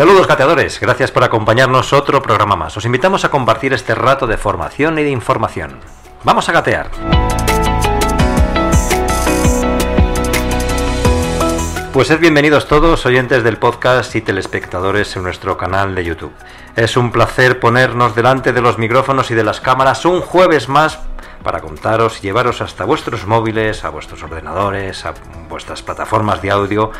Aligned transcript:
Saludos 0.00 0.26
cateadores, 0.26 0.80
gracias 0.80 1.10
por 1.10 1.24
acompañarnos 1.24 1.92
otro 1.92 2.22
programa 2.22 2.56
más. 2.56 2.74
Os 2.74 2.86
invitamos 2.86 3.26
a 3.26 3.30
compartir 3.30 3.74
este 3.74 3.94
rato 3.94 4.26
de 4.26 4.38
formación 4.38 4.98
y 4.98 5.02
de 5.02 5.10
información. 5.10 5.78
Vamos 6.24 6.48
a 6.48 6.52
gatear. 6.52 6.90
Pues 11.92 12.08
sed 12.08 12.18
bienvenidos 12.18 12.66
todos, 12.66 13.04
oyentes 13.04 13.44
del 13.44 13.58
podcast 13.58 14.16
y 14.16 14.22
telespectadores 14.22 15.14
en 15.16 15.22
nuestro 15.22 15.58
canal 15.58 15.94
de 15.94 16.02
YouTube. 16.02 16.32
Es 16.76 16.96
un 16.96 17.12
placer 17.12 17.60
ponernos 17.60 18.14
delante 18.14 18.54
de 18.54 18.62
los 18.62 18.78
micrófonos 18.78 19.30
y 19.30 19.34
de 19.34 19.44
las 19.44 19.60
cámaras 19.60 20.06
un 20.06 20.22
jueves 20.22 20.70
más 20.70 20.98
para 21.42 21.60
contaros 21.60 22.18
y 22.18 22.22
llevaros 22.22 22.60
hasta 22.60 22.84
vuestros 22.84 23.26
móviles, 23.26 23.84
a 23.84 23.90
vuestros 23.90 24.22
ordenadores, 24.22 25.04
a 25.04 25.14
vuestras 25.48 25.82
plataformas 25.82 26.42
de 26.42 26.50
audio, 26.50 26.92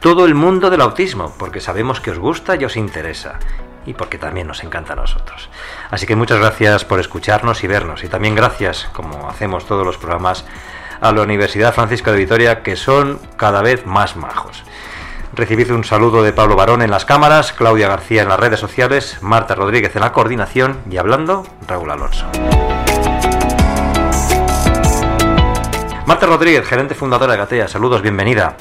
todo 0.00 0.26
el 0.26 0.34
mundo 0.34 0.70
del 0.70 0.80
autismo, 0.80 1.34
porque 1.38 1.60
sabemos 1.60 2.00
que 2.00 2.10
os 2.10 2.18
gusta 2.18 2.56
y 2.56 2.64
os 2.64 2.76
interesa. 2.76 3.38
Y 3.86 3.94
porque 3.94 4.18
también 4.18 4.46
nos 4.46 4.64
encanta 4.64 4.94
a 4.94 4.96
nosotros. 4.96 5.50
Así 5.90 6.06
que 6.06 6.16
muchas 6.16 6.38
gracias 6.38 6.84
por 6.84 7.00
escucharnos 7.00 7.62
y 7.64 7.66
vernos. 7.66 8.02
Y 8.02 8.08
también 8.08 8.34
gracias, 8.34 8.88
como 8.92 9.28
hacemos 9.28 9.66
todos 9.66 9.84
los 9.84 9.98
programas, 9.98 10.44
a 11.00 11.12
la 11.12 11.22
Universidad 11.22 11.74
Francisco 11.74 12.10
de 12.10 12.18
Vitoria, 12.18 12.62
que 12.62 12.76
son 12.76 13.20
cada 13.36 13.60
vez 13.60 13.84
más 13.84 14.16
majos. 14.16 14.64
Recibid 15.34 15.72
un 15.72 15.82
saludo 15.82 16.22
de 16.22 16.32
Pablo 16.32 16.54
Barón 16.54 16.80
en 16.80 16.90
las 16.90 17.04
cámaras, 17.04 17.52
Claudia 17.52 17.88
García 17.88 18.22
en 18.22 18.28
las 18.28 18.38
redes 18.38 18.60
sociales, 18.60 19.18
Marta 19.20 19.54
Rodríguez 19.54 19.94
en 19.96 20.02
la 20.02 20.12
coordinación 20.12 20.78
y 20.88 20.96
hablando, 20.96 21.44
Raúl 21.66 21.90
Alonso. 21.90 22.24
Marta 26.06 26.26
Rodríguez, 26.26 26.66
gerente 26.66 26.94
fundadora 26.94 27.32
de 27.32 27.38
Gatea, 27.38 27.66
saludos, 27.66 28.00
bienvenida. 28.00 28.56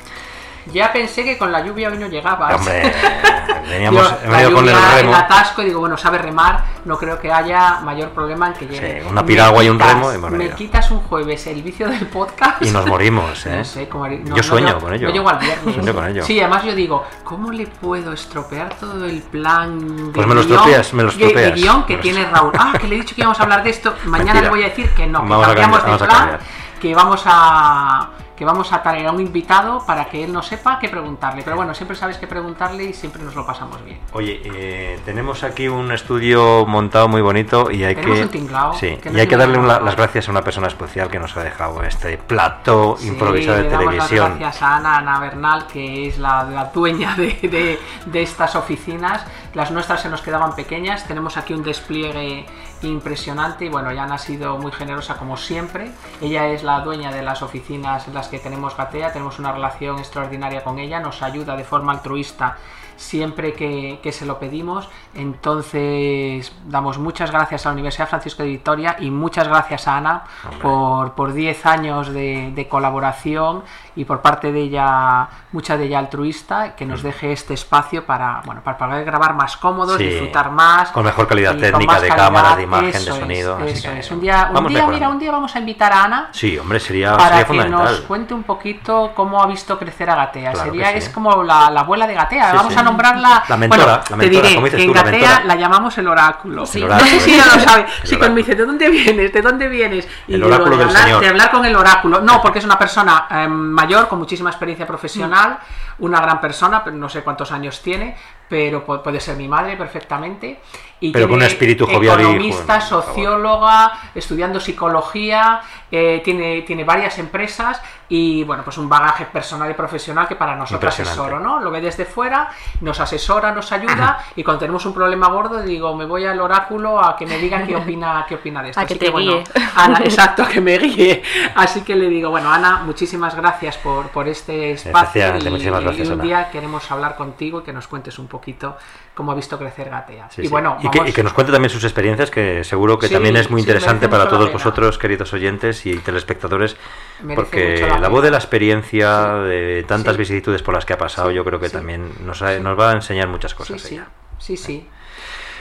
Ya 0.71 0.91
pensé 0.93 1.23
que 1.23 1.37
con 1.37 1.51
la 1.51 1.63
lluvia 1.65 1.89
hoy 1.89 1.97
no 1.97 2.07
llegabas. 2.07 2.55
Hombre, 2.55 2.93
veníamos 3.69 4.09
venido 4.27 4.53
con 4.53 4.67
el 4.69 4.75
remo. 4.95 5.15
atasco 5.15 5.61
y 5.61 5.65
digo, 5.65 5.79
bueno, 5.81 5.97
sabe 5.97 6.17
remar, 6.17 6.63
no 6.85 6.97
creo 6.97 7.19
que 7.19 7.31
haya 7.31 7.79
mayor 7.81 8.09
problema 8.11 8.47
en 8.47 8.53
que 8.53 8.65
llegue. 8.67 9.01
Sí, 9.01 9.07
una 9.09 9.21
Me 9.21 9.27
piragua 9.27 9.63
y 9.63 9.69
un 9.69 9.77
quitas- 9.77 9.93
remo 9.93 10.11
hemos 10.11 10.31
Me 10.31 10.49
quitas 10.51 10.89
un 10.91 10.99
jueves 11.01 11.45
el 11.47 11.61
vicio 11.61 11.87
del 11.89 12.07
podcast. 12.07 12.61
Y 12.61 12.71
nos 12.71 12.85
morimos, 12.85 13.45
¿eh? 13.45 13.57
No 13.57 13.63
sé 13.65 13.89
haré- 13.89 14.23
no, 14.23 14.35
yo 14.35 14.43
sueño 14.43 14.79
con 14.79 14.93
ello. 14.93 15.07
No 15.07 15.13
llego 15.13 15.29
al 15.29 15.39
viernes. 15.39 15.75
Sueño 15.75 15.93
con 15.93 16.07
ello. 16.07 16.23
Sí, 16.25 16.39
además 16.39 16.63
yo 16.63 16.75
digo, 16.75 17.05
¿cómo 17.23 17.51
le 17.51 17.67
puedo 17.67 18.13
estropear 18.13 18.73
todo 18.75 19.05
el 19.05 19.21
plan 19.21 20.07
de 20.07 20.11
Pues 20.13 20.27
me 20.27 20.35
lo 20.35 20.41
guión- 20.41 20.51
estropeas, 20.51 20.93
me 20.93 21.03
lo 21.03 21.11
de- 21.11 21.17
de 21.17 21.25
estropeas. 21.25 21.55
guion 21.55 21.85
que 21.85 21.97
tiene 21.97 22.25
Raúl? 22.25 22.53
Ah, 22.57 22.73
que 22.79 22.87
le 22.87 22.95
he 22.95 22.99
dicho 22.99 23.15
que 23.15 23.21
íbamos 23.21 23.39
a 23.39 23.43
hablar 23.43 23.63
de 23.63 23.69
esto. 23.69 23.93
Mañana 24.05 24.33
Mentira. 24.33 24.41
le 24.43 24.49
voy 24.49 24.63
a 24.63 24.69
decir 24.69 24.89
que 24.91 25.07
no, 25.07 25.23
que 25.23 25.29
Vamos 25.29 25.43
a 25.45 25.47
cambiamos 25.49 25.79
cambiar, 25.79 25.99
de 25.99 26.05
vamos 26.07 26.15
a 26.23 26.27
plan, 26.27 26.39
que 26.79 26.95
vamos 26.95 27.23
a 27.25 28.09
que 28.35 28.45
vamos 28.45 28.73
a 28.73 28.81
traer 28.81 29.07
a 29.07 29.11
un 29.11 29.19
invitado 29.21 29.85
para 29.85 30.05
que 30.05 30.23
él 30.23 30.33
no 30.33 30.41
sepa 30.41 30.79
qué 30.79 30.89
preguntarle. 30.89 31.43
Pero 31.43 31.55
bueno, 31.55 31.73
siempre 31.73 31.95
sabes 31.95 32.17
qué 32.17 32.27
preguntarle 32.27 32.85
y 32.85 32.93
siempre 32.93 33.21
nos 33.23 33.35
lo 33.35 33.45
pasamos 33.45 33.83
bien. 33.85 33.99
Oye, 34.13 34.41
eh, 34.43 34.99
tenemos 35.05 35.43
aquí 35.43 35.67
un 35.67 35.91
estudio 35.91 36.65
montado 36.65 37.07
muy 37.07 37.21
bonito 37.21 37.69
y 37.71 37.83
hay 37.83 37.95
Tenemos 37.95 38.17
que 38.17 38.23
un 38.23 38.29
tinglao, 38.29 38.73
sí, 38.73 38.97
que 38.97 39.11
y 39.11 39.19
hay 39.19 39.27
que 39.27 39.37
darle 39.37 39.57
una- 39.59 39.79
las 39.79 39.95
gracias 39.95 40.27
a 40.27 40.31
una 40.31 40.41
persona 40.41 40.67
especial 40.67 41.09
que 41.09 41.19
nos 41.19 41.35
ha 41.37 41.43
dejado 41.43 41.83
este 41.83 42.17
plató 42.17 42.95
Sí, 42.97 43.07
improvisado 43.07 43.57
de 43.57 43.63
le 43.63 43.69
damos 43.69 43.95
las 43.95 44.07
televisión. 44.09 44.39
gracias 44.39 44.61
a 44.63 44.75
Ana, 44.77 44.97
Ana 44.97 45.19
Bernal, 45.19 45.67
que 45.67 46.07
es 46.07 46.17
la, 46.17 46.43
la 46.43 46.65
dueña 46.65 47.15
de, 47.15 47.37
de- 47.43 47.79
de 48.05 48.21
estas 48.23 48.55
oficinas. 48.55 49.25
Las 49.53 49.69
nuestras 49.69 50.01
se 50.01 50.09
nos 50.09 50.21
quedaban 50.21 50.55
pequeñas. 50.55 51.05
Tenemos 51.07 51.37
aquí 51.37 51.53
un 51.53 51.61
despliegue 51.61 52.45
impresionante 52.81 53.65
y 53.65 53.69
bueno, 53.69 53.91
ya 53.91 54.05
ha 54.05 54.17
sido 54.17 54.57
muy 54.57 54.71
generosa 54.71 55.15
como 55.15 55.37
siempre. 55.37 55.91
Ella 56.21 56.47
es 56.47 56.63
la 56.63 56.79
dueña 56.79 57.11
de 57.11 57.21
las 57.21 57.43
oficinas 57.43 58.07
en 58.07 58.15
las 58.15 58.29
que 58.29 58.39
tenemos 58.39 58.75
Gatea. 58.75 59.13
Tenemos 59.13 59.37
una 59.37 59.51
relación 59.51 59.99
extraordinaria 59.99 60.63
con 60.63 60.79
ella. 60.79 60.99
Nos 60.99 61.21
ayuda 61.21 61.55
de 61.55 61.63
forma 61.63 61.91
altruista 61.91 62.57
siempre 62.95 63.53
que, 63.53 63.99
que 64.03 64.11
se 64.11 64.25
lo 64.25 64.39
pedimos. 64.39 64.89
Entonces, 65.15 66.51
damos 66.65 66.97
muchas 66.97 67.31
gracias 67.31 67.65
a 67.65 67.69
la 67.69 67.73
Universidad 67.73 68.07
Francisco 68.09 68.43
de 68.43 68.49
Vitoria 68.49 68.95
y 68.99 69.11
muchas 69.11 69.47
gracias 69.47 69.87
a 69.87 69.97
Ana 69.97 70.23
Hombre. 70.43 70.59
por, 70.61 71.11
por 71.13 71.33
10 71.33 71.65
años 71.65 72.13
de, 72.13 72.51
de 72.55 72.67
colaboración 72.67 73.63
y 73.95 74.05
por 74.05 74.21
parte 74.21 74.51
de 74.51 74.61
ella, 74.61 75.27
mucha 75.51 75.77
de 75.77 75.85
ella 75.85 75.99
altruista, 75.99 76.75
que 76.75 76.85
nos 76.85 77.03
deje 77.03 77.31
este 77.31 77.53
espacio 77.53 78.05
para, 78.05 78.41
bueno, 78.45 78.61
para 78.63 78.77
poder 78.77 79.05
grabar 79.05 79.35
más 79.35 79.55
cómodos, 79.57 79.97
Sí, 79.97 80.05
disfrutar 80.05 80.49
más. 80.51 80.89
con 80.91 81.05
mejor 81.05 81.27
calidad 81.27 81.55
técnica 81.57 81.99
de 82.01 82.07
calidad. 82.07 82.25
cámaras, 82.27 82.57
de 82.57 82.63
imagen, 82.63 82.91
de 82.91 82.97
Eso 82.97 83.13
es, 83.13 83.19
sonido, 83.19 83.55
así 83.57 83.67
eso 83.73 83.91
que 83.91 83.99
es. 83.99 84.11
Un 84.11 84.21
día, 84.21 84.51
un 84.53 84.67
día, 84.67 84.87
mira, 84.87 85.09
un 85.09 85.19
día 85.19 85.31
vamos 85.31 85.55
a 85.55 85.59
invitar 85.59 85.91
a 85.93 86.03
Ana 86.05 86.29
Sí, 86.31 86.57
hombre, 86.57 86.79
sería, 86.79 87.15
para 87.17 87.45
sería 87.45 87.63
que 87.63 87.69
nos 87.69 88.01
cuente 88.01 88.33
un 88.33 88.43
poquito 88.43 89.11
cómo 89.15 89.41
ha 89.41 89.45
visto 89.47 89.77
crecer 89.77 90.09
a 90.09 90.15
Gatea. 90.15 90.51
Claro 90.53 90.69
Sería, 90.71 90.91
sí. 90.91 90.97
es 90.97 91.09
como 91.09 91.43
la, 91.43 91.69
la 91.69 91.81
abuela 91.81 92.07
de 92.07 92.13
Gatea. 92.15 92.51
Sí, 92.51 92.57
Vamos. 92.57 92.73
A 92.83 92.89
nombrarla. 92.91 93.43
La 93.47 93.57
mentora, 93.57 93.83
bueno, 93.85 94.03
la 94.09 94.17
te 94.17 94.29
diré 94.29 94.47
dices 94.49 94.71
que 94.75 94.81
en 94.83 94.87
tú, 94.87 94.93
la 94.93 95.03
Gatea 95.03 95.43
la 95.45 95.55
llamamos 95.55 95.97
el 95.97 96.07
oráculo. 96.07 96.65
Sí. 96.65 96.81
El 96.81 96.89
No 96.89 96.99
sé 96.99 97.19
si 97.19 97.33
ella 97.33 97.45
lo 97.53 97.59
sabe. 97.61 97.85
Sí, 98.03 98.17
cuando 98.17 98.35
me 98.35 98.41
dice, 98.41 98.55
¿de 98.55 98.65
dónde 98.65 98.89
vienes? 98.89 99.33
¿De 99.33 99.41
dónde 99.41 99.67
vienes? 99.67 100.07
Y 100.27 100.35
El 100.35 100.41
digo, 100.41 100.53
oráculo 100.53 100.71
de 100.71 100.77
del 100.77 100.87
hablar, 100.89 101.03
Señor. 101.03 101.21
de 101.21 101.27
hablar 101.27 101.51
con 101.51 101.65
el 101.65 101.75
oráculo. 101.75 102.21
No, 102.21 102.41
porque 102.41 102.59
es 102.59 102.65
una 102.65 102.77
persona 102.77 103.27
eh, 103.29 103.47
mayor, 103.47 104.07
con 104.07 104.19
muchísima 104.19 104.49
experiencia 104.49 104.85
profesional, 104.85 105.59
una 105.99 106.19
gran 106.21 106.39
persona, 106.41 106.83
pero 106.83 106.95
no 106.95 107.09
sé 107.09 107.21
cuántos 107.21 107.51
años 107.51 107.81
tiene, 107.81 108.15
pero 108.53 108.85
pu- 108.85 109.01
puede 109.01 109.19
ser 109.19 109.35
mi 109.35 109.47
madre 109.47 109.75
perfectamente. 109.75 110.59
Y 110.99 111.11
Pero 111.11 111.27
con 111.27 111.37
un 111.37 111.41
espíritu 111.43 111.87
jovial 111.87 112.19
Economista, 112.21 112.79
socióloga, 112.79 113.91
estudiando 114.15 114.59
psicología, 114.59 115.61
eh, 115.91 116.21
tiene, 116.23 116.61
tiene 116.61 116.83
varias 116.83 117.17
empresas 117.19 117.81
y 118.07 118.43
bueno, 118.43 118.63
pues 118.63 118.77
un 118.77 118.87
bagaje 118.87 119.25
personal 119.25 119.69
y 119.71 119.73
profesional 119.73 120.27
que 120.27 120.35
para 120.35 120.55
nosotros 120.55 120.93
Impresionante. 120.97 121.19
asesoro, 121.19 121.39
¿no? 121.39 121.59
Lo 121.59 121.71
ve 121.71 121.81
desde 121.81 122.05
fuera, 122.05 122.49
nos 122.81 122.99
asesora, 122.99 123.51
nos 123.51 123.71
ayuda 123.71 124.23
y 124.35 124.43
cuando 124.43 124.59
tenemos 124.61 124.85
un 124.85 124.93
problema 124.93 125.27
gordo 125.27 125.61
digo, 125.61 125.93
me 125.95 126.05
voy 126.05 126.25
al 126.25 126.39
oráculo 126.39 127.03
a 127.03 127.17
que 127.17 127.25
me 127.25 127.37
diga 127.37 127.63
qué 127.65 127.75
opina, 127.75 128.25
qué 128.29 128.35
opina 128.35 128.61
de 128.63 128.69
esto. 128.69 128.79
A 128.81 128.85
que 128.85 128.95
te 128.95 129.11
guíe. 129.11 129.43
Ana, 129.75 129.99
exacto, 130.05 130.45
que 130.47 130.61
me 130.61 130.77
guíe. 130.77 131.21
Así 131.55 131.81
que 131.81 131.95
le 131.95 132.07
digo, 132.07 132.29
bueno, 132.29 132.49
Ana, 132.53 132.81
muchísimas 132.85 133.35
gracias 133.35 133.77
por, 133.77 134.07
por 134.09 134.27
este 134.29 134.71
espacio 134.71 135.27
y, 135.37 135.49
muchísimas 135.49 135.83
gracias, 135.83 136.07
y 136.07 136.11
un 136.11 136.19
Ana. 136.21 136.23
día 136.23 136.49
queremos 136.51 136.89
hablar 136.91 137.15
contigo 137.17 137.59
y 137.59 137.63
que 137.63 137.73
nos 137.73 137.87
cuentes 137.87 138.19
un 138.19 138.27
poquito 138.43 138.75
cómo 139.15 139.31
ha 139.31 139.35
visto 139.35 139.57
crecer 139.57 139.89
Gatea. 139.89 140.29
Sí, 140.29 140.41
y 140.41 140.45
sí. 140.45 140.51
bueno, 140.51 140.77
y, 140.81 140.89
que, 140.89 140.97
vamos- 140.99 141.09
y 141.11 141.13
que 141.13 141.23
nos 141.23 141.33
cuente 141.33 141.51
también 141.53 141.69
sus 141.69 141.83
experiencias, 141.83 142.29
que 142.29 142.63
seguro 142.63 142.99
que 142.99 143.07
Sí, 143.07 143.13
también 143.13 143.37
es 143.37 143.49
muy 143.49 143.61
interesante 143.61 144.09
para 144.09 144.27
todos 144.27 144.51
vosotros, 144.51 144.97
queridos 144.97 145.31
oyentes 145.33 145.85
y 145.85 145.95
telespectadores, 145.97 146.75
Merece 147.21 147.35
porque 147.35 147.87
la, 147.87 147.99
la 147.99 148.09
voz 148.09 148.23
de 148.23 148.31
la 148.31 148.37
experiencia, 148.37 149.35
de 149.35 149.85
tantas 149.87 150.17
vicisitudes 150.17 150.61
por 150.61 150.73
las 150.73 150.85
que 150.85 150.93
ha 150.93 150.97
pasado, 150.97 151.31
yo 151.31 151.45
creo 151.45 151.59
que 151.59 151.69
también 151.69 152.11
nos, 152.25 152.41
ha- 152.41 152.59
nos 152.59 152.77
va 152.77 152.91
a 152.91 152.93
enseñar 152.93 153.27
muchas 153.29 153.53
cosas 153.55 153.81
sí, 153.81 153.95
ella. 153.95 154.07
sí, 154.39 154.57
sí. 154.57 154.87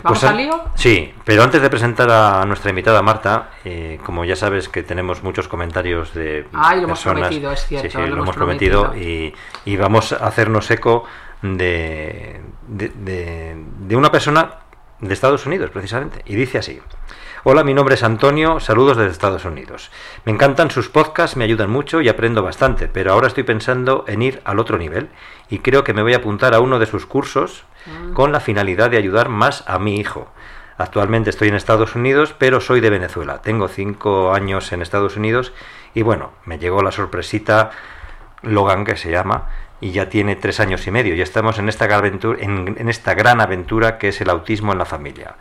¿Vamos 0.03 0.19
Pues, 0.19 0.31
al 0.33 0.37
lío? 0.39 0.65
Sí, 0.75 1.15
pero 1.25 1.45
antes 1.45 1.63
de 1.63 1.71
presentar 1.71 2.11
a 2.11 2.45
nuestra 2.47 2.71
invitada 2.71 3.03
Marta, 3.03 3.51
eh, 3.65 4.01
como 4.05 4.25
ya 4.25 4.35
sabes 4.35 4.69
que 4.69 4.83
tenemos 4.83 5.23
muchos 5.23 5.47
comentarios 5.47 6.13
de 6.15 6.49
Ay, 6.55 6.79
lo 6.79 6.85
hemos 6.87 6.99
personas, 6.99 7.21
prometido, 7.29 7.53
es 7.53 7.67
cierto, 7.67 7.89
sí, 7.89 7.93
sí, 7.93 7.99
lo 7.99 8.07
lo, 8.07 8.13
hemos 8.15 8.25
hemos 8.25 8.37
prometido, 8.37 8.83
prometido. 8.85 9.13
Y, 9.13 9.35
y 9.71 9.77
vamos 9.77 10.13
a 10.13 10.27
hacernos 10.27 10.69
eco 10.73 11.05
de, 11.43 12.41
de, 12.69 12.89
de- 12.91 13.57
de 13.81 13.97
una 13.97 14.11
persona 14.11 14.57
de 15.01 15.13
Estados 15.13 15.47
Unidos, 15.47 15.71
precisamente, 15.71 16.23
y 16.27 16.37
dice 16.37 16.59
así. 16.59 16.81
Hola, 17.45 17.65
mi 17.65 17.75
nombre 17.75 17.97
es 17.97 18.05
Antonio, 18.05 18.61
saludos 18.61 18.97
desde 18.97 19.11
Estados 19.11 19.45
Unidos. 19.45 19.91
Me 20.25 20.31
encantan 20.31 20.71
sus 20.71 20.89
podcasts, 20.89 21.37
me 21.37 21.43
ayudan 21.43 21.71
mucho 21.71 22.01
y 22.01 22.09
aprendo 22.09 22.41
bastante, 22.45 22.87
pero 22.87 23.13
ahora 23.13 23.27
estoy 23.27 23.43
pensando 23.43 24.05
en 24.07 24.23
ir 24.23 24.41
al 24.45 24.61
otro 24.61 24.79
nivel 24.79 25.09
y 25.51 25.59
creo 25.59 25.83
que 25.83 25.93
me 25.93 26.03
voy 26.03 26.15
a 26.15 26.19
apuntar 26.19 26.55
a 26.55 26.61
uno 26.61 26.79
de 26.79 26.87
sus 26.87 27.05
cursos 27.05 27.65
con 28.15 28.31
la 28.31 28.39
finalidad 28.39 28.91
de 28.91 28.97
ayudar 28.97 29.29
más 29.29 29.65
a 29.67 29.81
mi 29.81 29.97
hijo. 29.99 30.31
Actualmente 30.79 31.31
estoy 31.31 31.49
en 31.49 31.57
Estados 31.57 31.97
Unidos, 31.97 32.33
pero 32.39 32.61
soy 32.61 32.81
de 32.81 32.91
Venezuela. 32.91 33.43
Tengo 33.43 33.67
cinco 33.67 34.33
años 34.33 34.71
en 34.73 34.81
Estados 34.81 35.17
Unidos 35.17 35.53
y 35.95 36.03
bueno, 36.03 36.31
me 36.45 36.61
llegó 36.61 36.81
la 36.85 36.93
sorpresita 36.93 37.71
Logan, 38.43 38.85
que 38.85 38.97
se 38.97 39.11
llama, 39.11 39.49
y 39.83 39.91
ya 39.91 40.09
tiene 40.09 40.37
tres 40.37 40.61
años 40.61 40.87
y 40.87 40.91
medio. 40.91 41.15
Ya 41.15 41.25
estamos 41.25 41.59
en 41.59 41.69
esta, 41.69 41.87
gran 41.87 41.99
aventura, 41.99 42.39
en, 42.41 42.77
en 42.79 42.89
esta 42.89 43.15
gran 43.15 43.41
aventura 43.41 43.99
que 43.99 44.09
es 44.09 44.21
el 44.21 44.31
autismo 44.31 44.73
en 44.73 44.79
la 44.79 44.87
familia. 44.87 45.35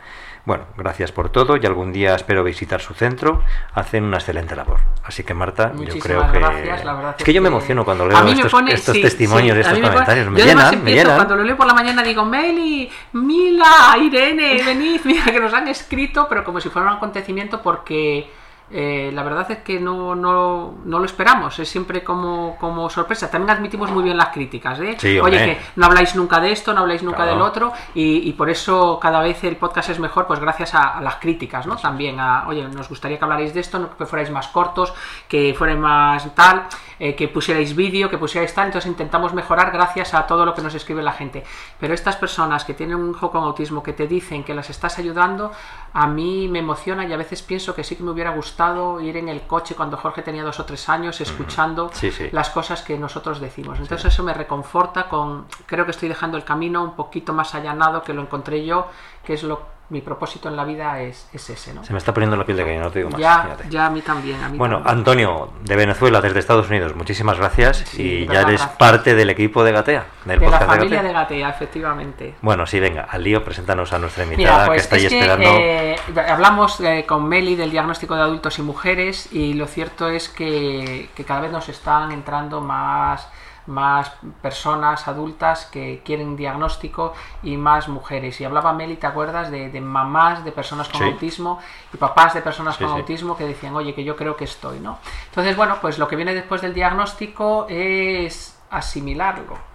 Bueno, 0.44 0.64
gracias 0.76 1.12
por 1.12 1.28
todo 1.28 1.56
y 1.56 1.64
algún 1.64 1.92
día 1.92 2.16
espero 2.16 2.42
visitar 2.42 2.80
su 2.80 2.94
centro. 2.94 3.42
Hacen 3.74 4.02
una 4.02 4.16
excelente 4.16 4.56
labor. 4.56 4.80
Así 5.04 5.22
que 5.22 5.32
Marta, 5.32 5.72
yo 5.72 5.96
creo 6.00 6.30
que... 6.32 6.40
Gracias, 6.40 6.84
la 6.84 6.94
verdad 6.94 7.14
es 7.16 7.24
que 7.24 7.32
yo 7.32 7.40
me 7.40 7.46
emociono 7.46 7.84
cuando 7.84 8.08
leo 8.08 8.18
estos, 8.26 8.52
estos 8.68 9.00
testimonios, 9.00 9.56
estos 9.56 9.78
comentarios. 9.78 10.28
Me, 10.28 10.42
llenan, 10.42 10.82
me 10.82 10.92
llenan. 10.92 11.14
Cuando 11.14 11.36
lo 11.36 11.44
leo 11.44 11.56
por 11.56 11.66
la 11.66 11.74
mañana 11.74 12.02
digo, 12.02 12.24
Meli, 12.24 12.90
Mila, 13.12 13.96
Irene, 14.00 14.60
venid, 14.66 15.02
mira 15.04 15.26
que 15.26 15.38
nos 15.38 15.54
han 15.54 15.68
escrito, 15.68 16.26
pero 16.28 16.42
como 16.42 16.60
si 16.60 16.68
fuera 16.68 16.90
un 16.90 16.96
acontecimiento 16.96 17.62
porque 17.62 18.28
eh, 18.74 19.10
la 19.12 19.22
verdad 19.22 19.50
es 19.50 19.58
que 19.58 19.78
no, 19.78 20.14
no, 20.14 20.78
no, 20.84 20.98
lo 20.98 21.04
esperamos, 21.04 21.58
es 21.58 21.68
siempre 21.68 22.02
como, 22.02 22.56
como 22.58 22.88
sorpresa. 22.88 23.30
También 23.30 23.50
admitimos 23.50 23.90
muy 23.90 24.02
bien 24.02 24.16
las 24.16 24.30
críticas, 24.30 24.80
¿eh? 24.80 24.96
Oye, 25.22 25.36
que 25.36 25.58
no 25.76 25.86
habláis 25.86 26.14
nunca 26.16 26.40
de 26.40 26.52
esto, 26.52 26.72
no 26.72 26.80
habláis 26.80 27.02
nunca 27.02 27.26
del 27.26 27.42
otro, 27.42 27.72
y, 27.94 28.32
por 28.32 28.48
eso 28.48 28.98
cada 29.00 29.20
vez 29.20 29.44
el 29.44 29.56
podcast 29.56 29.90
es 29.90 29.98
mejor, 29.98 30.26
pues 30.26 30.40
gracias 30.40 30.74
a, 30.74 31.00
las 31.02 31.16
críticas, 31.16 31.66
¿no? 31.66 31.76
También 31.76 32.18
a, 32.18 32.48
oye, 32.48 32.66
nos 32.66 32.88
gustaría 32.88 33.18
que 33.18 33.24
hablarais 33.24 33.52
de 33.52 33.60
esto, 33.60 33.90
que 33.96 34.06
fuerais 34.06 34.30
más 34.30 34.48
cortos, 34.48 34.94
que 35.28 35.54
fuerais 35.54 35.78
más 35.78 36.34
tal, 36.34 36.66
eh, 37.04 37.16
que 37.16 37.26
pusierais 37.26 37.74
vídeo, 37.74 38.08
que 38.08 38.16
pusierais 38.16 38.54
tal, 38.54 38.66
entonces 38.66 38.88
intentamos 38.88 39.34
mejorar 39.34 39.72
gracias 39.72 40.14
a 40.14 40.24
todo 40.24 40.46
lo 40.46 40.54
que 40.54 40.62
nos 40.62 40.72
escribe 40.72 41.02
la 41.02 41.10
gente. 41.10 41.42
Pero 41.80 41.94
estas 41.94 42.14
personas 42.14 42.64
que 42.64 42.74
tienen 42.74 42.94
un 42.94 43.10
hijo 43.10 43.32
con 43.32 43.42
autismo, 43.42 43.82
que 43.82 43.92
te 43.92 44.06
dicen 44.06 44.44
que 44.44 44.54
las 44.54 44.70
estás 44.70 45.00
ayudando, 45.00 45.50
a 45.94 46.06
mí 46.06 46.46
me 46.48 46.60
emociona 46.60 47.04
y 47.04 47.12
a 47.12 47.16
veces 47.16 47.42
pienso 47.42 47.74
que 47.74 47.82
sí 47.82 47.96
que 47.96 48.04
me 48.04 48.12
hubiera 48.12 48.30
gustado 48.30 49.00
ir 49.00 49.16
en 49.16 49.28
el 49.28 49.42
coche 49.48 49.74
cuando 49.74 49.96
Jorge 49.96 50.22
tenía 50.22 50.44
dos 50.44 50.60
o 50.60 50.64
tres 50.64 50.88
años 50.88 51.20
escuchando 51.20 51.90
las 52.30 52.50
cosas 52.50 52.82
que 52.82 52.96
nosotros 52.96 53.40
decimos. 53.40 53.80
Entonces 53.80 54.12
eso 54.12 54.22
me 54.22 54.32
reconforta 54.32 55.08
con, 55.08 55.46
creo 55.66 55.84
que 55.84 55.90
estoy 55.90 56.08
dejando 56.08 56.36
el 56.36 56.44
camino 56.44 56.84
un 56.84 56.94
poquito 56.94 57.32
más 57.32 57.52
allanado 57.56 58.04
que 58.04 58.14
lo 58.14 58.22
encontré 58.22 58.64
yo, 58.64 58.86
que 59.24 59.34
es 59.34 59.42
lo 59.42 59.81
mi 59.92 60.00
propósito 60.00 60.48
en 60.48 60.56
la 60.56 60.64
vida 60.64 61.00
es, 61.02 61.28
ese, 61.34 61.74
¿no? 61.74 61.84
Se 61.84 61.92
me 61.92 61.98
está 61.98 62.14
poniendo 62.14 62.34
la 62.34 62.46
piel 62.46 62.56
de 62.56 62.64
que 62.64 62.78
no 62.78 62.90
te 62.90 63.00
digo 63.00 63.10
más. 63.10 63.20
Ya, 63.20 63.58
ya 63.68 63.86
a 63.86 63.90
mí 63.90 64.00
también. 64.00 64.38
bueno, 64.56 64.80
Antonio, 64.86 65.50
de 65.62 65.76
Venezuela, 65.76 66.22
desde 66.22 66.38
Estados 66.38 66.70
Unidos, 66.70 66.96
muchísimas 66.96 67.36
gracias 67.36 67.94
y 67.98 68.26
ya 68.26 68.40
eres 68.40 68.62
parte 68.62 69.14
del 69.14 69.28
equipo 69.28 69.62
de 69.62 69.72
Gatea, 69.72 70.06
del 70.24 70.40
de 70.40 70.48
la 70.48 70.60
familia 70.60 71.02
de 71.02 71.12
Gatea. 71.12 71.50
efectivamente. 71.50 72.34
Bueno, 72.40 72.66
sí, 72.66 72.80
venga, 72.80 73.06
al 73.10 73.22
lío, 73.22 73.44
preséntanos 73.44 73.92
a 73.92 73.98
nuestra 73.98 74.24
invitada 74.24 74.64
que 74.64 74.70
pues 74.70 74.82
está 74.84 74.96
ahí 74.96 75.04
esperando. 75.04 75.50
Eh, 75.58 75.96
hablamos 76.26 76.80
eh, 76.80 77.04
con 77.06 77.28
Meli 77.28 77.54
del 77.54 77.70
diagnóstico 77.70 78.16
de 78.16 78.22
adultos 78.22 78.58
y 78.58 78.62
mujeres 78.62 79.30
y 79.30 79.52
lo 79.52 79.66
cierto 79.66 80.08
es 80.08 80.30
que, 80.30 81.10
que 81.14 81.24
cada 81.24 81.42
vez 81.42 81.52
nos 81.52 81.68
están 81.68 82.12
entrando 82.12 82.62
más 82.62 83.28
más 83.66 84.12
personas 84.40 85.06
adultas 85.08 85.66
que 85.66 86.02
quieren 86.04 86.36
diagnóstico 86.36 87.14
y 87.42 87.56
más 87.56 87.88
mujeres. 87.88 88.40
Y 88.40 88.44
hablaba 88.44 88.72
Meli, 88.72 88.96
¿te 88.96 89.06
acuerdas? 89.06 89.50
De, 89.50 89.80
mamás 89.80 90.44
de 90.44 90.52
personas 90.52 90.88
con 90.88 91.02
autismo 91.02 91.58
y 91.92 91.96
papás 91.96 92.34
de 92.34 92.42
personas 92.42 92.76
con 92.76 92.88
autismo 92.88 93.36
que 93.36 93.44
decían, 93.44 93.74
oye, 93.74 93.94
que 93.94 94.04
yo 94.04 94.16
creo 94.16 94.36
que 94.36 94.44
estoy, 94.44 94.80
¿no? 94.80 94.98
Entonces, 95.28 95.56
bueno, 95.56 95.78
pues 95.80 95.98
lo 95.98 96.08
que 96.08 96.16
viene 96.16 96.34
después 96.34 96.60
del 96.62 96.74
diagnóstico 96.74 97.66
es 97.68 98.58
asimilarlo 98.70 99.72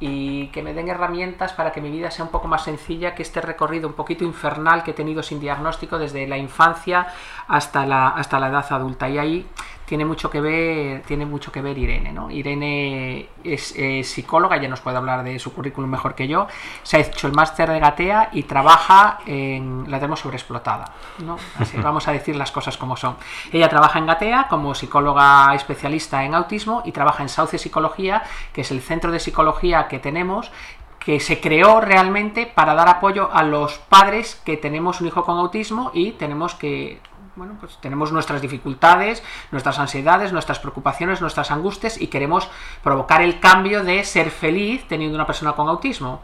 y 0.00 0.46
que 0.48 0.62
me 0.62 0.72
den 0.72 0.88
herramientas 0.88 1.52
para 1.52 1.72
que 1.72 1.82
mi 1.82 1.90
vida 1.90 2.10
sea 2.10 2.24
un 2.24 2.30
poco 2.30 2.48
más 2.48 2.64
sencilla 2.64 3.14
que 3.14 3.22
este 3.22 3.42
recorrido 3.42 3.86
un 3.86 3.94
poquito 3.94 4.24
infernal 4.24 4.82
que 4.82 4.92
he 4.92 4.94
tenido 4.94 5.22
sin 5.22 5.40
diagnóstico 5.40 5.98
desde 5.98 6.26
la 6.26 6.38
infancia 6.38 7.06
hasta 7.46 7.84
la, 7.84 8.08
hasta 8.08 8.40
la 8.40 8.48
edad 8.48 8.66
adulta. 8.70 9.10
Y 9.10 9.18
ahí 9.18 9.46
tiene 9.90 10.04
mucho 10.04 10.30
que 10.30 10.40
ver, 10.40 11.02
tiene 11.02 11.26
mucho 11.26 11.50
que 11.50 11.60
ver 11.60 11.76
Irene, 11.76 12.12
¿no? 12.12 12.30
Irene 12.30 13.28
es, 13.42 13.74
psicóloga, 14.08 14.56
ya 14.56 14.68
nos 14.68 14.80
puede 14.80 14.96
hablar 14.96 15.24
de 15.24 15.36
su 15.40 15.52
currículum 15.52 15.90
mejor 15.90 16.14
que 16.14 16.28
yo. 16.28 16.46
Se 16.84 16.96
ha 16.96 17.00
hecho 17.00 17.26
el 17.26 17.32
máster 17.32 17.68
de 17.68 17.80
Gatea 17.80 18.28
y 18.30 18.44
trabaja 18.44 19.18
en. 19.26 19.90
la 19.90 19.98
tenemos 19.98 20.20
sobreexplotada, 20.20 20.92
¿no? 21.24 21.38
Así, 21.58 21.76
vamos 21.82 22.06
a 22.06 22.12
decir 22.12 22.36
las 22.36 22.52
cosas 22.52 22.76
como 22.76 22.96
son. 22.96 23.16
Ella 23.50 23.68
trabaja 23.68 23.98
en 23.98 24.06
Gatea 24.06 24.46
como 24.48 24.76
psicóloga 24.76 25.52
especialista 25.56 26.22
en 26.22 26.36
autismo 26.36 26.82
y 26.84 26.92
trabaja 26.92 27.24
en 27.24 27.28
Sauce 27.28 27.58
Psicología, 27.58 28.22
que 28.52 28.60
es 28.60 28.70
el 28.70 28.82
centro 28.82 29.10
de 29.10 29.18
psicología 29.18 29.88
que 29.88 29.98
tenemos 29.98 30.52
que 31.00 31.18
se 31.18 31.40
creó 31.40 31.80
realmente 31.80 32.46
para 32.46 32.74
dar 32.74 32.88
apoyo 32.88 33.30
a 33.32 33.42
los 33.42 33.78
padres 33.78 34.40
que 34.44 34.56
tenemos 34.56 35.00
un 35.00 35.08
hijo 35.08 35.24
con 35.24 35.38
autismo 35.38 35.90
y 35.94 36.12
tenemos 36.12 36.54
que 36.54 37.00
bueno, 37.40 37.56
pues 37.58 37.78
tenemos 37.80 38.12
nuestras 38.12 38.42
dificultades, 38.42 39.22
nuestras 39.50 39.78
ansiedades, 39.78 40.30
nuestras 40.30 40.58
preocupaciones, 40.58 41.22
nuestras 41.22 41.50
angustias 41.50 41.98
y 41.98 42.08
queremos 42.08 42.50
provocar 42.84 43.22
el 43.22 43.40
cambio 43.40 43.82
de 43.82 44.04
ser 44.04 44.30
feliz 44.30 44.86
teniendo 44.86 45.14
una 45.14 45.26
persona 45.26 45.52
con 45.52 45.66
autismo 45.66 46.20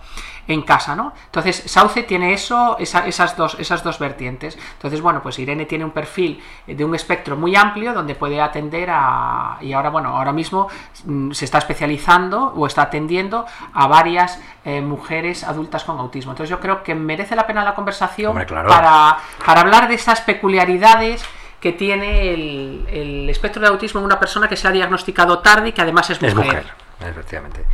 en 0.49 0.63
casa, 0.63 0.95
¿no? 0.95 1.13
Entonces, 1.27 1.63
Sauce 1.67 2.03
tiene 2.05 2.33
eso, 2.33 2.77
esas, 2.79 3.37
dos, 3.37 3.57
esas 3.59 3.83
dos 3.83 3.99
vertientes. 3.99 4.57
Entonces, 4.75 5.01
bueno, 5.01 5.23
pues 5.23 5.39
Irene 5.39 5.67
tiene 5.67 5.85
un 5.85 5.91
perfil 5.91 6.43
de 6.67 6.85
un 6.85 6.95
espectro 6.95 7.37
muy 7.37 7.57
amplio 7.57 7.93
donde 7.93 8.15
puede 8.15 8.41
atender 8.41 8.89
a, 8.91 9.59
y 9.61 9.73
ahora, 9.73 9.91
bueno, 9.91 10.17
ahora 10.17 10.33
mismo 10.33 10.69
mm, 11.05 11.33
se 11.33 11.45
está 11.45 11.59
especializando 11.59 12.53
o 12.57 12.67
está 12.67 12.83
atendiendo 12.83 13.47
a 13.73 13.87
varias 13.87 14.41
eh, 14.65 14.81
mujeres 14.81 15.45
adultas 15.45 15.85
con 15.85 15.99
autismo. 15.99 16.33
Entonces, 16.33 16.51
yo 16.51 16.61
creo 16.61 16.83
que 16.83 16.95
merece 16.95 17.37
la 17.37 17.47
pena 17.47 17.65
la 17.65 17.75
conversación 17.75 18.35
para, 18.35 19.19
para 19.45 19.61
hablar 19.61 19.89
de 19.89 19.95
esas 19.95 20.21
peculiaridades 20.21 21.25
que 21.61 21.73
tiene 21.73 22.33
el, 22.33 23.29
espectro 23.29 23.61
de 23.61 23.69
autismo 23.69 24.01
en 24.01 24.07
una 24.07 24.21
persona 24.21 24.49
que 24.49 24.57
se 24.57 24.69
ha 24.69 24.71
diagnosticado 24.71 25.41
tarde 25.41 25.71
y 25.71 25.73
que 25.73 25.83
además 25.83 26.09
es 26.11 26.23
mujer. 26.23 26.39
Es 26.39 26.45
mujer, 26.45 26.65
efectivamente. 27.01 27.65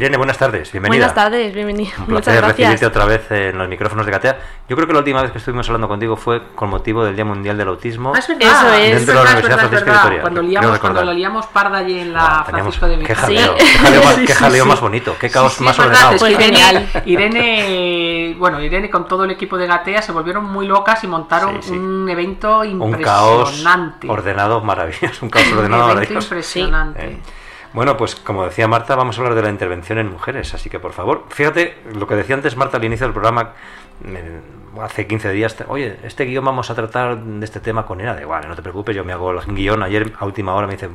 Irene, 0.00 0.16
buenas 0.16 0.38
tardes, 0.38 0.72
bienvenida. 0.72 1.08
Buenas 1.08 1.14
tardes, 1.14 1.52
bienvenida. 1.52 1.90
Un 1.98 2.06
placer 2.06 2.42
recibirte 2.42 2.86
otra 2.86 3.04
vez 3.04 3.30
en 3.32 3.58
los 3.58 3.68
micrófonos 3.68 4.06
de 4.06 4.12
Gatea. 4.12 4.38
Yo 4.66 4.74
creo 4.74 4.86
que 4.86 4.94
la 4.94 5.00
última 5.00 5.20
vez 5.20 5.30
que 5.30 5.36
estuvimos 5.36 5.68
hablando 5.68 5.88
contigo 5.88 6.16
fue 6.16 6.40
con 6.54 6.70
motivo 6.70 7.04
del 7.04 7.14
Día 7.14 7.26
Mundial 7.26 7.58
del 7.58 7.68
Autismo. 7.68 8.14
Ah, 8.14 8.18
es 8.18 8.26
verdad. 8.26 8.48
Eso 8.48 8.74
es. 8.76 8.96
Dentro 8.96 9.12
de 9.12 9.14
la 9.14 9.20
Universidad 9.20 9.58
Francisca 9.58 9.92
Victoria. 9.92 10.20
Cuando, 10.22 10.40
liamos, 10.40 10.78
cuando 10.78 11.04
lo 11.04 11.12
liamos 11.12 11.46
parda 11.48 11.76
allí 11.76 11.98
en 11.98 12.14
la 12.14 12.38
ah, 12.38 12.44
Francisco 12.44 12.88
de 12.88 12.96
Vitoria. 12.96 13.14
Qué 13.14 13.20
jaleo, 13.20 13.54
qué 13.56 13.66
jaleo, 13.66 14.02
más, 14.02 14.14
qué 14.14 14.34
jaleo 14.34 14.64
más, 14.64 14.80
bonito, 14.80 15.16
qué 15.20 15.28
caos 15.28 15.60
más 15.60 15.78
ordenado. 15.78 16.16
Pues 16.16 16.32
Irene, 16.32 16.88
Irene, 17.04 18.36
bueno, 18.38 18.58
Irene 18.62 18.88
con 18.88 19.06
todo 19.06 19.24
el 19.24 19.32
equipo 19.32 19.58
de 19.58 19.66
Gatea 19.66 20.00
se 20.00 20.12
volvieron 20.12 20.46
muy 20.46 20.66
locas 20.66 21.04
y 21.04 21.08
montaron 21.08 21.60
un 21.68 22.08
evento 22.08 22.64
impresionante. 22.64 24.06
Un 24.06 24.14
caos 24.14 24.18
ordenado 24.18 24.62
maravilloso, 24.62 25.26
un 25.26 25.28
caos 25.28 25.52
ordenado 25.52 25.84
un 25.84 25.90
evento 25.98 26.14
impresionante. 26.14 27.04
Eh, 27.04 27.18
bueno, 27.72 27.96
pues 27.96 28.16
como 28.16 28.44
decía 28.44 28.66
Marta, 28.68 28.96
vamos 28.96 29.16
a 29.16 29.20
hablar 29.20 29.34
de 29.34 29.42
la 29.42 29.50
intervención 29.50 29.98
en 29.98 30.10
mujeres, 30.10 30.54
así 30.54 30.68
que 30.68 30.80
por 30.80 30.92
favor, 30.92 31.24
fíjate 31.28 31.78
lo 31.94 32.06
que 32.06 32.14
decía 32.14 32.34
antes 32.34 32.56
Marta 32.56 32.76
al 32.78 32.84
inicio 32.84 33.06
del 33.06 33.12
programa, 33.12 33.52
hace 34.80 35.06
15 35.06 35.30
días, 35.32 35.56
oye, 35.68 35.98
este 36.02 36.24
guion 36.24 36.44
vamos 36.44 36.70
a 36.70 36.74
tratar 36.74 37.18
de 37.18 37.44
este 37.44 37.60
tema 37.60 37.84
con 37.84 38.00
Irene, 38.00 38.22
igual, 38.22 38.48
no 38.48 38.56
te 38.56 38.62
preocupes, 38.62 38.96
yo 38.96 39.04
me 39.04 39.12
hago 39.12 39.30
el 39.30 39.40
guion, 39.54 39.82
ayer 39.82 40.12
a 40.18 40.24
última 40.24 40.54
hora 40.54 40.66
me 40.66 40.74
dice, 40.74 40.88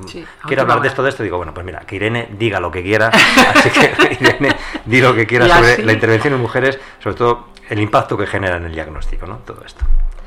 ¿quiere 0.45 0.61
hablar 0.61 0.81
de 0.81 0.87
esto, 0.87 1.03
de 1.03 1.09
esto? 1.09 1.23
digo, 1.23 1.37
bueno, 1.37 1.53
pues 1.53 1.65
mira, 1.65 1.79
que 1.81 1.95
Irene 1.95 2.29
diga 2.31 2.59
lo 2.59 2.71
que 2.71 2.83
quiera, 2.83 3.07
así 3.07 3.69
que 3.69 4.17
Irene 4.19 4.55
di 4.85 5.01
lo 5.01 5.13
que 5.13 5.27
quiera 5.27 5.47
sobre 5.47 5.83
la 5.83 5.93
intervención 5.93 6.33
en 6.33 6.41
mujeres, 6.41 6.79
sobre 6.99 7.15
todo 7.15 7.47
el 7.69 7.79
impacto 7.79 8.17
que 8.17 8.27
genera 8.27 8.57
en 8.57 8.65
el 8.65 8.73
diagnóstico, 8.73 9.25
¿no? 9.25 9.37
Todo 9.37 9.63
esto. 9.65 9.85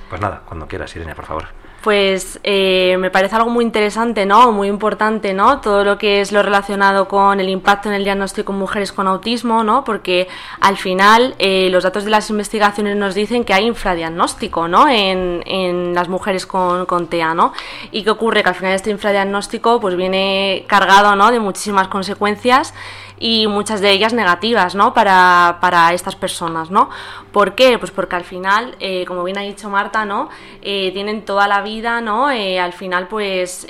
Pues 0.08 0.20
nada, 0.20 0.42
cuando 0.46 0.66
quieras, 0.66 0.94
Irene, 0.96 1.14
por 1.14 1.26
favor 1.26 1.44
pues 1.82 2.40
eh, 2.42 2.96
me 2.98 3.10
parece 3.10 3.36
algo 3.36 3.50
muy 3.50 3.64
interesante, 3.64 4.26
¿no? 4.26 4.50
Muy 4.50 4.68
importante, 4.68 5.32
¿no? 5.32 5.60
Todo 5.60 5.84
lo 5.84 5.96
que 5.96 6.20
es 6.20 6.32
lo 6.32 6.42
relacionado 6.42 7.06
con 7.06 7.38
el 7.40 7.48
impacto 7.48 7.88
en 7.88 7.94
el 7.94 8.04
diagnóstico 8.04 8.52
en 8.52 8.58
mujeres 8.58 8.92
con 8.92 9.06
autismo, 9.06 9.62
¿no? 9.62 9.84
Porque 9.84 10.28
al 10.60 10.76
final 10.76 11.34
eh, 11.38 11.68
los 11.70 11.84
datos 11.84 12.04
de 12.04 12.10
las 12.10 12.28
investigaciones 12.30 12.96
nos 12.96 13.14
dicen 13.14 13.44
que 13.44 13.54
hay 13.54 13.66
infradiagnóstico, 13.66 14.66
¿no? 14.66 14.88
En, 14.88 15.42
en 15.46 15.94
las 15.94 16.08
mujeres 16.08 16.46
con, 16.46 16.84
con, 16.86 17.06
TEA, 17.06 17.32
¿no? 17.34 17.52
Y 17.92 18.02
qué 18.02 18.10
ocurre 18.10 18.42
que 18.42 18.48
al 18.48 18.54
final 18.56 18.74
este 18.74 18.90
infradiagnóstico 18.90 19.80
pues 19.80 19.96
viene 19.96 20.64
cargado, 20.66 21.14
¿no? 21.14 21.30
De 21.30 21.38
muchísimas 21.38 21.86
consecuencias 21.88 22.74
y 23.18 23.46
muchas 23.46 23.80
de 23.80 23.90
ellas 23.90 24.12
negativas 24.12 24.74
¿no? 24.74 24.94
para, 24.94 25.58
para 25.60 25.92
estas 25.92 26.16
personas. 26.16 26.70
¿no? 26.70 26.90
¿Por 27.32 27.54
qué? 27.54 27.78
Pues 27.78 27.90
porque 27.90 28.16
al 28.16 28.24
final, 28.24 28.76
eh, 28.80 29.04
como 29.06 29.24
bien 29.24 29.38
ha 29.38 29.42
dicho 29.42 29.68
Marta, 29.68 30.04
¿no? 30.04 30.28
Eh, 30.62 30.90
tienen 30.92 31.24
toda 31.24 31.48
la 31.48 31.62
vida, 31.62 32.00
¿no? 32.00 32.30
Eh, 32.30 32.58
al 32.58 32.72
final, 32.72 33.08
pues 33.08 33.66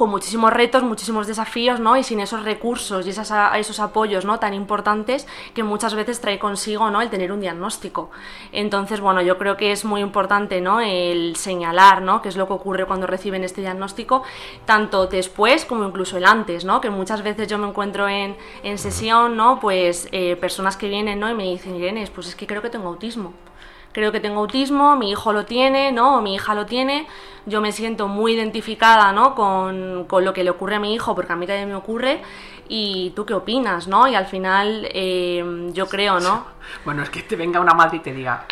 con 0.00 0.08
muchísimos 0.08 0.50
retos, 0.50 0.82
muchísimos 0.82 1.26
desafíos, 1.26 1.78
¿no? 1.78 1.94
Y 1.94 2.02
sin 2.02 2.20
esos 2.20 2.42
recursos 2.42 3.06
y 3.06 3.10
esos 3.10 3.80
apoyos, 3.80 4.24
¿no? 4.24 4.38
Tan 4.38 4.54
importantes 4.54 5.26
que 5.52 5.62
muchas 5.62 5.94
veces 5.94 6.22
trae 6.22 6.38
consigo, 6.38 6.90
¿no? 6.90 7.02
El 7.02 7.10
tener 7.10 7.30
un 7.32 7.42
diagnóstico. 7.42 8.10
Entonces, 8.50 9.00
bueno, 9.00 9.20
yo 9.20 9.36
creo 9.36 9.58
que 9.58 9.72
es 9.72 9.84
muy 9.84 10.00
importante, 10.00 10.62
¿no? 10.62 10.80
El 10.80 11.36
señalar, 11.36 12.00
¿no? 12.00 12.22
Qué 12.22 12.30
es 12.30 12.36
lo 12.36 12.46
que 12.46 12.54
ocurre 12.54 12.86
cuando 12.86 13.06
reciben 13.06 13.44
este 13.44 13.60
diagnóstico, 13.60 14.22
tanto 14.64 15.06
después 15.06 15.66
como 15.66 15.84
incluso 15.84 16.16
el 16.16 16.24
antes, 16.24 16.64
¿no? 16.64 16.80
Que 16.80 16.88
muchas 16.88 17.22
veces 17.22 17.46
yo 17.46 17.58
me 17.58 17.68
encuentro 17.68 18.08
en, 18.08 18.38
en 18.62 18.78
sesión, 18.78 19.36
¿no? 19.36 19.60
Pues 19.60 20.08
eh, 20.12 20.34
personas 20.36 20.78
que 20.78 20.88
vienen, 20.88 21.20
¿no? 21.20 21.28
Y 21.28 21.34
me 21.34 21.44
dicen, 21.44 21.76
Irene, 21.76 22.08
pues 22.14 22.26
es 22.28 22.34
que 22.34 22.46
creo 22.46 22.62
que 22.62 22.70
tengo 22.70 22.88
autismo 22.88 23.34
creo 23.92 24.12
que 24.12 24.20
tengo 24.20 24.40
autismo, 24.40 24.96
mi 24.96 25.10
hijo 25.10 25.32
lo 25.32 25.44
tiene, 25.44 25.92
¿no? 25.92 26.18
O 26.18 26.20
mi 26.20 26.34
hija 26.34 26.54
lo 26.54 26.66
tiene, 26.66 27.06
yo 27.46 27.60
me 27.60 27.72
siento 27.72 28.08
muy 28.08 28.34
identificada, 28.34 29.12
¿no? 29.12 29.34
Con, 29.34 30.04
con 30.06 30.24
lo 30.24 30.32
que 30.32 30.44
le 30.44 30.50
ocurre 30.50 30.76
a 30.76 30.80
mi 30.80 30.94
hijo, 30.94 31.14
porque 31.14 31.32
a 31.32 31.36
mí 31.36 31.46
también 31.46 31.68
me 31.68 31.74
ocurre, 31.74 32.22
y 32.68 33.10
tú 33.16 33.26
qué 33.26 33.34
opinas, 33.34 33.88
¿no? 33.88 34.06
Y 34.06 34.14
al 34.14 34.26
final 34.26 34.88
eh, 34.92 35.70
yo 35.72 35.88
creo, 35.88 36.20
¿no? 36.20 36.46
Bueno, 36.84 37.02
es 37.02 37.10
que 37.10 37.22
te 37.22 37.34
venga 37.34 37.58
una 37.58 37.74
madre 37.74 37.96
y 37.96 38.00
te 38.00 38.12
diga, 38.12 38.46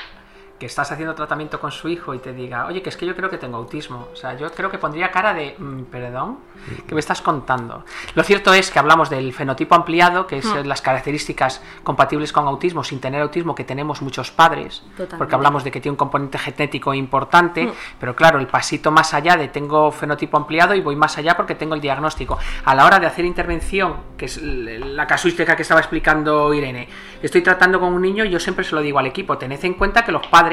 que 0.59 0.67
estás 0.67 0.91
haciendo 0.91 1.15
tratamiento 1.15 1.61
con 1.61 1.71
su 1.71 1.89
hijo 1.89 2.15
y 2.15 2.19
te 2.19 2.33
diga, 2.33 2.67
oye, 2.67 2.83
que 2.83 2.89
es 2.89 2.97
que 2.97 3.07
yo 3.07 3.15
creo 3.15 3.31
que 3.31 3.39
tengo 3.39 3.57
autismo. 3.59 4.09
O 4.13 4.17
sea, 4.17 4.37
yo 4.37 4.51
creo 4.51 4.71
que 4.71 4.79
pondría 4.79 5.11
cara 5.11 5.33
de, 5.33 5.55
mm, 5.57 5.83
perdón, 5.85 6.39
¿qué 6.87 6.95
me 6.95 7.01
estás 7.01 7.23
contando? 7.23 7.85
Lo 8.15 8.23
cierto 8.25 8.53
es 8.53 8.71
que 8.71 8.79
hablamos 8.79 9.09
del 9.09 9.33
fenotipo 9.33 9.75
ampliado, 9.77 10.27
que 10.27 10.39
es 10.39 10.47
Hmm. 10.47 10.67
las 10.67 10.83
características 10.83 11.63
compatibles 11.85 12.33
con 12.33 12.47
autismo, 12.49 12.83
sin 12.83 13.01
tener 13.01 13.23
autismo, 13.23 13.55
que 13.55 13.63
tenemos 13.65 14.03
muchos 14.03 14.31
padres, 14.33 14.83
Totalmente. 14.91 15.17
porque 15.17 15.35
hablamos 15.37 15.63
de 15.63 15.71
que 15.71 15.81
tiene 15.81 15.93
un 15.93 15.97
componente 15.97 16.39
genético 16.39 16.93
importante, 16.93 17.65
Hmm. 17.67 17.73
pero 18.01 18.17
claro, 18.17 18.41
el 18.41 18.49
pasito 18.49 18.91
más 18.91 19.15
allá 19.15 19.37
de 19.37 19.49
tengo 19.49 19.93
fenotipo 19.93 20.37
ampliado 20.37 20.75
y 20.75 20.81
voy 20.81 20.97
más 20.97 21.17
allá 21.19 21.37
porque 21.37 21.55
tengo 21.55 21.75
el 21.77 21.81
diagnóstico. 21.81 22.37
A 22.65 22.75
la 22.75 22.85
hora 22.85 22.99
de 22.99 23.07
hacer 23.07 23.25
intervención, 23.25 23.95
que 24.17 24.25
es 24.25 24.43
la 24.43 25.07
casuística 25.07 25.55
que 25.55 25.63
estaba 25.63 25.81
explicando 25.81 26.53
Irene, 26.53 26.89
estoy 27.23 27.43
tratando 27.43 27.79
con 27.79 27.93
un 27.93 28.03
niño, 28.03 28.25
yo 28.25 28.41
siempre 28.41 28.65
se 28.65 28.75
lo 28.75 28.81
digo 28.81 28.99
al 28.99 29.07
equipo, 29.07 29.39
tened 29.39 29.65
en 29.65 29.75
cuenta 29.75 30.05
que 30.05 30.11
los 30.13 30.27
padres 30.27 30.48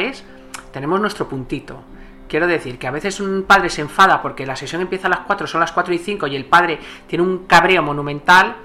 tenemos 0.72 1.00
nuestro 1.00 1.28
puntito. 1.28 1.82
Quiero 2.28 2.48
decir 2.48 2.78
que 2.78 2.88
a 2.88 2.92
veces 2.92 3.20
un 3.20 3.44
padre 3.44 3.70
se 3.70 3.82
enfada 3.82 4.22
porque 4.22 4.46
la 4.46 4.56
sesión 4.56 4.82
empieza 4.82 5.08
a 5.08 5.12
las 5.12 5.20
4, 5.20 5.48
son 5.48 5.62
las 5.62 5.72
4 5.72 5.94
y 5.94 5.98
5 6.00 6.28
y 6.28 6.36
el 6.36 6.46
padre 6.46 6.80
tiene 7.08 7.24
un 7.24 7.46
cabreo 7.46 7.84
monumental, 7.84 8.56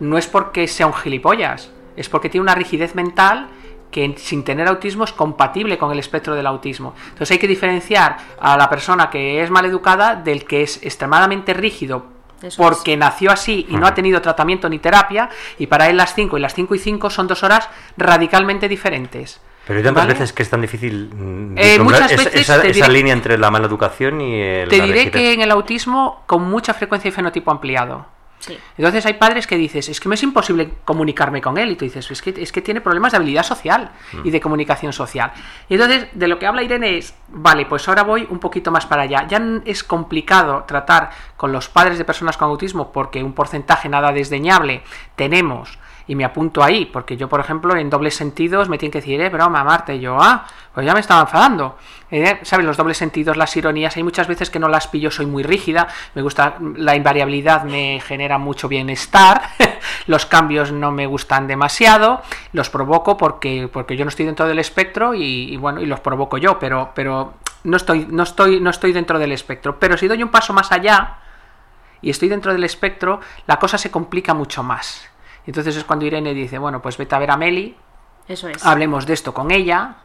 no 0.00 0.16
es 0.16 0.26
porque 0.26 0.66
sea 0.66 0.86
un 0.86 0.94
gilipollas, 0.94 1.70
es 1.96 2.08
porque 2.08 2.30
tiene 2.30 2.42
una 2.42 2.54
rigidez 2.54 2.94
mental 2.94 3.48
que 3.90 4.14
sin 4.18 4.44
tener 4.44 4.68
autismo 4.68 5.04
es 5.04 5.12
compatible 5.12 5.76
con 5.76 5.92
el 5.92 5.98
espectro 5.98 6.34
del 6.34 6.46
autismo. 6.46 6.94
Entonces 7.04 7.32
hay 7.32 7.38
que 7.38 7.48
diferenciar 7.48 8.16
a 8.40 8.56
la 8.56 8.70
persona 8.70 9.10
que 9.10 9.42
es 9.42 9.50
maleducada 9.50 10.14
del 10.14 10.44
que 10.44 10.62
es 10.62 10.82
extremadamente 10.82 11.52
rígido 11.54 12.06
Eso 12.42 12.62
porque 12.62 12.96
nació 12.96 13.32
así 13.32 13.66
y 13.68 13.76
no 13.76 13.86
ha 13.86 13.94
tenido 13.94 14.22
tratamiento 14.22 14.68
ni 14.68 14.78
terapia 14.78 15.28
y 15.58 15.66
para 15.66 15.90
él 15.90 15.96
las 15.96 16.14
5 16.14 16.38
y 16.38 16.40
las 16.40 16.54
5 16.54 16.74
y 16.74 16.78
5 16.78 17.10
son 17.10 17.26
dos 17.26 17.42
horas 17.42 17.68
radicalmente 17.96 18.68
diferentes. 18.68 19.40
Pero 19.70 19.78
hay 19.78 19.84
tantas 19.84 20.02
¿Vale? 20.04 20.14
veces 20.14 20.32
que 20.32 20.42
es 20.42 20.50
tan 20.50 20.60
difícil 20.62 21.10
mm, 21.14 21.54
Eh, 21.56 21.78
muchas 21.78 22.10
esa- 22.10 22.24
veces 22.24 22.40
esa, 22.40 22.60
te 22.60 22.70
esa 22.70 22.86
diré- 22.86 22.92
línea 22.92 23.12
entre 23.12 23.38
la 23.38 23.52
mala 23.52 23.66
educación 23.68 24.20
y 24.20 24.40
el, 24.40 24.68
Te 24.68 24.80
diré 24.80 25.12
que 25.12 25.32
en 25.32 25.42
el 25.42 25.50
autismo 25.52 26.24
con 26.26 26.42
mucha 26.50 26.74
frecuencia 26.74 27.08
hay 27.08 27.12
fenotipo 27.12 27.52
ampliado. 27.52 28.04
Sí. 28.40 28.58
Entonces 28.78 29.04
hay 29.06 29.12
padres 29.14 29.46
que 29.46 29.56
dices, 29.56 29.88
es 29.90 30.00
que 30.00 30.08
me 30.08 30.14
es 30.14 30.22
imposible 30.22 30.70
comunicarme 30.86 31.40
con 31.42 31.56
él. 31.58 31.70
Y 31.72 31.76
tú 31.76 31.84
dices, 31.84 32.10
es 32.10 32.20
que, 32.22 32.34
es 32.36 32.50
que 32.50 32.62
tiene 32.62 32.80
problemas 32.80 33.12
de 33.12 33.18
habilidad 33.18 33.42
social 33.44 33.90
y 34.24 34.30
de 34.30 34.40
comunicación 34.40 34.92
social. 34.94 35.30
Y 35.68 35.74
entonces 35.74 36.06
de 36.14 36.26
lo 36.26 36.38
que 36.38 36.46
habla 36.46 36.62
Irene 36.62 36.96
es, 36.96 37.14
vale, 37.28 37.66
pues 37.66 37.86
ahora 37.86 38.02
voy 38.02 38.26
un 38.30 38.38
poquito 38.40 38.70
más 38.72 38.86
para 38.86 39.02
allá. 39.02 39.26
Ya 39.28 39.40
es 39.66 39.84
complicado 39.84 40.64
tratar 40.66 41.10
con 41.36 41.52
los 41.52 41.68
padres 41.68 41.98
de 41.98 42.04
personas 42.04 42.36
con 42.38 42.48
autismo 42.48 42.90
porque 42.92 43.22
un 43.22 43.34
porcentaje 43.34 43.88
nada 43.90 44.10
desdeñable 44.10 44.82
tenemos. 45.16 45.78
Y 46.06 46.14
me 46.14 46.24
apunto 46.24 46.62
ahí, 46.62 46.86
porque 46.86 47.16
yo, 47.16 47.28
por 47.28 47.40
ejemplo, 47.40 47.76
en 47.76 47.90
dobles 47.90 48.14
sentidos 48.14 48.68
me 48.68 48.78
tienen 48.78 48.92
que 48.92 49.00
decir, 49.00 49.20
eh, 49.20 49.28
broma, 49.28 49.62
Marta, 49.64 49.92
y 49.94 50.00
yo, 50.00 50.16
ah, 50.20 50.46
pues 50.74 50.86
ya 50.86 50.94
me 50.94 51.00
estaba 51.00 51.22
enfadando. 51.22 51.76
Eh, 52.10 52.40
¿Sabes? 52.42 52.66
Los 52.66 52.76
dobles 52.76 52.96
sentidos, 52.96 53.36
las 53.36 53.56
ironías, 53.56 53.96
hay 53.96 54.02
muchas 54.02 54.26
veces 54.26 54.50
que 54.50 54.58
no 54.58 54.68
las 54.68 54.88
pillo, 54.88 55.10
soy 55.10 55.26
muy 55.26 55.42
rígida, 55.42 55.88
me 56.14 56.22
gusta, 56.22 56.56
la 56.76 56.96
invariabilidad 56.96 57.64
me 57.64 58.00
genera 58.00 58.38
mucho 58.38 58.68
bienestar, 58.68 59.42
los 60.06 60.26
cambios 60.26 60.72
no 60.72 60.90
me 60.90 61.06
gustan 61.06 61.46
demasiado, 61.46 62.22
los 62.52 62.70
provoco 62.70 63.16
porque, 63.16 63.68
porque 63.72 63.96
yo 63.96 64.04
no 64.04 64.08
estoy 64.08 64.26
dentro 64.26 64.48
del 64.48 64.58
espectro 64.58 65.14
y, 65.14 65.52
y 65.52 65.56
bueno, 65.56 65.80
y 65.80 65.86
los 65.86 66.00
provoco 66.00 66.38
yo, 66.38 66.58
pero, 66.58 66.90
pero 66.94 67.34
no, 67.64 67.76
estoy, 67.76 68.06
no, 68.08 68.22
estoy, 68.22 68.60
no 68.60 68.70
estoy 68.70 68.92
dentro 68.92 69.18
del 69.18 69.32
espectro. 69.32 69.78
Pero 69.78 69.96
si 69.96 70.08
doy 70.08 70.22
un 70.22 70.30
paso 70.30 70.52
más 70.52 70.72
allá 70.72 71.18
y 72.02 72.10
estoy 72.10 72.28
dentro 72.28 72.52
del 72.52 72.64
espectro, 72.64 73.20
la 73.46 73.58
cosa 73.58 73.78
se 73.78 73.90
complica 73.90 74.34
mucho 74.34 74.62
más. 74.62 75.09
Entonces 75.50 75.74
es 75.74 75.82
cuando 75.82 76.04
Irene 76.04 76.32
dice, 76.32 76.58
bueno, 76.58 76.80
pues 76.80 76.96
vete 76.96 77.12
a 77.16 77.18
ver 77.18 77.32
a 77.32 77.36
Meli, 77.36 77.76
Eso 78.28 78.46
es. 78.48 78.64
hablemos 78.64 79.04
de 79.04 79.14
esto 79.14 79.34
con 79.34 79.50
ella 79.50 79.96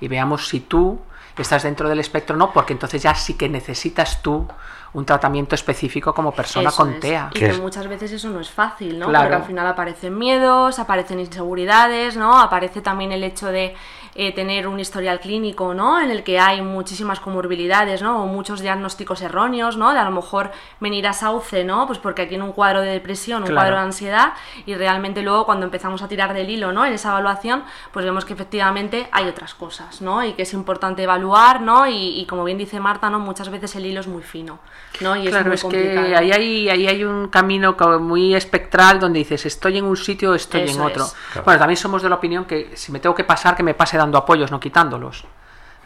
y 0.00 0.08
veamos 0.08 0.48
si 0.48 0.60
tú 0.60 0.98
estás 1.36 1.64
dentro 1.64 1.86
del 1.90 2.00
espectro 2.00 2.34
o 2.34 2.38
no, 2.38 2.50
porque 2.50 2.72
entonces 2.72 3.02
ya 3.02 3.14
sí 3.14 3.34
que 3.34 3.46
necesitas 3.46 4.22
tú 4.22 4.48
un 4.94 5.04
tratamiento 5.04 5.54
específico 5.54 6.14
como 6.14 6.32
persona 6.32 6.70
Eso 6.70 6.78
con 6.78 6.94
es. 6.94 7.00
TEA. 7.00 7.28
Y 7.34 7.38
Que 7.40 7.46
es- 7.48 7.60
muchas 7.60 7.86
veces 7.88 8.10
eso 8.12 8.30
no 8.30 8.40
es 8.40 8.50
fácil, 8.50 8.98
¿no? 8.98 9.08
Claro. 9.08 9.24
Porque 9.26 9.36
al 9.36 9.44
final 9.44 9.66
aparecen 9.66 10.16
miedos, 10.16 10.78
aparecen 10.78 11.20
inseguridades, 11.20 12.16
¿no? 12.16 12.40
Aparece 12.40 12.80
también 12.80 13.12
el 13.12 13.22
hecho 13.22 13.48
de 13.48 13.74
eh, 14.18 14.32
tener 14.32 14.66
un 14.68 14.80
historial 14.80 15.20
clínico, 15.20 15.74
¿no? 15.74 16.00
En 16.00 16.10
el 16.10 16.22
que 16.24 16.38
hay 16.40 16.62
muchísimas 16.62 17.20
comorbilidades, 17.20 18.02
¿no? 18.02 18.22
O 18.22 18.26
muchos 18.26 18.60
diagnósticos 18.60 19.20
erróneos, 19.22 19.76
¿no? 19.76 19.92
De 19.92 19.98
a 19.98 20.04
lo 20.04 20.10
mejor 20.10 20.50
venir 20.80 21.06
a 21.06 21.12
Sauce, 21.12 21.64
¿no? 21.64 21.86
Pues 21.86 21.98
porque 21.98 22.22
aquí 22.22 22.30
tiene 22.30 22.44
un 22.44 22.52
cuadro 22.52 22.80
de 22.80 22.90
depresión, 22.90 23.42
un 23.42 23.48
Claro. 23.48 23.56
cuadro 23.62 23.76
de 23.76 23.82
ansiedad 23.82 24.32
y 24.66 24.74
realmente 24.74 25.22
luego 25.22 25.46
cuando 25.46 25.64
empezamos 25.66 26.02
a 26.02 26.08
tirar 26.08 26.34
del 26.34 26.50
hilo, 26.50 26.72
¿no? 26.72 26.84
En 26.84 26.92
esa 26.92 27.10
evaluación, 27.10 27.64
pues 27.92 28.04
vemos 28.04 28.24
que 28.24 28.32
efectivamente 28.34 29.08
hay 29.12 29.26
otras 29.28 29.54
cosas, 29.54 30.00
¿no? 30.02 30.24
Y 30.24 30.32
que 30.32 30.42
es 30.42 30.52
importante 30.52 31.02
evaluar, 31.02 31.60
¿no? 31.60 31.86
Y, 31.86 32.20
y 32.20 32.26
como 32.26 32.44
bien 32.44 32.58
dice 32.58 32.80
Marta, 32.80 33.10
¿no? 33.10 33.18
Muchas 33.20 33.48
veces 33.50 33.74
el 33.76 33.86
hilo 33.86 34.00
es 34.00 34.06
muy 34.06 34.22
fino, 34.22 34.58
¿no? 35.00 35.16
Y 35.16 35.26
Claro, 35.28 35.52
es 35.52 35.60
es, 35.60 35.64
muy 35.64 35.72
que 35.74 35.94
complicado. 35.94 36.18
ahí 36.18 36.32
hay, 36.32 36.68
ahí 36.68 36.86
hay 36.86 37.04
un 37.04 37.28
camino 37.28 37.76
muy 38.00 38.34
espectral 38.34 38.98
donde 39.00 39.18
dices 39.18 39.46
estoy 39.46 39.78
en 39.78 39.84
un 39.84 39.96
sitio 39.96 40.32
o 40.32 40.34
estoy 40.34 40.62
Eso 40.62 40.74
en 40.80 40.80
otro. 40.86 41.04
es. 41.04 41.14
Claro. 41.32 41.44
Bueno, 41.44 41.58
también 41.60 41.76
somos 41.76 42.02
de 42.02 42.08
la 42.08 42.14
opinión 42.16 42.44
que 42.44 42.70
si 42.76 42.92
me 42.92 43.00
tengo 43.00 43.14
que 43.14 43.24
pasar, 43.24 43.54
que 43.56 43.62
me 43.62 43.74
pase 43.74 43.96
dando 44.06 44.18
apoyos, 44.18 44.50
no 44.50 44.60
quitándolos. 44.60 45.24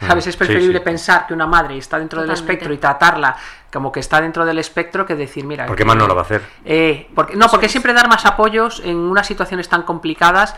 ¿Sabes? 0.00 0.24
Mm, 0.24 0.28
Es 0.28 0.34
sí, 0.34 0.38
preferible 0.38 0.78
sí. 0.78 0.84
pensar 0.84 1.26
que 1.26 1.34
una 1.34 1.46
madre 1.46 1.76
está 1.76 1.98
dentro 1.98 2.22
del 2.22 2.30
espectro 2.30 2.72
y 2.72 2.78
tratarla 2.78 3.36
como 3.70 3.92
que 3.92 4.00
está 4.00 4.20
dentro 4.20 4.46
del 4.46 4.58
espectro 4.58 5.04
que 5.04 5.14
decir, 5.14 5.44
mira. 5.44 5.66
¿Por 5.66 5.76
qué 5.76 5.84
más 5.84 5.96
no 5.96 6.06
lo 6.06 6.14
va 6.14 6.22
a 6.22 6.24
hacer? 6.24 6.42
Eh, 6.64 7.08
porque, 7.14 7.36
no, 7.36 7.48
porque 7.48 7.68
siempre 7.68 7.92
dar 7.92 8.08
más 8.08 8.24
apoyos 8.24 8.80
en 8.82 8.96
unas 8.96 9.26
situaciones 9.26 9.68
tan 9.68 9.82
complicadas 9.82 10.56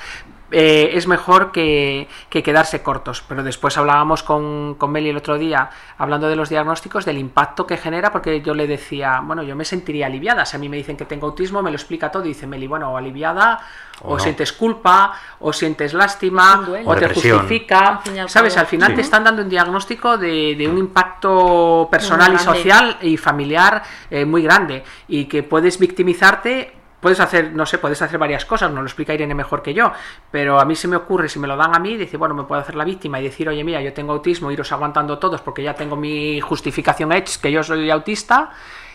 eh, 0.53 0.91
es 0.95 1.07
mejor 1.07 1.51
que, 1.53 2.09
que 2.29 2.43
quedarse 2.43 2.83
cortos. 2.83 3.25
Pero 3.29 3.43
después 3.43 3.77
hablábamos 3.79 4.23
con, 4.23 4.75
con 4.77 4.93
Meli 4.93 5.09
el 5.11 5.17
otro 5.17 5.39
día, 5.39 5.71
hablando 5.99 6.29
de 6.29 6.37
los 6.37 6.49
diagnósticos, 6.49 7.05
del 7.05 7.19
impacto 7.19 7.67
que 7.67 7.77
genera, 7.77 8.13
porque 8.13 8.41
yo 8.43 8.55
le 8.55 8.67
decía, 8.67 9.21
bueno, 9.25 9.43
yo 9.43 9.57
me 9.57 9.65
sentiría 9.65 10.07
aliviada. 10.07 10.45
Si 10.47 10.57
a 10.57 10.59
mí 10.61 10.69
me 10.69 10.77
dicen 10.77 10.97
que 10.97 11.05
tengo 11.05 11.27
autismo, 11.27 11.63
me 11.63 11.71
lo 11.71 11.77
explica 11.77 12.11
todo 12.11 12.25
y 12.25 12.29
dice 12.29 12.47
Meli, 12.47 12.67
bueno, 12.67 12.93
o 12.93 12.97
aliviada, 12.97 13.61
o, 14.03 14.13
O 14.15 14.17
no. 14.17 14.19
sientes 14.23 14.53
culpa, 14.53 15.13
o 15.41 15.53
sientes 15.53 15.95
lástima, 15.95 16.65
o 16.85 16.91
O 16.91 16.95
te 16.97 17.09
justifica. 17.09 18.01
Al 18.21 18.29
¿Sabes? 18.29 18.57
Al 18.57 18.67
final 18.67 18.91
Sí. 18.91 18.97
te 18.97 19.01
están 19.03 19.25
dando 19.25 19.43
un 19.43 19.49
diagnóstico 19.49 20.19
de, 20.19 20.55
de 20.57 20.69
un 20.69 20.77
impacto 20.79 21.89
personal 21.91 22.35
y 22.35 22.39
social 22.39 22.97
y 23.01 23.17
familiar 23.17 23.83
eh, 24.11 24.25
muy 24.25 24.43
grande 24.43 24.83
y 25.09 25.27
que 25.27 25.43
puedes 25.43 25.79
victimizarte 25.79 26.73
puedes 27.03 27.21
hacer 27.21 27.53
no 27.53 27.67
sé 27.67 27.77
puedes 27.77 28.01
hacer 28.01 28.19
varias 28.19 28.47
cosas 28.47 28.71
no 28.71 28.81
lo 28.81 28.87
explica 28.87 29.13
Irene 29.13 29.35
mejor 29.35 29.61
que 29.61 29.75
yo 29.75 29.93
pero 30.31 30.59
a 30.59 30.65
mí 30.65 30.75
se 30.75 30.89
me 30.89 30.97
ocurre 30.97 31.29
si 31.29 31.39
me 31.39 31.49
lo 31.49 31.57
dan 31.57 31.75
a 31.75 31.79
mí 31.79 31.99
decir 31.99 32.19
bueno 32.19 32.35
me 32.35 32.45
puedo 32.45 32.63
hacer 32.63 32.77
la 32.77 32.85
víctima 32.85 33.21
y 33.21 33.25
decir 33.25 33.49
oye 33.49 33.63
mira 33.65 33.83
yo 33.83 33.93
tengo 33.93 34.13
autismo 34.13 34.51
iros 34.51 34.73
aguantando 34.73 35.19
todos 35.19 35.43
porque 35.43 35.63
ya 35.63 35.75
tengo 35.75 35.97
mi 35.97 36.41
justificación 36.41 37.13
hecha 37.13 37.41
que 37.43 37.53
yo 37.53 37.63
soy 37.63 37.91
autista 37.91 38.53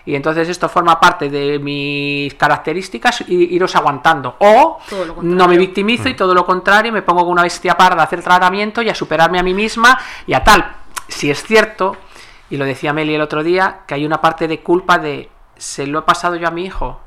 y 0.08 0.16
entonces 0.16 0.48
esto 0.48 0.70
forma 0.70 1.02
parte 1.02 1.30
de 1.30 1.60
mis 1.60 2.34
características 2.36 3.26
y 3.28 3.54
iros 3.54 3.76
aguantando. 3.76 4.38
O 4.40 4.80
no 5.22 5.50
me 5.50 5.58
victimizo 5.58 6.08
y 6.08 6.14
todo 6.14 6.34
lo 6.34 6.46
contrario 6.46 6.94
me 6.94 7.02
pongo 7.02 7.24
con 7.24 7.34
una 7.34 7.44
bestia 7.44 7.76
parda 7.76 8.04
a 8.04 8.06
hacer 8.06 8.24
tratamiento 8.24 8.82
y 8.82 8.88
a 8.88 8.96
superarme 8.96 9.38
a 9.38 9.44
mí 9.44 9.54
misma 9.54 10.00
y 10.26 10.34
a 10.34 10.46
tal. 10.46 10.66
Si 11.10 11.30
es 11.30 11.44
cierto 11.44 11.98
y 12.50 12.56
lo 12.56 12.64
decía 12.64 12.94
Meli 12.94 13.16
el 13.16 13.22
otro 13.22 13.44
día, 13.44 13.82
que 13.86 13.96
hay 13.96 14.06
una 14.06 14.22
parte 14.22 14.48
de 14.48 14.62
culpa 14.62 14.98
de 14.98 15.30
se 15.58 15.86
lo 15.86 16.00
he 16.00 16.04
pasado 16.04 16.38
yo 16.38 16.48
a 16.48 16.52
mi 16.52 16.64
hijo. 16.64 17.02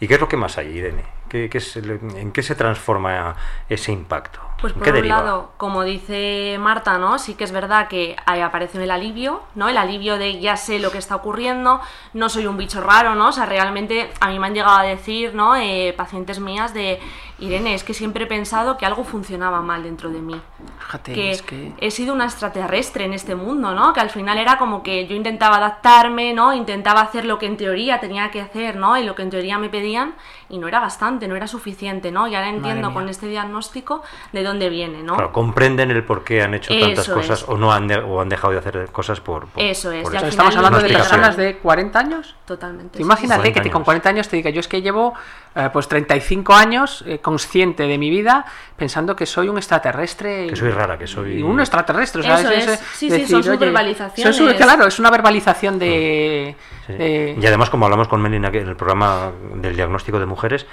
¿Y 0.00 0.08
qué 0.08 0.14
es 0.14 0.20
lo 0.20 0.28
que 0.28 0.36
más 0.38 0.56
hay, 0.56 0.78
Irene? 0.78 1.19
¿Qué, 1.30 1.48
qué 1.48 1.58
es 1.58 1.76
el- 1.76 2.00
¿En 2.16 2.32
qué 2.32 2.42
se 2.42 2.54
transforma 2.54 3.36
ese 3.68 3.92
impacto? 3.92 4.40
Pues 4.60 4.74
¿En 4.74 4.78
por 4.80 4.88
un 4.88 4.94
deriva? 4.94 5.16
lado, 5.22 5.52
como 5.56 5.84
dice 5.84 6.58
Marta, 6.60 6.98
¿no? 6.98 7.18
Sí 7.18 7.34
que 7.34 7.44
es 7.44 7.52
verdad 7.52 7.88
que 7.88 8.14
ahí 8.26 8.40
aparece 8.42 8.82
el 8.82 8.90
alivio, 8.90 9.40
¿no? 9.54 9.70
El 9.70 9.78
alivio 9.78 10.18
de 10.18 10.38
ya 10.38 10.56
sé 10.58 10.78
lo 10.80 10.90
que 10.90 10.98
está 10.98 11.16
ocurriendo, 11.16 11.80
no 12.12 12.28
soy 12.28 12.46
un 12.46 12.58
bicho 12.58 12.82
raro, 12.82 13.14
¿no? 13.14 13.28
O 13.28 13.32
sea, 13.32 13.46
realmente 13.46 14.10
a 14.20 14.28
mí 14.28 14.38
me 14.38 14.48
han 14.48 14.54
llegado 14.54 14.76
a 14.76 14.82
decir, 14.82 15.34
¿no? 15.34 15.56
Eh, 15.56 15.94
pacientes 15.96 16.40
mías 16.40 16.74
de 16.74 17.00
Irene, 17.38 17.72
es 17.74 17.84
que 17.84 17.94
siempre 17.94 18.24
he 18.24 18.26
pensado 18.26 18.76
que 18.76 18.84
algo 18.84 19.02
funcionaba 19.02 19.62
mal 19.62 19.82
dentro 19.82 20.10
de 20.10 20.20
mí. 20.20 20.38
Fíjate, 20.80 21.12
que, 21.14 21.30
es 21.30 21.40
que 21.40 21.72
he 21.78 21.90
sido 21.90 22.12
una 22.12 22.24
extraterrestre 22.26 23.04
en 23.06 23.14
este 23.14 23.34
mundo, 23.34 23.72
¿no? 23.72 23.94
Que 23.94 24.00
al 24.00 24.10
final 24.10 24.36
era 24.36 24.58
como 24.58 24.82
que 24.82 25.06
yo 25.06 25.16
intentaba 25.16 25.56
adaptarme, 25.56 26.34
¿no? 26.34 26.52
Intentaba 26.52 27.00
hacer 27.00 27.24
lo 27.24 27.38
que 27.38 27.46
en 27.46 27.56
teoría 27.56 27.98
tenía 27.98 28.30
que 28.30 28.42
hacer, 28.42 28.76
¿no? 28.76 28.98
Y 28.98 29.04
lo 29.04 29.14
que 29.14 29.22
en 29.22 29.30
teoría 29.30 29.56
me 29.56 29.70
pedían 29.70 30.16
y 30.50 30.58
no 30.58 30.68
era 30.68 30.80
bastante. 30.80 31.19
Importante, 31.20 31.28
no 31.28 31.36
era 31.36 31.46
suficiente, 31.46 32.10
¿no? 32.10 32.26
Y 32.28 32.34
ahora 32.34 32.48
entiendo 32.48 32.92
con 32.92 33.08
este 33.08 33.26
diagnóstico 33.26 34.02
de 34.32 34.42
dónde 34.42 34.68
viene, 34.68 35.02
¿no? 35.02 35.14
Claro, 35.14 35.32
comprenden 35.32 35.90
el 35.90 36.04
por 36.04 36.24
qué 36.24 36.42
han 36.42 36.54
hecho 36.54 36.72
tantas 36.78 37.08
cosas 37.08 37.44
o 37.48 37.56
no 37.56 37.72
han, 37.72 37.90
o 37.90 38.20
han 38.20 38.28
dejado 38.28 38.52
de 38.52 38.58
hacer 38.58 38.88
cosas 38.92 39.20
por... 39.20 39.48
eso 39.56 39.92
es. 39.92 40.08
Estamos 40.12 40.56
hablando 40.56 40.80
de 40.80 40.88
personas 40.88 41.36
de 41.36 41.58
40 41.58 41.98
años. 41.98 42.34
Totalmente. 42.46 43.00
Imagínate 43.00 43.52
que 43.52 43.70
con 43.70 43.84
40 43.84 44.08
años 44.08 44.28
te 44.28 44.36
diga, 44.36 44.50
yo 44.50 44.60
es 44.60 44.68
que 44.68 44.82
llevo 44.82 45.14
eh, 45.54 45.68
pues 45.72 45.88
35 45.88 46.54
años 46.54 47.04
eh, 47.06 47.18
consciente 47.18 47.84
de 47.84 47.98
mi 47.98 48.10
vida 48.10 48.44
pensando 48.76 49.14
que 49.14 49.26
soy 49.26 49.48
un 49.48 49.56
extraterrestre. 49.56 50.46
Que 50.48 50.56
soy 50.56 50.70
rara, 50.70 50.98
que 50.98 51.06
soy... 51.06 51.42
Un 51.42 51.60
extraterrestre. 51.60 52.22
Eso 52.22 52.50
es. 52.50 52.80
Sí, 52.94 53.10
sí, 53.10 53.26
son 53.26 53.58
verbalizaciones. 53.58 54.56
claro, 54.56 54.86
es 54.86 54.98
una 54.98 55.10
verbalización 55.10 55.78
de, 55.78 56.56
Y 56.88 57.46
además, 57.46 57.70
como 57.70 57.84
hablamos 57.84 58.08
con 58.08 58.22
Melina 58.22 58.48
en 58.48 58.68
el 58.68 58.76
programa 58.76 59.32
del 59.54 59.76
diagnóstico 59.76 60.18
de 60.18 60.26
mujeres, 60.26 60.66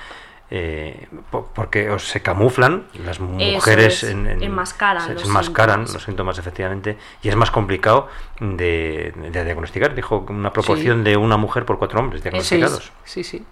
eh, 0.49 1.07
porque 1.31 1.93
se 1.99 2.21
camuflan 2.21 2.85
las 3.03 3.19
mujeres 3.19 4.03
en, 4.03 4.27
enmascaran, 4.41 5.05
se, 5.05 5.13
los, 5.13 5.25
enmascaran 5.25 5.75
síntomas. 5.79 5.93
los 5.93 6.03
síntomas 6.03 6.39
efectivamente 6.39 6.97
y 7.21 7.29
es 7.29 7.35
más 7.35 7.51
complicado 7.51 8.07
de, 8.39 9.13
diagnosticar. 9.31 9.93
Dijo 9.93 10.25
una 10.29 10.53
proporción 10.53 11.03
de 11.03 11.17
una 11.17 11.37
mujer 11.37 11.65
por 11.65 11.77
cuatro 11.77 11.99
hombres 11.99 12.23
diagnosticados. 12.23 12.91
Sí 13.03 13.23
sí, 13.23 13.45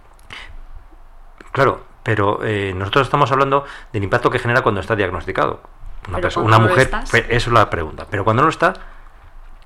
claro 1.51 1.95
pero 2.05 2.41
eh, 2.43 2.71
nosotros 2.75 3.07
estamos 3.07 3.31
hablando 3.31 3.65
del 3.91 4.03
impacto 4.03 4.29
que 4.29 4.37
genera 4.37 4.61
cuando 4.61 4.79
está 4.79 4.95
diagnosticado. 4.95 5.61
Una, 6.07 6.19
una 6.35 6.59
mujer 6.59 6.91
eso 7.11 7.25
es 7.29 7.47
la 7.47 7.67
pregunta. 7.71 8.05
Pero 8.07 8.23
cuando 8.23 8.43
no 8.43 8.49
está 8.49 8.73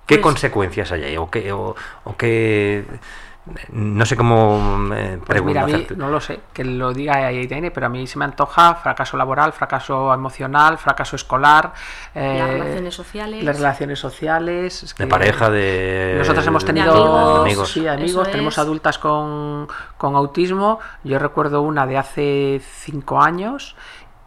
qué 0.06 0.16
pues 0.16 0.22
consecuencias 0.22 0.90
hay 0.94 1.04
ahí 1.04 1.18
o 1.18 1.30
qué 1.30 1.52
o 1.52 1.76
qué 2.18 2.86
no 3.72 4.06
sé 4.06 4.16
cómo 4.16 4.90
eh, 4.96 5.20
pues 5.26 5.44
mira, 5.44 5.64
a 5.64 5.68
mí, 5.68 5.88
no 5.96 6.10
lo 6.10 6.20
sé, 6.20 6.40
que 6.54 6.64
lo 6.64 6.94
diga 6.94 7.32
ITN, 7.32 7.72
pero 7.74 7.88
a 7.88 7.90
mí 7.90 8.08
se 8.08 8.18
me 8.18 8.26
antoja 8.26 8.76
fracaso 8.76 9.18
laboral, 9.18 9.54
fracaso 9.54 10.14
emocional, 10.14 10.78
fracaso 10.78 11.16
escolar. 11.16 11.74
Eh, 12.16 12.38
las 12.40 12.50
relaciones 12.50 12.94
sociales. 12.94 13.44
Las 13.44 13.58
relaciones 13.58 14.00
sociales. 14.00 14.96
de 14.98 15.08
pareja, 15.08 15.50
de. 15.50 16.16
Nosotros 16.18 16.46
hemos 16.48 16.66
tenido. 16.66 17.42
amigos. 17.42 17.72
Sí, 17.72 17.88
amigos. 17.88 18.30
Tenemos 18.32 18.58
adultas 18.58 18.98
con, 18.98 19.68
con 19.98 20.16
autismo. 20.16 20.80
Yo 21.04 21.20
recuerdo 21.20 21.62
una 21.62 21.86
de 21.86 21.98
hace 21.98 22.62
cinco 22.64 23.22
años 23.22 23.76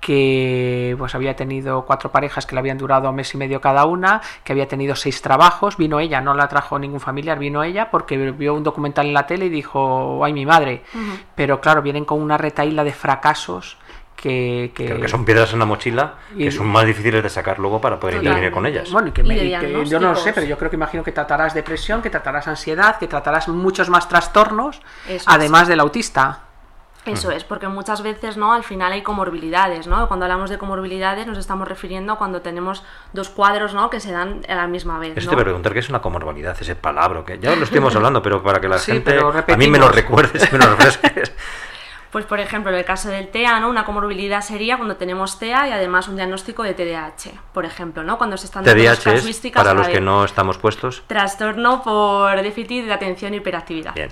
que 0.03 0.97
pues 0.99 1.15
había 1.15 1.37
tenido 1.37 1.87
cuatro 1.87 2.11
parejas 2.11 2.45
que 2.45 2.57
le 2.57 2.59
habían 2.59 2.77
durado 2.77 3.09
un 3.09 3.15
mes 3.15 3.33
y 3.35 3.39
medio 3.39 3.61
cada 3.61 3.85
una, 3.85 4.21
que 4.43 4.53
había 4.53 4.67
tenido 4.67 4.97
seis 4.97 5.23
trabajos, 5.23 5.77
vino 5.77 6.01
ella, 6.01 6.21
no 6.21 6.35
la 6.35 6.49
trajo 6.49 6.77
ningún 6.77 6.99
familiar, 6.99 7.39
vino 7.39 7.63
ella 7.63 7.89
porque 7.89 8.33
vio 8.33 8.53
un 8.55 8.65
documental 8.65 9.07
en 9.07 9.15
la 9.15 9.29
tele 9.29 9.47
y 9.47 9.49
dijo, 9.49 10.25
ay 10.25 10.33
mi 10.33 10.45
madre, 10.45 10.83
pero 11.37 11.61
claro, 11.61 11.83
vienen 11.83 12.05
con 12.05 12.21
una 12.21 12.37
retaíla 12.37 12.83
de 12.83 12.93
fracasos 12.93 13.79
que, 14.17 14.73
que... 14.75 14.87
que, 14.87 15.09
son 15.09 15.25
piedras 15.25 15.53
en 15.53 15.61
la 15.61 15.67
mochila 15.67 16.15
que 16.37 16.51
son 16.51 16.67
más 16.67 16.85
difíciles 16.85 17.23
de 17.23 17.29
sacar 17.29 17.61
luego 17.61 17.81
para 17.81 18.01
poder 18.01 18.17
intervenir 18.17 18.51
con 18.51 18.67
ellas. 18.67 18.91
Bueno, 18.91 19.09
y 19.09 19.13
que, 19.13 19.23
yo 19.87 20.01
no 20.01 20.11
lo 20.11 20.17
sé, 20.17 20.33
pero 20.33 20.49
yo 20.49 20.59
creo 20.59 20.69
que 20.69 20.77
imagino 20.77 21.05
que 21.05 21.13
tratarás 21.13 21.55
depresión, 21.55 22.03
que 22.03 22.11
tratarás 22.11 22.49
ansiedad, 22.49 22.99
que 22.99 23.07
tratarás 23.07 23.47
muchos 23.47 23.89
más 23.89 24.09
trastornos, 24.09 24.83
además 25.27 25.69
del 25.69 25.79
autista. 25.79 26.41
Eso 27.05 27.33
es, 27.33 27.43
porque 27.43 27.67
muchas 27.67 28.03
veces, 28.03 28.37
¿no? 28.37 28.53
Al 28.53 28.63
final 28.63 28.93
hay 28.93 29.03
comorbilidades, 29.03 29.87
¿no? 29.87 30.07
Cuando 30.07 30.25
hablamos 30.27 30.51
de 30.51 30.59
comorbilidades 30.59 31.27
nos 31.27 31.39
estamos 31.39 31.67
refiriendo 31.67 32.13
a 32.13 32.19
cuando 32.19 32.43
tenemos 32.43 32.85
dos 33.13 33.29
cuadros, 33.29 33.75
¿no? 33.75 33.91
Que 33.91 33.99
se 33.99 34.13
dan 34.13 34.43
a 34.49 34.55
la 34.55 34.67
misma 34.69 34.99
vez. 34.99 35.17
Eso 35.17 35.29
te 35.29 35.35
voy 35.35 35.43
a 35.43 35.47
preguntar 35.47 35.73
qué 35.73 35.81
es 35.81 35.89
una 35.89 36.01
comorbilidad, 36.01 36.57
ese 36.61 36.77
palabra, 36.77 37.25
que 37.25 37.39
ya 37.39 37.57
lo 37.57 37.65
estuvimos 37.65 37.97
hablando, 37.97 38.23
pero 38.23 38.43
para 38.43 38.61
que 38.61 38.69
la 38.69 38.79
gente 38.79 39.19
a 39.19 39.57
mí 39.57 39.69
me 39.69 39.79
lo 39.79 39.89
recuerdes, 39.89 40.53
me 40.53 40.59
lo 40.59 40.77
refresques. 40.77 41.33
Pues 42.13 42.27
por 42.27 42.41
ejemplo, 42.41 42.71
en 42.71 42.77
el 42.77 42.85
caso 42.85 43.09
del 43.09 43.29
TEA, 43.29 43.59
¿no? 43.59 43.71
Una 43.71 43.87
comorbilidad 43.87 44.43
sería 44.43 44.77
cuando 44.77 44.97
tenemos 44.97 45.39
TEA 45.39 45.69
y 45.69 45.73
además 45.73 46.09
un 46.09 46.17
diagnóstico 46.17 46.63
de 46.63 46.75
TDAH, 46.75 47.31
por 47.55 47.65
ejemplo, 47.65 48.03
¿no? 48.03 48.19
Cuando 48.19 48.37
se 48.37 48.45
están 48.45 48.65
dando 48.65 48.85
las 48.85 49.01
casuísticas 49.01 49.65
para 49.65 49.73
los 49.73 49.89
que 49.89 50.03
no 50.03 50.23
estamos 50.23 50.59
puestos. 50.59 51.05
Trastorno 51.07 51.83
por 51.83 52.43
déficit 52.43 52.85
de 52.85 52.93
atención 52.93 53.33
y 53.33 53.39
hiperactividad. 53.39 53.95
Bien. 53.95 54.11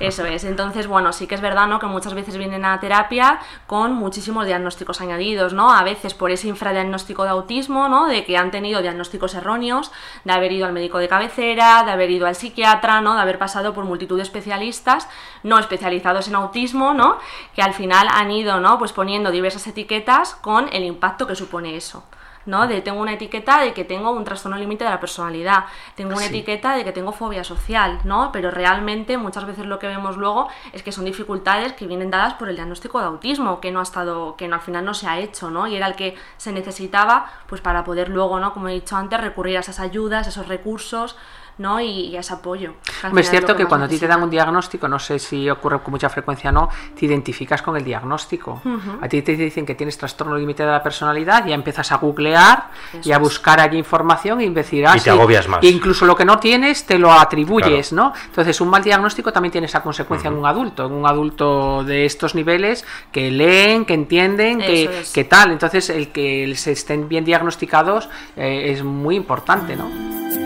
Eso 0.00 0.24
es. 0.24 0.44
Entonces, 0.44 0.86
bueno, 0.86 1.12
sí 1.12 1.26
que 1.26 1.34
es 1.34 1.40
verdad, 1.40 1.68
¿no? 1.68 1.78
Que 1.78 1.86
muchas 1.86 2.14
veces 2.14 2.36
vienen 2.36 2.64
a 2.64 2.80
terapia 2.80 3.38
con 3.66 3.92
muchísimos 3.94 4.46
diagnósticos 4.46 5.00
añadidos, 5.00 5.52
¿no? 5.52 5.72
A 5.72 5.84
veces 5.84 6.14
por 6.14 6.30
ese 6.30 6.48
infradiagnóstico 6.48 7.24
de 7.24 7.30
autismo, 7.30 7.88
¿no? 7.88 8.06
De 8.06 8.24
que 8.24 8.36
han 8.36 8.50
tenido 8.50 8.82
diagnósticos 8.82 9.34
erróneos, 9.34 9.92
de 10.24 10.32
haber 10.32 10.52
ido 10.52 10.66
al 10.66 10.72
médico 10.72 10.98
de 10.98 11.08
cabecera, 11.08 11.84
de 11.84 11.92
haber 11.92 12.10
ido 12.10 12.26
al 12.26 12.34
psiquiatra, 12.34 13.00
¿no? 13.00 13.14
De 13.14 13.20
haber 13.20 13.38
pasado 13.38 13.72
por 13.72 13.84
multitud 13.84 14.16
de 14.16 14.22
especialistas 14.22 15.08
no 15.42 15.58
especializados 15.58 16.28
en 16.28 16.34
autismo, 16.34 16.94
¿no? 16.94 17.18
Que 17.54 17.62
al 17.62 17.74
final 17.74 18.08
han 18.10 18.30
ido, 18.30 18.60
¿no? 18.60 18.78
Pues 18.78 18.92
poniendo 18.92 19.30
diversas 19.30 19.66
etiquetas 19.66 20.34
con 20.34 20.68
el 20.72 20.84
impacto 20.84 21.26
que 21.26 21.36
supone 21.36 21.76
eso. 21.76 22.04
¿No? 22.46 22.66
De 22.66 22.80
tengo 22.80 23.00
una 23.00 23.12
etiqueta 23.12 23.60
de 23.60 23.72
que 23.72 23.84
tengo 23.84 24.10
un 24.10 24.24
trastorno 24.24 24.56
límite 24.56 24.84
de 24.84 24.90
la 24.90 25.00
personalidad, 25.00 25.64
tengo 25.94 26.14
una 26.14 26.26
etiqueta 26.26 26.76
de 26.76 26.84
que 26.84 26.92
tengo 26.92 27.12
fobia 27.12 27.44
social, 27.44 28.00
¿no? 28.04 28.30
Pero 28.32 28.50
realmente 28.50 29.16
muchas 29.18 29.44
veces 29.44 29.66
lo 29.66 29.78
que 29.78 29.86
vemos 29.86 30.16
luego 30.16 30.48
es 30.72 30.82
que 30.82 30.92
son 30.92 31.04
dificultades 31.04 31.72
que 31.72 31.86
vienen 31.86 32.10
dadas 32.10 32.34
por 32.34 32.48
el 32.48 32.56
diagnóstico 32.56 33.00
de 33.00 33.06
autismo, 33.06 33.60
que 33.60 33.70
no 33.70 33.80
ha 33.80 33.82
estado, 33.84 34.36
que 34.36 34.48
no, 34.48 34.56
al 34.56 34.62
final 34.62 34.84
no 34.84 34.94
se 34.94 35.06
ha 35.06 35.18
hecho, 35.18 35.50
¿no? 35.50 35.66
Y 35.66 35.76
era 35.76 35.86
el 35.86 35.96
que 35.96 36.16
se 36.36 36.52
necesitaba, 36.52 37.30
pues 37.46 37.60
para 37.60 37.84
poder 37.84 38.08
luego, 38.08 38.38
¿no? 38.40 38.52
Como 38.52 38.68
he 38.68 38.72
dicho 38.74 38.96
antes, 38.96 39.20
recurrir 39.20 39.56
a 39.56 39.60
esas 39.60 39.80
ayudas, 39.80 40.26
a 40.26 40.30
esos 40.30 40.48
recursos, 40.48 41.16
¿no? 41.58 41.80
Y, 41.80 42.16
ese 42.16 42.34
apoyo. 42.34 42.74
Es 43.16 43.30
cierto 43.30 43.56
que, 43.56 43.66
cuando 43.66 43.86
a 43.86 43.88
ti 43.88 43.98
te 43.98 44.06
dan 44.06 44.22
un 44.22 44.30
diagnóstico, 44.30 44.88
no 44.88 44.98
sé 44.98 45.18
si 45.18 45.48
ocurre 45.50 45.80
con 45.80 45.92
mucha 45.92 46.08
frecuencia 46.08 46.50
o 46.50 46.52
no, 46.52 46.68
te 46.98 47.06
identificas 47.06 47.62
con 47.62 47.76
el 47.76 47.84
diagnóstico. 47.84 48.60
A 49.00 49.08
ti 49.08 49.22
te 49.22 49.36
dicen 49.36 49.66
que 49.66 49.74
tienes 49.74 49.98
trastorno 49.98 50.36
límite 50.36 50.64
de 50.64 50.70
la 50.70 50.82
personalidad, 50.82 51.46
ya 51.46 51.54
empiezas 51.54 51.90
a 51.92 51.96
googlear 51.96 52.70
y 53.02 53.12
a 53.12 53.18
buscar 53.18 53.60
allí 53.60 53.78
información 53.78 54.40
y 54.40 54.48
decir, 54.50 54.86
ah, 54.86 54.96
y 54.96 55.00
te 55.00 55.10
agobias 55.10 55.48
más. 55.48 55.62
incluso 55.64 56.06
lo 56.06 56.16
que 56.16 56.24
no 56.24 56.38
tienes 56.38 56.84
te 56.84 56.98
lo 56.98 57.12
atribuyes, 57.12 57.92
¿no? 57.92 58.12
Entonces, 58.26 58.60
un 58.60 58.68
mal 58.68 58.82
diagnóstico 58.82 59.32
también 59.32 59.52
tiene 59.52 59.66
esa 59.66 59.82
consecuencia 59.82 60.28
en 60.28 60.34
un 60.34 60.46
adulto, 60.46 60.86
en 60.86 60.92
un 60.92 61.06
adulto 61.06 61.84
de 61.84 62.04
estos 62.04 62.34
niveles 62.34 62.84
que 63.12 63.30
leen, 63.30 63.84
que 63.84 63.94
entienden, 63.94 64.58
que, 64.58 65.24
tal. 65.28 65.52
Entonces, 65.52 65.90
el 65.90 66.08
que 66.08 66.54
se 66.56 66.72
estén 66.72 67.08
bien 67.08 67.24
diagnosticados 67.24 68.08
eh, 68.36 68.72
es 68.72 68.82
muy 68.82 69.16
importante, 69.16 69.76
¿no? 69.76 70.43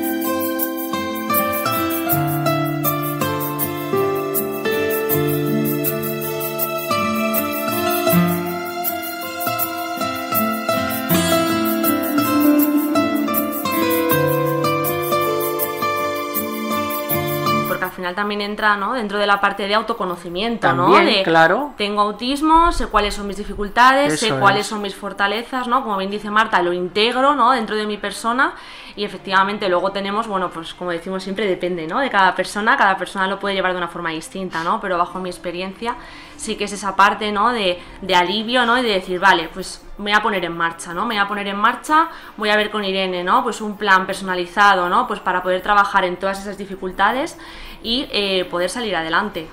También 18.18 18.40
entra 18.40 18.76
¿no? 18.76 18.94
dentro 18.94 19.16
de 19.16 19.28
la 19.28 19.40
parte 19.40 19.68
de 19.68 19.76
autoconocimiento, 19.76 20.72
¿no? 20.72 20.92
De, 20.98 21.22
claro. 21.22 21.74
Tengo 21.76 22.00
autismo, 22.00 22.72
sé 22.72 22.88
cuáles 22.88 23.14
son 23.14 23.28
mis 23.28 23.36
dificultades, 23.36 24.18
sé 24.18 24.30
cuáles 24.34 24.66
son 24.66 24.82
mis 24.82 24.96
fortalezas, 24.96 25.68
¿no? 25.68 25.84
Como 25.84 25.96
bien 25.98 26.10
dice 26.10 26.28
Marta, 26.28 26.60
lo 26.60 26.72
integro, 26.72 27.36
¿no? 27.36 27.52
Dentro 27.52 27.76
de 27.76 27.86
mi 27.86 27.96
persona 27.96 28.54
y 28.96 29.04
efectivamente 29.04 29.68
luego 29.68 29.92
tenemos, 29.92 30.26
bueno, 30.26 30.50
pues 30.50 30.74
como 30.74 30.90
decimos 30.90 31.22
siempre, 31.22 31.46
depende, 31.46 31.86
¿no? 31.86 32.00
De 32.00 32.10
cada 32.10 32.34
persona, 32.34 32.76
cada 32.76 32.96
persona 32.96 33.28
lo 33.28 33.38
puede 33.38 33.54
llevar 33.54 33.70
de 33.70 33.78
una 33.78 33.86
forma 33.86 34.10
distinta, 34.10 34.64
¿no? 34.64 34.80
Pero 34.80 34.98
bajo 34.98 35.20
mi 35.20 35.28
experiencia 35.28 35.94
sí 36.36 36.56
que 36.56 36.64
es 36.64 36.72
esa 36.72 36.96
parte, 36.96 37.30
¿no? 37.30 37.52
De, 37.52 37.80
de 38.02 38.14
alivio, 38.16 38.66
¿no? 38.66 38.78
Y 38.78 38.82
de 38.82 38.94
decir, 38.94 39.20
vale, 39.20 39.48
pues 39.54 39.84
me 39.98 40.10
voy 40.10 40.12
a 40.12 40.22
poner 40.22 40.44
en 40.44 40.56
marcha, 40.56 40.94
¿no? 40.94 41.04
Me 41.04 41.14
voy 41.14 41.24
a 41.24 41.28
poner 41.28 41.46
en 41.48 41.56
marcha, 41.56 42.08
voy 42.36 42.50
a 42.50 42.56
ver 42.56 42.70
con 42.70 42.84
Irene, 42.84 43.22
¿no? 43.22 43.42
Pues 43.42 43.60
un 43.60 43.76
plan 43.76 44.06
personalizado, 44.06 44.88
¿no? 44.88 45.06
Pues 45.06 45.20
para 45.20 45.42
poder 45.42 45.60
trabajar 45.62 46.04
en 46.04 46.16
todas 46.16 46.40
esas 46.40 46.56
dificultades 46.56 47.36
y 47.82 48.08
eh, 48.12 48.44
poder 48.50 48.70
salir 48.70 48.96
adelante. 48.96 49.46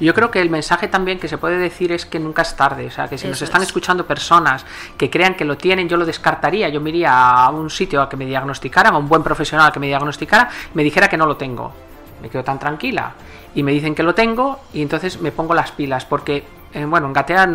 Yo 0.00 0.12
creo 0.14 0.30
que 0.30 0.40
el 0.40 0.50
mensaje 0.50 0.88
también 0.88 1.18
que 1.18 1.28
se 1.28 1.38
puede 1.38 1.58
decir 1.58 1.92
es 1.92 2.04
que 2.04 2.18
nunca 2.18 2.42
es 2.42 2.54
tarde, 2.54 2.86
o 2.86 2.90
sea, 2.90 3.08
que 3.08 3.16
si 3.16 3.28
nos 3.28 3.40
están 3.40 3.62
escuchando 3.62 4.06
personas 4.06 4.64
que 4.96 5.08
crean 5.08 5.34
que 5.34 5.44
lo 5.44 5.56
tienen, 5.56 5.88
yo 5.88 5.96
lo 5.96 6.04
descartaría, 6.04 6.68
yo 6.68 6.80
me 6.80 6.90
iría 6.90 7.12
a 7.12 7.50
un 7.50 7.70
sitio 7.70 8.02
a 8.02 8.08
que 8.08 8.16
me 8.16 8.26
diagnosticaran, 8.26 8.94
a 8.94 8.98
un 8.98 9.08
buen 9.08 9.22
profesional 9.22 9.72
que 9.72 9.80
me 9.80 9.86
diagnosticara, 9.86 10.50
me 10.74 10.84
dijera 10.84 11.08
que 11.08 11.16
no 11.16 11.26
lo 11.26 11.36
tengo. 11.36 11.72
Me 12.20 12.28
quedo 12.28 12.44
tan 12.44 12.58
tranquila 12.58 13.14
y 13.54 13.62
me 13.62 13.72
dicen 13.72 13.94
que 13.94 14.02
lo 14.02 14.14
tengo 14.14 14.60
y 14.72 14.82
entonces 14.82 15.20
me 15.20 15.32
pongo 15.32 15.54
las 15.54 15.72
pilas 15.72 16.04
porque 16.04 16.44
eh, 16.72 16.84
bueno, 16.84 17.06
en 17.06 17.12
Gatea 17.12 17.48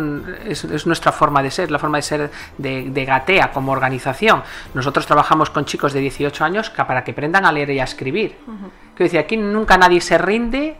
es, 0.46 0.86
nuestra 0.86 1.12
forma 1.12 1.42
de 1.42 1.50
ser, 1.50 1.70
la 1.70 1.78
forma 1.78 1.98
de 1.98 2.02
ser 2.02 2.30
de, 2.58 3.04
Gatea 3.04 3.52
como 3.52 3.72
organización. 3.72 4.42
Nosotros 4.74 5.06
trabajamos 5.06 5.50
con 5.50 5.64
chicos 5.64 5.92
de 5.92 6.00
18 6.00 6.44
años 6.44 6.70
para 6.70 7.04
que 7.04 7.12
aprendan 7.12 7.44
a 7.44 7.52
leer 7.52 7.70
y 7.70 7.80
a 7.80 7.84
escribir. 7.84 8.36
Que 8.96 9.04
decía, 9.04 9.20
aquí 9.20 9.36
nunca 9.36 9.76
nadie 9.78 10.00
se 10.00 10.18
rinde, 10.18 10.76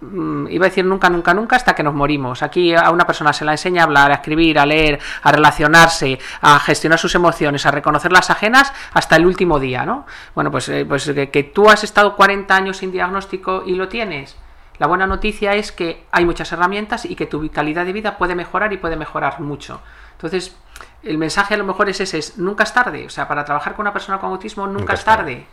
mm, 0.00 0.46
iba 0.48 0.66
a 0.66 0.68
decir 0.68 0.84
nunca, 0.84 1.10
nunca, 1.10 1.34
nunca 1.34 1.56
hasta 1.56 1.74
que 1.74 1.82
nos 1.82 1.94
morimos. 1.94 2.42
Aquí 2.42 2.74
a 2.74 2.90
una 2.90 3.06
persona 3.06 3.32
se 3.32 3.44
la 3.44 3.52
enseña 3.52 3.82
a 3.82 3.84
hablar, 3.84 4.10
a 4.12 4.14
escribir, 4.14 4.58
a 4.58 4.64
leer, 4.64 4.98
a 5.22 5.32
relacionarse, 5.32 6.18
a 6.40 6.60
gestionar 6.60 6.98
sus 6.98 7.14
emociones, 7.14 7.66
a 7.66 7.70
reconocer 7.70 8.12
las 8.12 8.30
ajenas 8.30 8.72
hasta 8.94 9.16
el 9.16 9.26
último 9.26 9.58
día, 9.58 9.84
¿no? 9.84 10.06
Bueno, 10.34 10.50
pues, 10.50 10.68
eh, 10.68 10.86
pues 10.88 11.10
que, 11.10 11.30
que, 11.30 11.42
tú 11.42 11.68
has 11.68 11.84
estado 11.84 12.16
40 12.16 12.54
años 12.54 12.78
sin 12.78 12.92
diagnóstico 12.92 13.62
y 13.66 13.74
lo 13.74 13.88
tienes 13.88 14.36
La 14.78 14.86
buena 14.86 15.06
noticia 15.06 15.54
es 15.54 15.72
que 15.72 16.04
hay 16.12 16.24
muchas 16.24 16.52
herramientas 16.52 17.04
y 17.04 17.16
que 17.16 17.26
tu 17.26 17.48
calidad 17.50 17.84
de 17.84 17.92
vida 17.92 18.16
puede 18.16 18.34
mejorar 18.34 18.72
y 18.72 18.78
puede 18.78 18.96
mejorar 18.96 19.40
mucho. 19.40 19.80
Entonces, 20.12 20.56
el 21.02 21.16
mensaje 21.16 21.54
a 21.54 21.56
lo 21.56 21.64
mejor 21.64 21.88
es 21.88 22.00
ese, 22.00 22.18
es 22.18 22.38
nunca 22.38 22.64
es 22.64 22.74
tarde. 22.74 23.06
O 23.06 23.10
sea, 23.10 23.28
para 23.28 23.44
trabajar 23.44 23.74
con 23.74 23.84
una 23.84 23.92
persona 23.92 24.18
con 24.18 24.30
autismo 24.30 24.66
nunca, 24.66 24.94
es 24.94 25.04
tarde. 25.04 25.46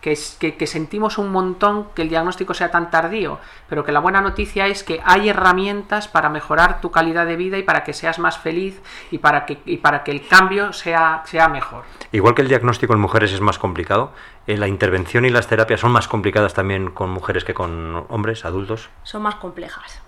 que, 0.00 0.12
es, 0.12 0.36
que, 0.40 0.66
sentimos 0.66 1.18
un 1.18 1.30
montón 1.30 1.88
que 1.94 2.02
el 2.02 2.08
diagnóstico 2.08 2.52
sea 2.52 2.70
tan 2.70 2.90
tardío, 2.90 3.38
pero 3.68 3.84
que 3.84 3.92
la 3.92 4.00
buena 4.00 4.20
noticia 4.20 4.66
es 4.66 4.82
que 4.82 5.00
hay 5.04 5.28
herramientas 5.28 6.08
para 6.08 6.28
mejorar 6.28 6.80
tu 6.80 6.90
calidad 6.90 7.26
de 7.26 7.36
vida 7.36 7.58
y 7.58 7.62
para 7.62 7.84
que 7.84 7.92
seas 7.92 8.18
más 8.18 8.38
feliz 8.38 8.80
y 9.10 9.18
para 9.18 9.46
que, 9.46 9.60
y 9.66 9.76
para 9.76 10.02
que 10.02 10.10
el 10.10 10.26
cambio 10.26 10.72
sea, 10.72 11.22
sea 11.26 11.48
mejor. 11.48 11.84
Igual 12.10 12.34
que 12.34 12.42
el 12.42 12.48
diagnóstico 12.48 12.92
en 12.92 13.00
mujeres 13.00 13.32
es 13.32 13.40
más 13.40 13.58
complicado, 13.58 14.12
eh, 14.46 14.56
la 14.56 14.66
intervención 14.66 15.24
y 15.24 15.30
las 15.30 15.46
terapias 15.46 15.80
son 15.80 15.92
más 15.92 16.08
complicadas 16.08 16.54
también 16.54 16.90
con 16.90 17.10
mujeres 17.10 17.44
que 17.44 17.54
con 17.54 18.04
hombres, 18.08 18.44
adultos. 18.44 18.88
Son 19.04 19.22
más 19.22 19.36
complejas 19.36 20.02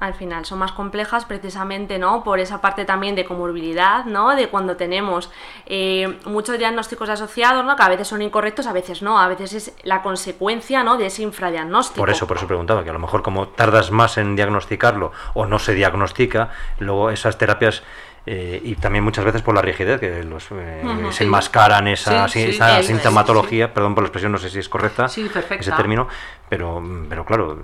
al 0.00 0.14
final 0.14 0.44
son 0.44 0.58
más 0.58 0.72
complejas 0.72 1.24
precisamente 1.24 1.98
no 1.98 2.22
por 2.22 2.40
esa 2.40 2.60
parte 2.60 2.84
también 2.84 3.14
de 3.14 3.24
comorbilidad 3.24 4.04
no 4.04 4.36
de 4.36 4.48
cuando 4.48 4.76
tenemos 4.76 5.30
eh, 5.66 6.18
muchos 6.24 6.58
diagnósticos 6.58 7.08
asociados 7.08 7.64
no 7.64 7.76
que 7.76 7.82
a 7.82 7.88
veces 7.88 8.08
son 8.08 8.22
incorrectos 8.22 8.66
a 8.66 8.72
veces 8.72 9.02
no. 9.02 9.18
A 9.18 9.28
veces 9.28 9.52
es 9.52 9.74
la 9.82 10.02
consecuencia 10.02 10.82
no 10.82 10.96
de 10.96 11.06
ese 11.06 11.22
infradiagnóstico. 11.22 12.00
Por 12.00 12.10
eso 12.10 12.26
por 12.26 12.36
eso 12.36 12.46
preguntaba 12.46 12.84
que 12.84 12.90
a 12.90 12.92
lo 12.92 12.98
mejor 12.98 13.22
como 13.22 13.48
tardas 13.48 13.90
más 13.90 14.18
en 14.18 14.36
diagnosticarlo 14.36 15.12
o 15.34 15.46
no 15.46 15.58
se 15.58 15.74
diagnostica 15.74 16.50
luego 16.78 17.10
esas 17.10 17.38
terapias 17.38 17.82
eh, 18.26 18.60
y 18.62 18.74
también 18.74 19.04
muchas 19.04 19.24
veces 19.24 19.40
por 19.40 19.54
la 19.54 19.62
rigidez, 19.62 19.98
que 19.98 20.22
los, 20.22 20.48
eh, 20.52 20.82
se 21.10 21.24
enmascaran 21.24 21.88
esa, 21.88 22.28
sintomatología, 22.28 23.72
perdón 23.72 23.94
por 23.94 24.04
la 24.04 24.08
expresión, 24.08 24.32
no 24.32 24.38
sé 24.38 24.50
si 24.50 24.58
es 24.58 24.68
correcta 24.68 25.06
ese 25.06 25.72
término, 25.72 26.08
pero, 26.46 26.82
pero 27.08 27.24
claro, 27.24 27.58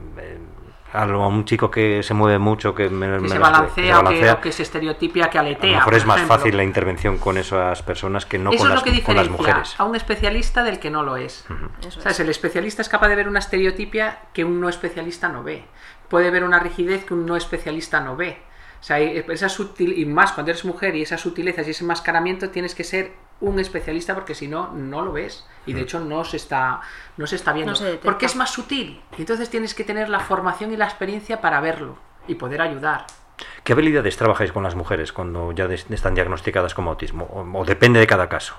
a 0.95 1.29
un 1.29 1.45
chico 1.45 1.71
que 1.71 2.03
se 2.03 2.15
mueve 2.15 2.39
mucho, 2.39 2.75
que, 2.75 2.89
se, 2.89 3.39
balancea, 3.39 4.01
O, 4.01 4.41
que, 4.41 4.53
se 4.53 4.63
estereotipia, 4.63 5.29
que 5.29 5.39
aletea. 5.39 5.71
A 5.71 5.73
lo 5.73 5.79
mejor 5.79 5.95
es 5.95 6.07
más 6.07 6.21
fácil 6.23 6.57
la 6.57 6.63
intervención 6.63 7.19
con 7.19 7.37
esas 7.37 7.83
personas 7.83 8.25
que 8.27 8.39
no 8.39 8.53
con, 8.53 8.69
las, 8.69 8.83
con, 8.83 9.17
las, 9.17 9.29
mujeres. 9.29 9.75
A 9.77 9.85
un 9.85 9.97
especialista 9.97 10.63
del 10.63 10.79
que 10.79 10.91
no 10.91 11.03
lo 11.03 11.17
es. 11.17 11.45
El 12.19 12.29
especialista 12.29 12.83
es 12.83 12.89
capaz 12.89 13.09
de 13.09 13.17
ver 13.17 13.29
una 13.29 13.41
estereotipia 13.41 14.21
que 14.33 14.45
un 14.45 14.61
no 14.61 14.69
especialista 14.69 15.29
no 15.29 15.43
ve. 15.43 15.65
Puede 16.09 16.31
ver 16.31 16.45
una 16.45 16.61
rigidez 16.61 17.05
que 17.05 17.15
un 17.15 17.27
no 17.27 17.37
especialista 17.37 18.01
no 18.01 18.17
ve. 18.17 18.39
O 18.81 18.87
sea, 18.87 19.01
esa 19.01 19.49
sutil, 19.49 19.99
y 19.99 20.05
más 20.05 20.33
cuando 20.33 20.53
eres 20.53 20.65
mujer 20.65 20.95
y 20.95 21.03
esas 21.03 21.21
sutilezas 21.21 21.67
y 21.67 21.71
ese 21.71 21.85
enmascaramiento 21.85 22.51
tienes 22.51 22.75
que 22.75 22.85
ser 22.85 23.13
un 23.41 23.59
especialista 23.59 24.15
porque 24.15 24.35
si 24.35 24.49
no, 24.49 24.73
no 24.73 25.03
lo 25.03 25.13
ves. 25.13 25.47
Y 25.67 25.73
de 25.73 25.81
mm. 25.81 25.85
hecho 25.85 26.01
no 26.01 26.25
se 26.25 26.37
está, 26.37 26.81
no 27.17 27.27
se 27.27 27.37
está 27.37 27.53
viendo. 27.53 27.75
porque 28.03 28.27
es 28.27 28.37
más 28.37 28.51
sutil. 28.51 29.01
Y 29.17 29.23
entonces 29.23 29.49
tienes 29.51 29.75
que 29.75 29.85
tener 29.85 30.09
la 30.09 30.21
formación 30.21 30.73
y 30.73 30.77
la 30.77 30.85
experiencia 30.85 31.41
para 31.41 31.61
verlo 31.61 31.97
y 32.29 32.35
poder 32.35 32.61
ayudar. 32.61 33.07
¿Qué 33.65 33.73
habilidades 33.73 34.17
trabajáis 34.17 34.53
con 34.53 34.63
las 34.63 34.75
mujeres 34.75 35.13
cuando 35.13 35.53
ya 35.53 35.65
están 35.65 36.15
diagnosticadas 36.15 36.75
como 36.75 36.91
autismo? 36.91 37.29
o 37.33 37.65
depende 37.65 37.99
de 37.99 38.07
cada 38.07 38.29
caso? 38.29 38.55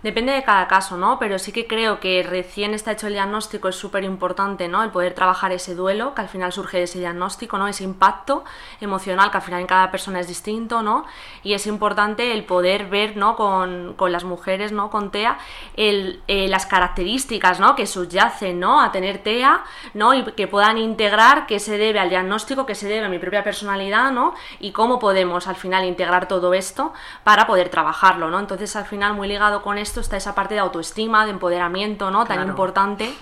Depende 0.00 0.32
de 0.32 0.44
cada 0.44 0.68
caso, 0.68 0.96
¿no? 0.96 1.18
Pero 1.18 1.40
sí 1.40 1.50
que 1.50 1.66
creo 1.66 1.98
que 1.98 2.22
recién 2.22 2.72
está 2.72 2.92
hecho 2.92 3.08
el 3.08 3.14
diagnóstico 3.14 3.68
es 3.68 3.74
súper 3.74 4.04
importante, 4.04 4.68
¿no? 4.68 4.84
El 4.84 4.90
poder 4.90 5.12
trabajar 5.12 5.50
ese 5.50 5.74
duelo, 5.74 6.14
que 6.14 6.20
al 6.20 6.28
final 6.28 6.52
surge 6.52 6.76
de 6.76 6.84
ese 6.84 7.00
diagnóstico, 7.00 7.58
¿no? 7.58 7.66
Ese 7.66 7.82
impacto 7.82 8.44
emocional, 8.80 9.32
que 9.32 9.38
al 9.38 9.42
final 9.42 9.60
en 9.60 9.66
cada 9.66 9.90
persona 9.90 10.20
es 10.20 10.28
distinto, 10.28 10.82
¿no? 10.82 11.04
Y 11.42 11.54
es 11.54 11.66
importante 11.66 12.32
el 12.32 12.44
poder 12.44 12.86
ver, 12.86 13.16
¿no? 13.16 13.34
Con, 13.34 13.96
las 14.12 14.22
mujeres, 14.22 14.70
¿no? 14.70 14.88
Con 14.88 15.10
TEA, 15.10 15.36
el, 15.76 16.22
eh, 16.28 16.46
las 16.46 16.64
características, 16.66 17.58
¿no? 17.58 17.74
Que 17.74 17.86
subyacen, 17.86 18.60
¿no? 18.60 18.80
A 18.80 18.92
tener 18.92 19.18
TEA, 19.18 19.64
¿no? 19.94 20.14
Y 20.14 20.22
que 20.32 20.46
puedan 20.46 20.78
integrar 20.78 21.46
qué 21.46 21.58
se 21.58 21.76
debe 21.76 21.98
al 21.98 22.08
diagnóstico, 22.08 22.66
qué 22.66 22.76
se 22.76 22.88
debe 22.88 23.04
a 23.04 23.08
mi 23.08 23.18
propia 23.18 23.42
personalidad, 23.42 24.12
¿no? 24.12 24.34
Y 24.60 24.70
cómo 24.70 25.00
podemos 25.00 25.48
al 25.48 25.56
final 25.56 25.84
integrar 25.84 26.28
todo 26.28 26.54
esto 26.54 26.92
para 27.24 27.48
poder 27.48 27.68
trabajarlo, 27.68 28.30
¿no? 28.30 28.38
Entonces 28.38 28.76
al 28.76 28.86
final 28.86 29.14
muy 29.14 29.26
ligado 29.26 29.60
con 29.60 29.76
esto 29.76 29.87
esto 29.88 30.00
está 30.00 30.16
esa 30.16 30.34
parte 30.34 30.54
de 30.54 30.60
autoestima, 30.60 31.24
de 31.24 31.32
empoderamiento, 31.32 32.10
¿no? 32.10 32.24
Tan 32.24 32.46
importante. 32.46 33.14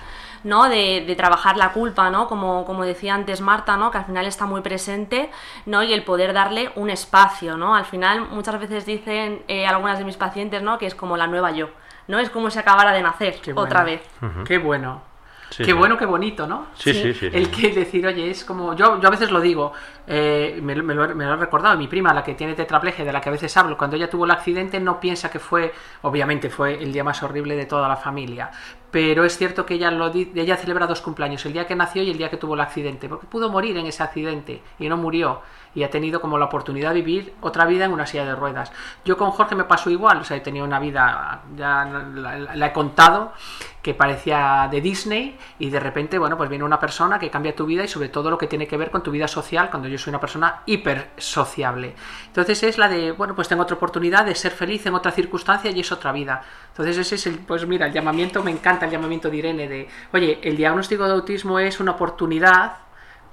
¿no? 0.45 0.69
De, 0.69 1.15
trabajar 1.17 1.57
la 1.57 1.73
culpa, 1.73 2.09
¿no? 2.11 2.29
Como, 2.29 2.65
como 2.67 2.85
decía 2.85 3.15
antes 3.15 3.41
Marta, 3.41 3.77
¿no? 3.77 3.91
Que 3.91 3.99
al 3.99 4.05
final 4.05 4.27
está 4.27 4.47
muy 4.47 4.61
presente, 4.61 5.31
¿no? 5.65 5.83
Y 5.83 5.93
el 5.93 6.05
poder 6.05 6.33
darle 6.33 6.71
un 6.77 6.89
espacio, 6.89 7.57
¿no? 7.57 7.75
Al 7.75 7.85
final 7.85 8.29
muchas 8.31 8.61
veces 8.61 8.87
dicen 8.87 9.43
eh, 9.49 9.67
algunas 9.67 9.99
de 9.99 10.05
mis 10.05 10.17
pacientes, 10.17 10.63
¿no? 10.63 10.79
Que 10.79 10.87
es 10.87 10.95
como 10.95 11.17
la 11.17 11.27
nueva 11.27 11.51
yo, 11.51 11.71
¿no? 12.07 12.21
Es 12.21 12.31
como 12.31 12.51
si 12.51 12.61
acabara 12.61 12.93
de 12.93 13.03
nacer 13.03 13.41
otra 13.57 13.83
vez. 13.83 14.03
Qué 14.47 14.59
bueno 14.59 15.16
qué 15.57 15.73
bueno, 15.73 15.97
qué 15.97 16.07
bonito, 16.07 16.47
¿no? 16.47 16.67
Sí, 16.75 16.93
sí, 16.93 17.15
sí. 17.15 17.31
el 17.33 17.51
que 17.51 17.73
decir, 17.73 18.07
oye, 18.07 18.31
es 18.31 18.45
como. 18.45 18.75
Yo, 18.75 19.01
yo 19.01 19.09
a 19.09 19.11
veces 19.11 19.31
lo 19.31 19.41
digo, 19.41 19.73
eh, 20.07 20.59
me, 20.63 20.75
lo, 20.75 21.05
he 21.05 21.37
recordado, 21.37 21.77
mi 21.77 21.89
prima, 21.89 22.13
la 22.13 22.23
que 22.23 22.35
tiene 22.35 22.55
tetraplegia, 22.55 23.05
de 23.05 23.13
la 23.13 23.21
que 23.21 23.29
a 23.29 23.33
veces 23.33 23.57
hablo, 23.57 23.77
cuando 23.77 23.97
ella 23.97 24.11
tuvo 24.11 24.25
el 24.25 24.31
accidente, 24.31 24.81
no 24.81 25.01
piensa 25.01 25.31
que 25.31 25.39
fue, 25.39 25.73
obviamente, 26.03 26.51
fue 26.51 26.83
el 26.83 26.93
día 26.93 27.05
más 27.05 27.23
horrible 27.23 27.57
de 27.57 27.67
toda 27.67 27.89
la 27.89 27.97
familia. 27.97 28.51
Pero 28.91 29.25
es 29.25 29.37
cierto 29.37 29.67
que 29.67 29.75
ella, 29.75 29.91
lo, 29.91 30.13
ella 30.15 30.57
celebra 30.57 30.87
dos 30.87 31.01
cumpleaños, 31.01 31.45
el 31.45 31.53
día 31.53 31.67
que 31.67 31.75
nació 31.75 32.03
y 32.03 32.11
el 32.11 32.19
día 32.19 32.31
que 32.31 32.37
tuvo 32.37 32.55
el 32.55 32.61
accidente, 32.61 33.09
porque 33.09 33.27
pudo 33.27 33.51
morir 33.51 33.77
en 33.77 33.87
ese 33.87 34.03
accidente 34.03 34.63
y 34.79 34.89
no 34.89 34.97
murió 34.97 35.43
y 35.77 35.85
ha 35.85 35.91
tenido 35.91 36.21
como 36.21 36.39
la 36.39 36.47
oportunidad 36.47 36.95
de 36.95 37.03
vivir 37.03 37.35
otra 37.43 37.67
vida 37.67 37.85
en 37.85 37.93
una 37.93 38.07
silla 38.07 38.25
de 38.25 38.35
ruedas. 38.35 38.73
Yo 39.05 39.17
con 39.19 39.31
Jorge 39.31 39.55
me 39.55 39.65
pasó 39.65 39.91
igual, 39.91 40.19
o 40.19 40.25
sea, 40.25 40.39
he 40.39 40.41
tenido 40.41 40.65
una 40.65 40.81
vida, 40.81 41.43
ya 41.55 41.85
la, 42.15 42.67
he 42.67 42.73
contado, 42.73 43.35
que 43.83 43.93
parecía 43.93 44.69
de 44.71 44.81
Disney 44.81 45.39
y 45.59 45.69
de 45.69 45.79
repente, 45.79 46.19
bueno, 46.19 46.39
pues 46.39 46.49
viene 46.49 46.65
una 46.65 46.81
persona 46.81 47.19
que 47.19 47.31
cambia 47.31 47.55
tu 47.55 47.67
vida 47.67 47.85
y 47.85 47.89
sobre 47.89 48.09
todo 48.09 48.31
lo 48.31 48.39
que 48.39 48.47
tiene 48.47 48.67
que 48.67 48.79
ver 48.79 48.91
con 48.91 49.03
tu 49.03 49.11
vida 49.11 49.29
social, 49.29 49.69
cuando 49.69 49.87
yo 49.87 49.99
soy 49.99 50.13
una 50.13 50.21
persona 50.21 50.63
hiper 50.65 51.11
sociable. 51.19 51.95
Entonces 52.27 52.63
es 52.63 52.79
la 52.79 52.89
de, 52.89 53.13
bueno, 53.13 53.35
pues 53.35 53.47
tengo 53.47 53.63
otra 53.63 53.77
oportunidad 53.77 54.25
de 54.25 54.35
ser 54.35 54.53
feliz 54.53 54.87
en 54.87 54.95
otra 54.95 55.13
circunstancia 55.13 55.71
y 55.71 55.81
es 55.81 55.93
otra 55.93 56.11
vida. 56.11 56.43
Entonces 56.69 56.97
ese 56.97 57.17
es 57.17 57.27
el, 57.27 57.39
pues 57.41 57.67
mira, 57.67 57.87
el 57.87 57.93
llamamiento, 57.93 58.43
me 58.43 58.51
encanta 58.51 58.87
el 58.87 58.93
llamamiento 58.93 59.29
de 59.29 59.37
Irene 59.37 59.69
de, 59.69 59.89
oye, 60.15 60.41
el 60.43 60.57
diagnóstico 60.57 61.05
de 61.05 61.13
autismo 61.13 61.59
es 61.59 61.81
una 61.81 61.93
oportunidad 61.93 62.86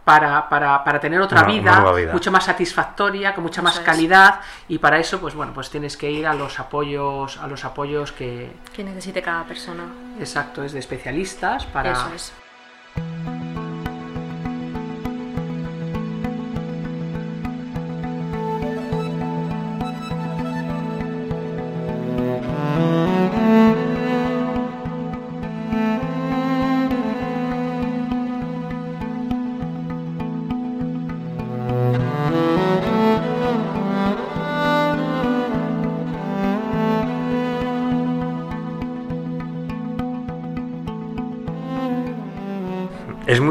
para, 0.03 0.49
para, 0.49 0.83
para 0.83 0.99
tener 0.99 1.21
otra 1.21 1.43
vida, 1.43 1.83
mucho 2.11 2.31
más 2.31 2.45
satisfactoria, 2.45 3.33
con 3.33 3.43
mucha 3.43 3.61
más 3.61 3.79
calidad 3.79 4.41
y 4.67 4.77
para 4.77 4.99
eso 4.99 5.19
pues 5.19 5.33
bueno 5.33 5.53
pues 5.53 5.69
tienes 5.69 5.97
que 5.97 6.11
ir 6.11 6.27
a 6.27 6.33
los 6.33 6.59
apoyos 6.59 7.37
a 7.37 7.47
los 7.47 7.63
apoyos 7.63 8.11
que, 8.11 8.51
que 8.73 8.83
necesite 8.83 9.21
cada 9.21 9.43
persona. 9.43 9.83
Exacto, 10.19 10.63
es 10.63 10.73
de 10.73 10.79
especialistas 10.79 11.65
para 11.65 11.91
eso 11.91 12.11
es. 12.15 12.33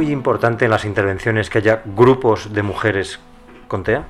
Muy 0.02 0.12
importante 0.12 0.64
en 0.64 0.70
las 0.72 0.84
intervenciones 0.84 1.48
que 1.48 1.58
haya 1.58 1.82
grupos 1.84 2.52
de 2.52 2.62
mujeres 2.62 3.20
con 3.68 3.84
TEA? 3.84 4.04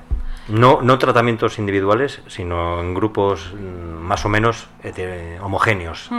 No, 0.47 0.81
no 0.81 0.97
tratamientos 0.97 1.59
individuales, 1.59 2.21
sino 2.27 2.81
en 2.81 2.95
grupos 2.95 3.53
mm, 3.53 4.01
más 4.01 4.25
o 4.25 4.29
menos 4.29 4.67
eh, 4.83 5.37
homogéneos. 5.41 6.09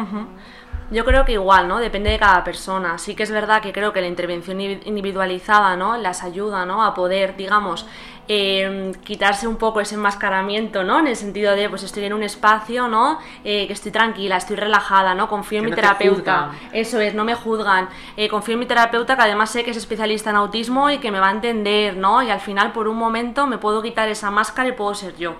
Yo 0.91 1.05
creo 1.05 1.25
que 1.25 1.33
igual, 1.33 1.67
¿no? 1.67 1.79
Depende 1.79 2.11
de 2.11 2.19
cada 2.19 2.45
persona. 2.45 2.99
Sí 2.99 3.15
que 3.15 3.23
es 3.23 3.31
verdad 3.31 3.63
que 3.63 3.73
creo 3.73 3.93
que 3.93 4.01
la 4.01 4.07
intervención 4.07 4.61
individualizada, 4.61 5.77
¿no? 5.77 5.97
Las 5.97 6.23
ayuda, 6.23 6.67
¿no? 6.67 6.85
A 6.85 6.93
poder, 6.93 7.37
digamos, 7.37 7.87
em, 8.29 8.93
quitarse 8.93 9.49
un 9.49 9.57
poco 9.57 9.81
ese 9.81 9.95
enmascaramiento, 9.95 10.85
¿no? 10.85 11.01
En 11.01 11.07
el 11.07 11.17
sentido 11.17 11.57
de, 11.57 11.71
pues 11.71 11.83
estoy 11.83 12.05
en 12.05 12.13
un 12.13 12.23
espacio, 12.23 12.87
¿no? 12.87 13.19
Eh, 13.45 13.67
que 13.67 13.73
estoy 13.73 13.93
tranquila, 13.93 14.37
estoy 14.37 14.57
relajada, 14.57 15.15
¿no? 15.15 15.29
Confío 15.29 15.61
en 15.61 15.67
mi 15.67 15.73
terapeuta. 15.73 16.51
Eso 16.73 17.01
es, 17.01 17.15
no 17.15 17.25
me 17.25 17.35
juzgan. 17.35 17.89
Eh, 18.17 18.29
confío 18.29 18.55
en 18.55 18.61
mi 18.61 18.67
terapeuta, 18.67 19.17
que 19.17 19.23
además 19.23 19.51
sé 19.51 19.65
que 19.65 19.71
es 19.71 19.77
especialista 19.79 20.31
en 20.31 20.37
autismo 20.37 20.91
y 20.91 20.99
que 20.99 21.11
me 21.11 21.19
va 21.19 21.29
a 21.29 21.33
entender, 21.33 21.97
¿no? 21.97 22.23
Y 22.23 22.31
al 22.31 22.41
final, 22.41 22.73
por 22.73 22.89
un 22.89 22.97
momento, 22.97 23.47
me 23.47 23.57
puedo 23.57 23.83
quitar 23.83 24.09
esa 24.11 24.31
máscara 24.31 24.69
y 24.69 24.73
puedo 24.73 24.95
ser 24.95 25.17
yo. 25.17 25.35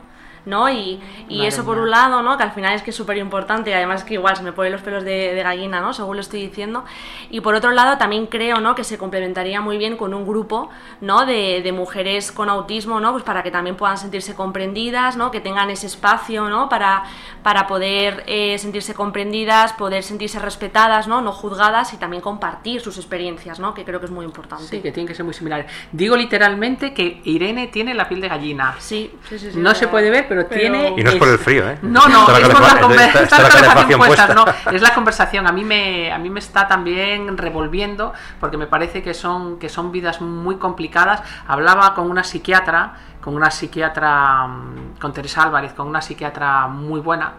¿No? 0.47 0.69
Y, 0.69 1.01
y 1.29 1.47
eso 1.47 1.65
por 1.65 1.79
un 1.79 1.91
lado, 1.91 2.23
¿no? 2.23 2.37
Que 2.37 2.43
al 2.43 2.53
final 2.53 2.75
es 2.75 2.83
que 2.83 2.91
es 2.91 2.97
súper 2.97 3.17
importante, 3.17 3.71
y 3.71 3.73
además 3.73 4.01
es 4.01 4.07
que 4.07 4.15
igual 4.15 4.37
se 4.37 4.43
me 4.43 4.53
ponen 4.53 4.73
los 4.73 4.83
pelos 4.83 5.05
de, 5.05 5.35
de, 5.35 5.43
gallina, 5.43 5.81
¿no? 5.81 5.93
Según 5.93 6.17
lo 6.17 6.21
estoy 6.21 6.41
diciendo. 6.41 6.85
Y 7.31 7.41
por 7.41 7.55
otro 7.55 7.71
lado 7.73 7.99
también 7.99 8.27
creo, 8.27 8.61
¿no? 8.61 8.75
Que 8.75 8.85
se 8.85 8.99
complementaría 8.99 9.61
muy 9.61 9.79
bien 9.79 9.97
con 9.97 10.15
un 10.15 10.27
grupo, 10.27 10.71
¿no? 11.01 11.27
De, 11.27 11.63
de 11.63 11.73
mujeres 11.73 12.33
con 12.33 12.49
autismo, 12.49 13.01
¿no? 13.01 13.13
Pues 13.13 13.25
para 13.25 13.43
que 13.43 13.51
también 13.51 13.77
puedan 13.77 13.99
sentirse 13.99 14.35
comprendidas, 14.35 15.17
¿no? 15.17 15.31
Que 15.31 15.41
tengan 15.41 15.71
ese 15.71 15.87
espacio, 15.87 16.49
¿no? 16.49 16.69
Para, 16.69 17.05
para 17.43 17.67
poder 17.67 18.25
eh, 18.27 18.59
sentirse 18.59 18.95
comprendidas, 18.95 19.73
poder 19.73 20.03
sentirse 20.03 20.39
respetadas, 20.39 21.09
¿no? 21.09 21.21
No 21.21 21.33
juzgadas 21.33 21.93
y 21.93 21.97
también 21.97 22.23
compartir 22.23 22.81
sus 22.81 22.97
experiencias, 22.97 23.59
¿no? 23.59 23.75
Que 23.75 23.85
creo 23.85 24.01
que 24.01 24.07
es 24.07 24.13
muy 24.13 24.25
importante. 24.25 24.65
Sí, 24.65 24.81
que 24.81 24.93
tienen 24.93 25.07
que 25.07 25.15
ser 25.15 25.25
muy 25.25 25.35
similares. 25.35 25.71
Digo 25.93 26.17
literalmente 26.17 26.93
que 26.93 27.21
Irene 27.25 27.69
tiene 27.69 27.95
la 27.95 28.09
piel 28.09 28.21
de 28.21 28.29
gallina. 28.29 28.77
Sí, 28.79 29.11
sí, 29.29 29.39
sí. 29.39 29.51
sí 29.53 29.59
no 29.59 29.75
se 29.75 29.89
puede 29.89 30.11
ver, 30.11 30.27
pero, 30.29 30.34
tiene... 30.47 30.95
Y 30.97 31.03
no 31.03 31.11
es 31.11 31.17
por 31.17 31.29
el 31.29 31.39
frío, 31.39 31.69
¿eh? 31.69 31.79
No, 31.83 32.09
no, 32.09 32.27
es 32.37 32.49
por 32.49 32.61
la, 32.61 32.81
conversación 32.81 33.99
puesta. 33.99 34.35
No, 34.35 34.45
es 34.73 34.83
la 34.83 34.95
conversación. 34.95 35.47
A 35.47 35.53
mí 35.53 35.65
me, 35.65 36.13
a 36.13 36.19
mí 36.19 36.31
me 36.31 36.41
está 36.41 36.69
también 36.69 37.37
revolviendo 37.37 38.13
porque 38.41 38.57
me 38.57 38.67
parece 38.67 39.03
que 39.03 39.15
son, 39.15 39.59
que 39.59 39.69
son 39.69 39.93
vidas 39.93 40.21
muy 40.21 40.57
complicadas. 40.57 41.23
Hablaba 41.47 41.95
con 41.95 42.11
una 42.11 42.25
psiquiatra, 42.25 42.95
con 43.21 43.35
una 43.35 43.51
psiquiatra, 43.51 44.47
mm, 44.47 44.99
con 45.01 45.13
Teresa 45.13 45.43
Álvarez, 45.43 45.73
con 45.73 45.87
una 45.87 46.03
psiquiatra 46.03 46.67
muy 46.67 47.01
buena. 47.01 47.35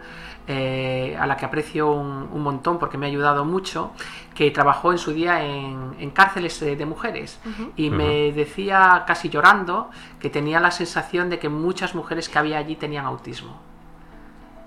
Eh, 0.48 1.18
a 1.20 1.26
la 1.26 1.38
que 1.38 1.46
aprecio 1.46 1.92
un, 1.92 2.30
un, 2.32 2.44
montón 2.44 2.78
porque 2.78 3.00
me 3.00 3.08
ha 3.08 3.10
ayudado 3.10 3.46
mucho, 3.46 3.94
que 4.36 4.52
trabajó 4.52 4.92
en 4.92 5.00
su 5.00 5.12
día 5.12 5.44
en, 5.44 5.96
en 5.98 6.12
cárceles 6.12 6.60
de, 6.60 6.76
de 6.76 6.86
mujeres 6.86 7.40
uh 7.44 7.50
-huh. 7.50 7.72
y 7.76 7.90
uh 7.90 7.94
-huh. 7.94 7.96
me 7.96 8.32
decía 8.32 9.06
casi 9.08 9.30
llorando 9.30 9.90
que 10.20 10.30
tenía 10.30 10.60
la 10.60 10.70
sensación 10.70 11.32
de 11.32 11.40
que 11.40 11.50
muchas 11.50 11.96
mujeres 11.96 12.30
que 12.30 12.38
había 12.38 12.60
allí 12.60 12.76
tenían 12.76 13.06
autismo. 13.06 13.60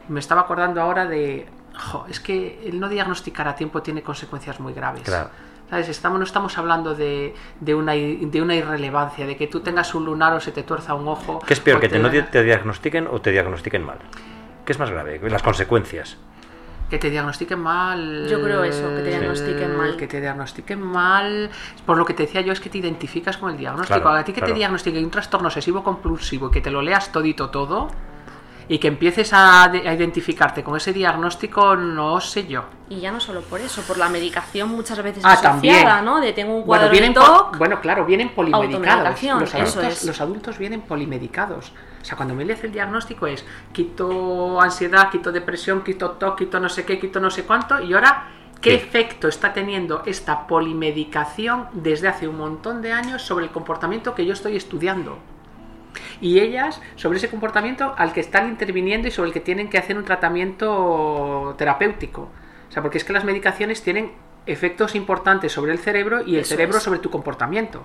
Me 0.09 0.19
estaba 0.19 0.41
acordando 0.41 0.81
ahora 0.83 1.07
de, 1.07 1.47
jo, 1.79 2.07
es 2.09 2.19
que 2.19 2.61
el 2.67 2.81
no 2.81 2.89
diagnosticar 2.89 3.47
a 3.47 3.55
tiempo 3.55 3.81
tiene 3.81 4.03
consecuencias 4.03 4.59
muy 4.59 4.73
graves. 4.73 5.03
Claro. 5.03 5.31
¿Sabes? 5.71 5.89
Estamos, 5.89 6.19
no 6.19 6.25
estamos 6.25 6.59
hablando 6.59 6.97
de, 6.97 7.35
de, 7.61 7.75
una, 7.77 7.93
de 7.93 8.43
una 8.43 8.55
irrelevancia, 8.57 9.27
de 9.27 9.37
que 9.37 9.47
tú 9.47 9.61
tengas 9.61 9.95
un 9.95 10.07
lunar 10.07 10.33
o 10.35 10.41
se 10.41 10.51
te 10.51 10.65
tuerza 10.65 10.95
un 10.95 11.07
ojo. 11.07 11.39
¿Qué 11.47 11.55
es 11.55 11.61
peor, 11.61 11.79
que 11.79 11.89
te, 11.89 12.01
no 12.01 12.11
te 12.11 12.43
diagnostiquen 12.43 13.07
o 13.07 13.21
te 13.21 13.31
diagnostiquen 13.31 13.85
mal? 13.85 13.99
¿Qué 14.69 14.73
es 14.73 14.79
más 14.79 14.91
grave? 14.91 15.19
Las 15.31 15.43
consecuencias. 15.43 16.19
Que 16.91 16.99
te 16.99 17.09
diagnostiquen 17.09 17.59
mal. 17.59 18.29
Yo 18.29 18.43
creo 18.43 18.63
eso, 18.65 18.87
que 18.95 19.01
te 19.01 19.09
diagnostiquen 19.09 19.75
mal. 19.75 19.97
Que 19.97 20.07
te 20.07 20.21
diagnostiquen 20.21 20.83
mal. 20.83 21.49
Por 21.87 21.97
lo 21.97 22.05
que 22.05 22.13
te 22.13 22.25
decía 22.25 22.43
yo, 22.43 22.53
es 22.53 22.61
que 22.61 22.69
te 22.69 22.77
identificas 22.77 23.39
con 23.39 23.51
el 23.51 23.57
diagnóstico. 23.57 23.99
Claro, 24.03 24.19
a 24.19 24.25
ti 24.25 24.35
que 24.35 24.41
claro. 24.41 24.53
te 24.53 24.59
diagnostiquen 24.59 25.03
un 25.03 25.11
trastorno 25.11 25.49
obsesivo 25.49 25.83
compulsivo 25.83 26.49
y 26.49 26.51
que 26.51 26.61
te 26.61 26.71
lo 26.71 26.83
leas 26.83 27.11
todito 27.11 27.49
todo 27.49 27.89
y 28.69 28.79
que 28.79 28.89
empieces 28.89 29.33
a, 29.33 29.65
a, 29.65 29.95
identificarte 29.95 30.63
con 30.63 30.77
ese 30.77 30.93
diagnóstico, 30.93 31.75
no 31.75 32.21
sé 32.21 32.47
yo. 32.47 32.65
Y 32.91 33.01
ya 33.01 33.11
no 33.11 33.21
solo 33.21 33.41
por 33.41 33.63
eso, 33.63 33.81
por 33.83 33.97
la 33.97 34.11
medicación 34.11 34.69
muchas 34.69 35.03
veces 35.03 35.25
ah, 35.25 35.33
asociada, 35.33 35.53
también. 35.53 36.05
¿no? 36.05 36.21
De 36.21 36.35
tengo 36.35 36.55
un 36.55 36.65
cuadro 36.65 36.89
bueno, 36.89 36.93
vienen 36.93 37.15
de 37.15 37.21
TOC. 37.21 37.57
Bueno, 37.57 37.81
claro, 37.81 38.05
vienen 38.05 38.35
polimedicados. 38.35 39.23
Los 39.23 39.55
adultos, 39.55 39.85
es. 39.85 40.05
los 40.05 40.21
adultos 40.21 40.59
vienen 40.59 40.83
polimedicados. 40.83 41.73
O 42.01 42.05
sea, 42.05 42.17
cuando 42.17 42.35
me 42.35 42.45
lees 42.45 42.63
el 42.65 42.73
diagnóstico 42.73 43.27
es 43.27 43.45
quito 43.73 44.61
ansiedad, 44.61 45.11
quito 45.11 45.33
depresión, 45.33 45.83
quito 45.83 46.13
TOC, 46.13 46.39
quito 46.39 46.61
no 46.61 46.69
sé 46.69 46.85
qué, 46.85 46.99
quito 46.99 47.21
no 47.21 47.31
sé 47.31 47.45
cuánto, 47.45 47.81
y 47.81 47.93
ahora 47.93 48.29
¿Qué 48.61 48.75
efecto 48.75 49.29
está 49.29 49.53
teniendo 49.53 50.03
esta 50.05 50.49
polimedicación 50.49 51.69
desde 51.73 52.09
hace 52.09 52.27
un 52.27 52.39
montón 52.39 52.83
de 52.83 52.93
años 52.93 53.23
sobre 53.23 53.45
el 53.45 53.53
comportamiento 53.53 54.17
que 54.17 54.27
yo 54.27 54.33
estoy 54.33 54.57
estudiando? 54.57 55.19
Y 56.21 56.41
ellas 56.41 56.81
sobre 56.97 57.19
ese 57.19 57.31
comportamiento 57.31 57.95
al 57.97 58.13
que 58.13 58.21
están 58.21 58.49
interviniendo 58.49 59.07
y 59.07 59.11
sobre 59.13 59.29
el 59.29 59.35
que 59.35 59.41
tienen 59.41 59.71
que 59.71 59.79
hacer 59.79 59.97
un 59.97 60.05
tratamiento 60.05 61.55
terapéutico. 61.57 62.23
O 62.69 62.73
sea, 62.73 62.83
porque 62.83 62.99
es 62.99 63.05
que 63.05 63.13
las 63.13 63.25
medicaciones 63.25 63.83
tienen 63.83 64.13
efectos 64.47 64.97
importantes 64.97 65.53
sobre 65.53 65.73
el 65.73 65.79
cerebro 65.79 66.23
y 66.27 66.35
el 66.35 66.41
eso 66.41 66.51
cerebro 66.51 66.79
es. 66.79 66.83
sobre 66.83 66.99
tu 66.99 67.11
comportamiento. 67.11 67.85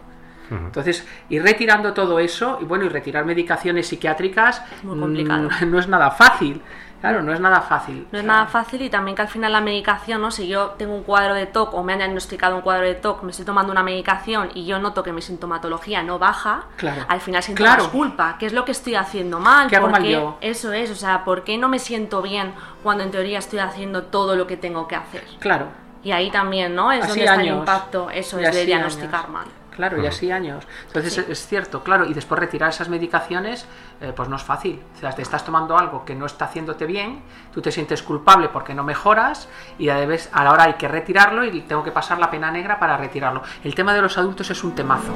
Entonces, 0.54 1.08
ir 1.30 1.44
retirando 1.44 1.94
todo 1.94 2.20
eso, 2.20 2.60
y 2.62 2.66
bueno, 2.66 2.86
y 2.86 2.90
retirar 2.90 3.26
medicaciones 3.26 3.88
psiquiátricas 3.88 4.62
Muy 4.84 5.00
complicado. 5.00 5.50
no 5.68 5.80
es 5.80 5.88
nada 5.88 6.12
fácil. 6.12 6.62
Claro, 7.04 7.22
no 7.22 7.34
es 7.34 7.42
nada 7.42 7.60
fácil. 7.60 8.08
No 8.14 8.20
es 8.20 8.24
nada 8.24 8.46
fácil 8.46 8.82
y 8.82 8.90
también 8.90 9.14
que 9.14 9.22
al 9.22 9.28
final 9.28 9.52
la 9.52 9.60
medicación, 9.60 10.22
¿no? 10.22 10.32
Si 10.32 10.48
yo 10.48 10.68
tengo 10.78 10.96
un 10.96 11.04
cuadro 11.04 11.34
de 11.34 11.46
TOC 11.48 11.74
o 11.74 11.84
me 11.84 11.92
han 11.92 12.00
diagnosticado 12.00 12.56
un 12.56 12.62
cuadro 12.62 12.86
de 12.86 12.96
TOC, 12.96 13.24
me 13.24 13.32
estoy 13.32 13.46
tomando 13.46 13.74
una 13.74 13.84
medicación 13.84 14.52
y 14.54 14.66
yo 14.66 14.80
noto 14.80 15.04
que 15.04 15.12
mi 15.12 15.22
sintomatología 15.22 16.02
no 16.02 16.18
baja, 16.18 16.64
claro. 16.78 17.04
al 17.10 17.20
final 17.20 17.44
siento 17.44 17.62
claro. 17.62 17.84
más 17.84 17.92
culpa. 17.92 18.38
¿Qué 18.40 18.46
es 18.46 18.54
lo 18.54 18.64
que 18.64 18.72
estoy 18.72 18.96
haciendo 18.96 19.42
mal? 19.42 19.68
¿Qué 19.68 19.76
hago 19.76 19.90
mal 19.90 20.02
yo? 20.06 20.38
Eso 20.40 20.72
es, 20.72 20.92
o 20.92 20.96
sea, 20.96 21.26
¿por 21.26 21.44
qué 21.44 21.58
no 21.58 21.68
me 21.68 21.78
siento 21.78 22.22
bien 22.22 22.54
cuando 22.84 23.04
en 23.04 23.12
teoría 23.12 23.40
estoy 23.40 23.60
haciendo 23.60 24.04
todo 24.04 24.38
lo 24.38 24.48
que 24.48 24.56
tengo 24.56 24.88
que 24.88 24.96
hacer? 24.96 25.26
Claro. 25.40 25.66
Y 26.04 26.14
ahí 26.14 26.32
también, 26.32 26.74
¿no? 26.74 26.94
Es 26.94 27.04
así 27.04 27.20
donde 27.20 27.28
años. 27.28 27.42
está 27.42 27.52
el 27.52 27.60
impacto, 27.60 28.10
eso 28.12 28.40
y 28.40 28.46
es 28.46 28.56
de 28.56 28.66
diagnosticar 28.66 29.26
años. 29.26 29.30
mal. 29.30 29.48
Claro, 29.76 30.02
y 30.02 30.06
así 30.06 30.32
años. 30.32 30.66
Entonces 30.88 31.14
sí. 31.14 31.26
es 31.28 31.48
cierto, 31.48 31.84
claro, 31.84 32.06
y 32.06 32.14
después 32.14 32.40
retirar 32.40 32.70
esas 32.70 32.90
medicaciones, 32.90 33.66
eh, 34.02 34.14
pues 34.16 34.30
no 34.30 34.36
es 34.36 34.44
fácil. 34.44 34.82
O 34.96 35.00
sea, 35.00 35.12
te 35.12 35.22
estás 35.22 35.44
tomando 35.44 35.78
algo 35.78 36.06
que 36.06 36.16
no 36.16 36.26
está 36.26 36.46
haciéndote 36.46 36.86
bien, 36.86 37.22
tú 37.54 37.62
te 37.62 37.72
sientes 37.72 38.04
culpable 38.04 38.50
porque 38.50 38.74
no 38.74 38.84
mejoras 38.84 39.48
y 39.80 39.90
a 39.90 39.98
la 40.06 40.52
hora 40.52 40.64
hay 40.64 40.74
que 40.74 40.88
retirarlo 40.88 41.44
y 41.44 41.62
tengo 41.62 41.84
que 41.84 41.92
pasar 41.92 42.20
la 42.20 42.30
pena 42.30 42.52
negra 42.52 42.80
para 42.80 42.98
retirarlo. 42.98 43.42
El 43.64 43.76
tema 43.76 43.94
de 43.94 44.02
los 44.02 44.18
adultos 44.18 44.50
es 44.50 44.64
un 44.64 44.76
temazo. 44.76 45.14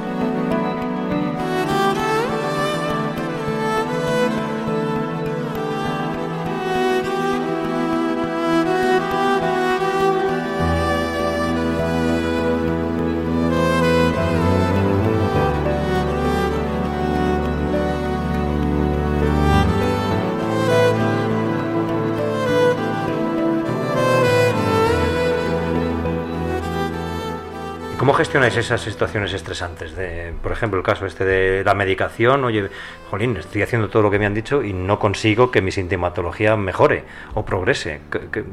¿Cómo 27.98 28.12
gestionáis 28.12 28.56
esas 28.56 28.80
situaciones 28.80 29.32
estresantes? 29.32 29.92
Por 30.40 30.52
ejemplo, 30.52 30.78
el 30.78 30.84
caso 30.84 31.04
este 31.04 31.24
de 31.24 31.64
la 31.64 31.74
medicación, 31.74 32.44
oye, 32.44 32.68
jolín, 33.10 33.36
estoy 33.36 33.62
haciendo 33.62 33.88
todo 33.88 34.04
lo 34.04 34.10
que 34.12 34.20
me 34.20 34.26
han 34.26 34.34
dicho 34.34 34.62
y 34.62 34.72
no 34.72 35.00
consigo 35.00 35.50
que 35.50 35.62
mi 35.62 35.72
sintomatología 35.72 36.56
mejore 36.56 37.04
o 37.34 37.44
progrese. 37.44 38.00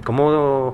¿Cómo 0.04 0.74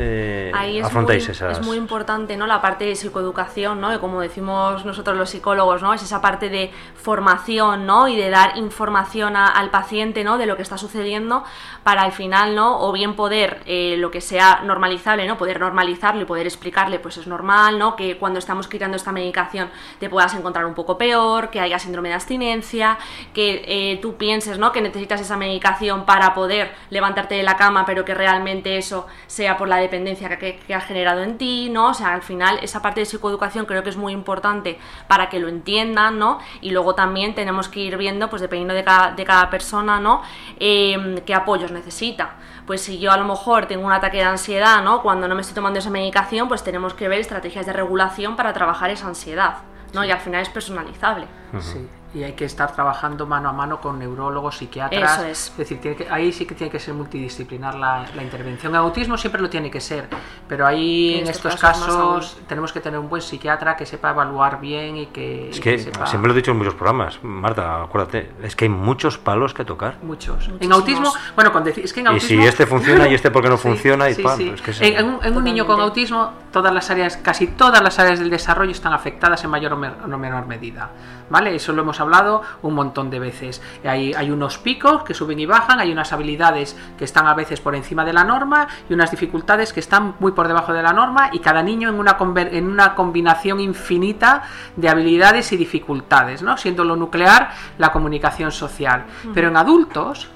eh, 0.00 0.52
Ahí 0.54 0.78
es 0.78 0.86
afrontáis 0.86 1.24
muy, 1.24 1.32
esas? 1.32 1.58
Es 1.58 1.66
muy 1.66 1.76
importante 1.76 2.36
¿no? 2.36 2.46
la 2.46 2.60
parte 2.60 2.84
de 2.84 2.94
psicoeducación, 2.94 3.80
¿no? 3.80 3.92
Y 3.92 3.98
como 3.98 4.20
decimos 4.20 4.84
nosotros 4.84 5.16
los 5.16 5.28
psicólogos, 5.30 5.82
¿no? 5.82 5.92
Es 5.92 6.02
esa 6.02 6.20
parte 6.20 6.48
de 6.48 6.70
formación, 6.94 7.84
¿no? 7.84 8.06
Y 8.06 8.16
de 8.16 8.30
dar 8.30 8.56
información 8.56 9.34
a, 9.34 9.48
al 9.48 9.70
paciente, 9.70 10.22
¿no? 10.22 10.38
De 10.38 10.46
lo 10.46 10.54
que 10.54 10.62
está 10.62 10.78
sucediendo 10.78 11.42
para 11.82 12.02
al 12.02 12.12
final, 12.12 12.54
¿no? 12.54 12.80
O 12.80 12.92
bien 12.92 13.16
poder, 13.16 13.60
eh, 13.66 13.96
lo 13.98 14.12
que 14.12 14.20
sea 14.20 14.60
normalizable, 14.64 15.26
¿no? 15.26 15.36
Poder 15.36 15.58
normalizarlo 15.58 16.22
y 16.22 16.26
poder 16.26 16.46
explicarle, 16.46 17.00
pues 17.00 17.16
es 17.16 17.26
normal, 17.26 17.76
¿no? 17.78 17.96
Que 17.96 18.18
cuando 18.18 18.38
estamos 18.38 18.68
quitando 18.68 18.96
esta 18.96 19.10
medicación 19.10 19.68
te 19.98 20.08
puedas 20.08 20.32
encontrar 20.34 20.64
un 20.64 20.74
poco 20.74 20.96
peor, 20.96 21.50
que 21.50 21.58
haya 21.58 21.80
síndrome 21.80 22.10
de 22.10 22.14
abstinencia, 22.14 22.98
que 23.34 23.64
eh, 23.66 23.98
tú 24.00 24.16
pienses, 24.16 24.58
¿no? 24.58 24.70
Que 24.70 24.80
necesitas 24.80 25.20
esa 25.20 25.36
medicación 25.36 26.06
para 26.06 26.34
poder 26.34 26.72
levantarte 26.90 27.34
de 27.34 27.42
la 27.42 27.56
cama, 27.56 27.84
pero 27.84 28.04
que 28.04 28.14
realmente 28.14 28.76
eso 28.76 29.08
sea 29.26 29.56
por 29.56 29.66
la 29.66 29.87
dependencia 29.88 30.38
que, 30.38 30.58
que, 30.58 30.74
has 30.74 30.84
generado 30.84 31.22
en 31.22 31.38
ti, 31.38 31.68
¿no? 31.70 31.88
O 31.88 31.94
sea, 31.94 32.14
al 32.14 32.22
final 32.22 32.58
esa 32.62 32.80
parte 32.80 33.00
de 33.00 33.06
psicoeducación 33.06 33.66
creo 33.66 33.82
que 33.82 33.90
es 33.90 33.96
muy 33.96 34.12
importante 34.12 34.78
para 35.08 35.28
que 35.28 35.38
lo 35.40 35.48
entiendan, 35.48 36.18
¿no? 36.18 36.38
Y 36.60 36.70
luego 36.70 36.94
también 36.94 37.34
tenemos 37.34 37.68
que 37.68 37.80
ir 37.80 37.96
viendo, 37.96 38.30
pues 38.30 38.42
dependiendo 38.42 38.74
de 38.74 38.84
cada, 38.84 39.12
de 39.12 39.24
cada 39.24 39.50
persona, 39.50 39.98
¿no? 40.00 40.22
Eh, 40.60 41.22
qué 41.26 41.34
apoyos 41.34 41.70
necesita. 41.70 42.36
Pues 42.66 42.82
si 42.82 42.98
yo 42.98 43.10
a 43.12 43.16
lo 43.16 43.24
mejor 43.24 43.66
tengo 43.66 43.86
un 43.86 43.92
ataque 43.92 44.18
de 44.18 44.24
ansiedad, 44.24 44.82
¿no? 44.82 45.02
Cuando 45.02 45.26
no 45.26 45.34
me 45.34 45.40
estoy 45.40 45.54
tomando 45.54 45.78
esa 45.78 45.90
medicación, 45.90 46.48
pues 46.48 46.62
tenemos 46.62 46.94
que 46.94 47.08
ver 47.08 47.20
estrategias 47.20 47.66
de 47.66 47.72
regulación 47.72 48.36
para 48.36 48.52
trabajar 48.52 48.90
esa 48.90 49.06
ansiedad, 49.08 49.58
¿no? 49.94 50.02
Sí. 50.02 50.08
Y 50.08 50.10
al 50.10 50.20
final 50.20 50.42
es 50.42 50.50
personalizable. 50.50 51.26
Uh 51.52 51.56
-huh. 51.56 51.62
Sí 51.62 51.88
y 52.14 52.22
hay 52.22 52.32
que 52.32 52.46
estar 52.46 52.72
trabajando 52.72 53.26
mano 53.26 53.50
a 53.50 53.52
mano 53.52 53.80
con 53.80 53.98
neurólogos, 53.98 54.56
psiquiatras. 54.56 55.18
Eso 55.18 55.26
es. 55.26 55.48
es 55.50 55.56
decir, 55.56 55.80
tiene 55.80 55.96
que, 55.96 56.08
ahí 56.08 56.32
sí 56.32 56.46
que 56.46 56.54
tiene 56.54 56.70
que 56.70 56.78
ser 56.78 56.94
multidisciplinar 56.94 57.74
la, 57.74 58.06
la, 58.14 58.22
intervención. 58.22 58.72
En 58.72 58.76
autismo 58.76 59.18
siempre 59.18 59.42
lo 59.42 59.50
tiene 59.50 59.70
que 59.70 59.80
ser, 59.80 60.08
pero 60.48 60.66
ahí 60.66 61.14
en, 61.14 61.20
en 61.20 61.28
estos 61.28 61.56
casos, 61.56 61.86
casos 61.86 62.38
tenemos 62.48 62.72
que 62.72 62.80
tener 62.80 62.98
un 62.98 63.08
buen 63.08 63.20
psiquiatra 63.20 63.76
que 63.76 63.84
sepa 63.84 64.10
evaluar 64.10 64.60
bien 64.60 64.96
y 64.96 65.06
que. 65.06 65.50
Es 65.50 65.60
que, 65.60 65.72
que 65.72 65.78
sepa... 65.78 66.06
siempre 66.06 66.28
lo 66.28 66.34
he 66.34 66.36
dicho 66.36 66.52
en 66.52 66.58
muchos 66.58 66.74
programas, 66.74 67.18
Marta, 67.22 67.82
acuérdate, 67.82 68.32
es 68.42 68.56
que 68.56 68.64
hay 68.64 68.70
muchos 68.70 69.18
palos 69.18 69.52
que 69.52 69.64
tocar. 69.64 69.98
Muchos. 70.02 70.48
Muchísimos. 70.48 70.62
En 70.62 70.72
autismo, 70.72 71.12
bueno, 71.34 71.52
con 71.52 71.62
decir, 71.62 71.84
es 71.84 71.92
que 71.92 72.00
en 72.00 72.08
autismo. 72.08 72.40
Y 72.40 72.42
si 72.42 72.48
este 72.48 72.66
funciona 72.66 73.06
y 73.08 73.14
este 73.14 73.30
porque 73.30 73.50
no 73.50 73.58
funciona, 73.58 74.08
y 74.08 74.14
sí, 74.14 74.22
pan, 74.22 74.36
sí. 74.38 74.48
Es 74.48 74.62
que 74.62 74.70
es... 74.70 74.80
en, 74.80 74.96
en, 74.96 75.06
un, 75.06 75.24
en 75.24 75.36
un 75.36 75.44
niño 75.44 75.66
con 75.66 75.78
autismo 75.80 76.32
todas 76.52 76.72
las 76.72 76.90
áreas, 76.90 77.16
casi 77.16 77.48
todas 77.48 77.82
las 77.82 77.98
áreas 77.98 78.18
del 78.18 78.30
desarrollo 78.30 78.72
están 78.72 78.92
afectadas 78.92 79.44
en 79.44 79.50
mayor 79.50 79.72
o 79.72 79.76
menor 79.76 80.46
medida. 80.46 80.90
¿Vale? 81.30 81.54
Eso 81.54 81.72
lo 81.72 81.82
hemos 81.82 82.00
hablado 82.00 82.42
un 82.62 82.74
montón 82.74 83.10
de 83.10 83.18
veces. 83.18 83.60
Hay, 83.84 84.14
hay 84.14 84.30
unos 84.30 84.58
picos 84.58 85.02
que 85.02 85.12
suben 85.14 85.38
y 85.38 85.46
bajan, 85.46 85.78
hay 85.78 85.92
unas 85.92 86.12
habilidades 86.12 86.76
que 86.96 87.04
están 87.04 87.26
a 87.26 87.34
veces 87.34 87.60
por 87.60 87.74
encima 87.74 88.04
de 88.04 88.12
la 88.12 88.24
norma 88.24 88.66
y 88.88 88.94
unas 88.94 89.10
dificultades 89.10 89.72
que 89.72 89.80
están 89.80 90.14
muy 90.20 90.32
por 90.32 90.48
debajo 90.48 90.72
de 90.72 90.82
la 90.82 90.92
norma 90.92 91.30
y 91.32 91.40
cada 91.40 91.62
niño 91.62 91.90
en 91.90 91.96
una, 91.96 92.16
en 92.50 92.66
una 92.66 92.94
combinación 92.94 93.60
infinita 93.60 94.42
de 94.76 94.88
habilidades 94.88 95.52
y 95.52 95.56
dificultades, 95.56 96.42
¿no? 96.42 96.56
Siendo 96.56 96.84
lo 96.84 96.96
nuclear 96.96 97.50
la 97.76 97.92
comunicación 97.92 98.52
social. 98.52 99.04
Pero 99.34 99.48
en 99.48 99.56
adultos 99.56 100.28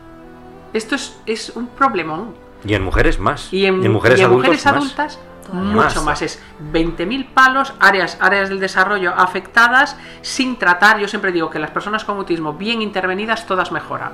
esto 0.72 0.94
es, 0.94 1.20
es 1.27 1.51
un 1.55 1.68
problemón. 1.68 2.35
Y 2.64 2.75
en 2.75 2.83
mujeres 2.83 3.18
más. 3.18 3.53
Y 3.53 3.66
en, 3.66 3.90
mujeres, 3.90 4.20
adultas 4.66 5.18
mucho 5.53 6.03
más. 6.03 6.23
Es 6.23 6.43
20.000 6.73 7.27
palos, 7.33 7.75
áreas, 7.81 8.19
áreas 8.21 8.49
del 8.49 8.61
desarrollo 8.61 9.13
afectadas 9.17 9.97
sin 10.21 10.57
tratar. 10.57 10.99
Yo 10.99 11.09
siempre 11.09 11.33
digo 11.33 11.51
que 11.51 11.59
las 11.59 11.71
personas 11.71 12.05
con 12.05 12.19
autismo 12.19 12.55
bien 12.55 12.83
intervenidas 12.83 13.47
todas 13.47 13.73
mejoran. 13.73 14.13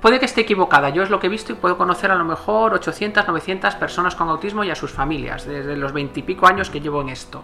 Puede 0.00 0.20
que 0.20 0.26
esté 0.26 0.42
equivocada, 0.42 0.90
yo 0.90 1.02
es 1.02 1.10
lo 1.10 1.18
que 1.18 1.26
he 1.26 1.30
visto 1.30 1.52
y 1.52 1.56
puedo 1.56 1.76
conocer 1.78 2.10
a 2.10 2.14
lo 2.14 2.24
mejor 2.24 2.74
800, 2.74 3.26
900 3.26 3.74
personas 3.76 4.14
con 4.14 4.28
autismo 4.28 4.62
y 4.62 4.70
a 4.70 4.74
sus 4.74 4.92
familias, 4.92 5.46
desde 5.46 5.76
los 5.76 5.92
20 5.92 6.20
y 6.20 6.22
pico 6.22 6.46
años 6.46 6.70
que 6.70 6.80
llevo 6.80 7.00
en 7.00 7.08
esto. 7.08 7.42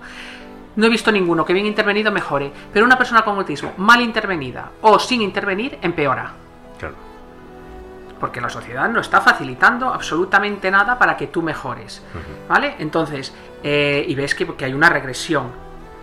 No 0.76 0.86
he 0.86 0.90
visto 0.90 1.10
ninguno 1.10 1.44
que 1.44 1.54
bien 1.54 1.66
intervenido 1.66 2.12
mejore, 2.12 2.52
pero 2.72 2.86
una 2.86 2.96
persona 2.96 3.22
con 3.22 3.36
autismo 3.36 3.72
mal 3.78 4.00
intervenida 4.00 4.70
o 4.82 4.98
sin 4.98 5.22
intervenir 5.22 5.78
empeora. 5.82 6.32
Porque 8.22 8.40
la 8.40 8.48
sociedad 8.48 8.88
no 8.88 9.00
está 9.00 9.20
facilitando 9.20 9.92
absolutamente 9.92 10.70
nada 10.70 10.96
para 10.96 11.16
que 11.16 11.26
tú 11.26 11.42
mejores, 11.42 12.04
¿vale? 12.48 12.76
Entonces, 12.78 13.34
eh, 13.64 14.04
y 14.06 14.14
ves 14.14 14.36
que, 14.36 14.46
que, 14.54 14.64
hay 14.64 14.74
una 14.74 14.88
regresión. 14.88 15.50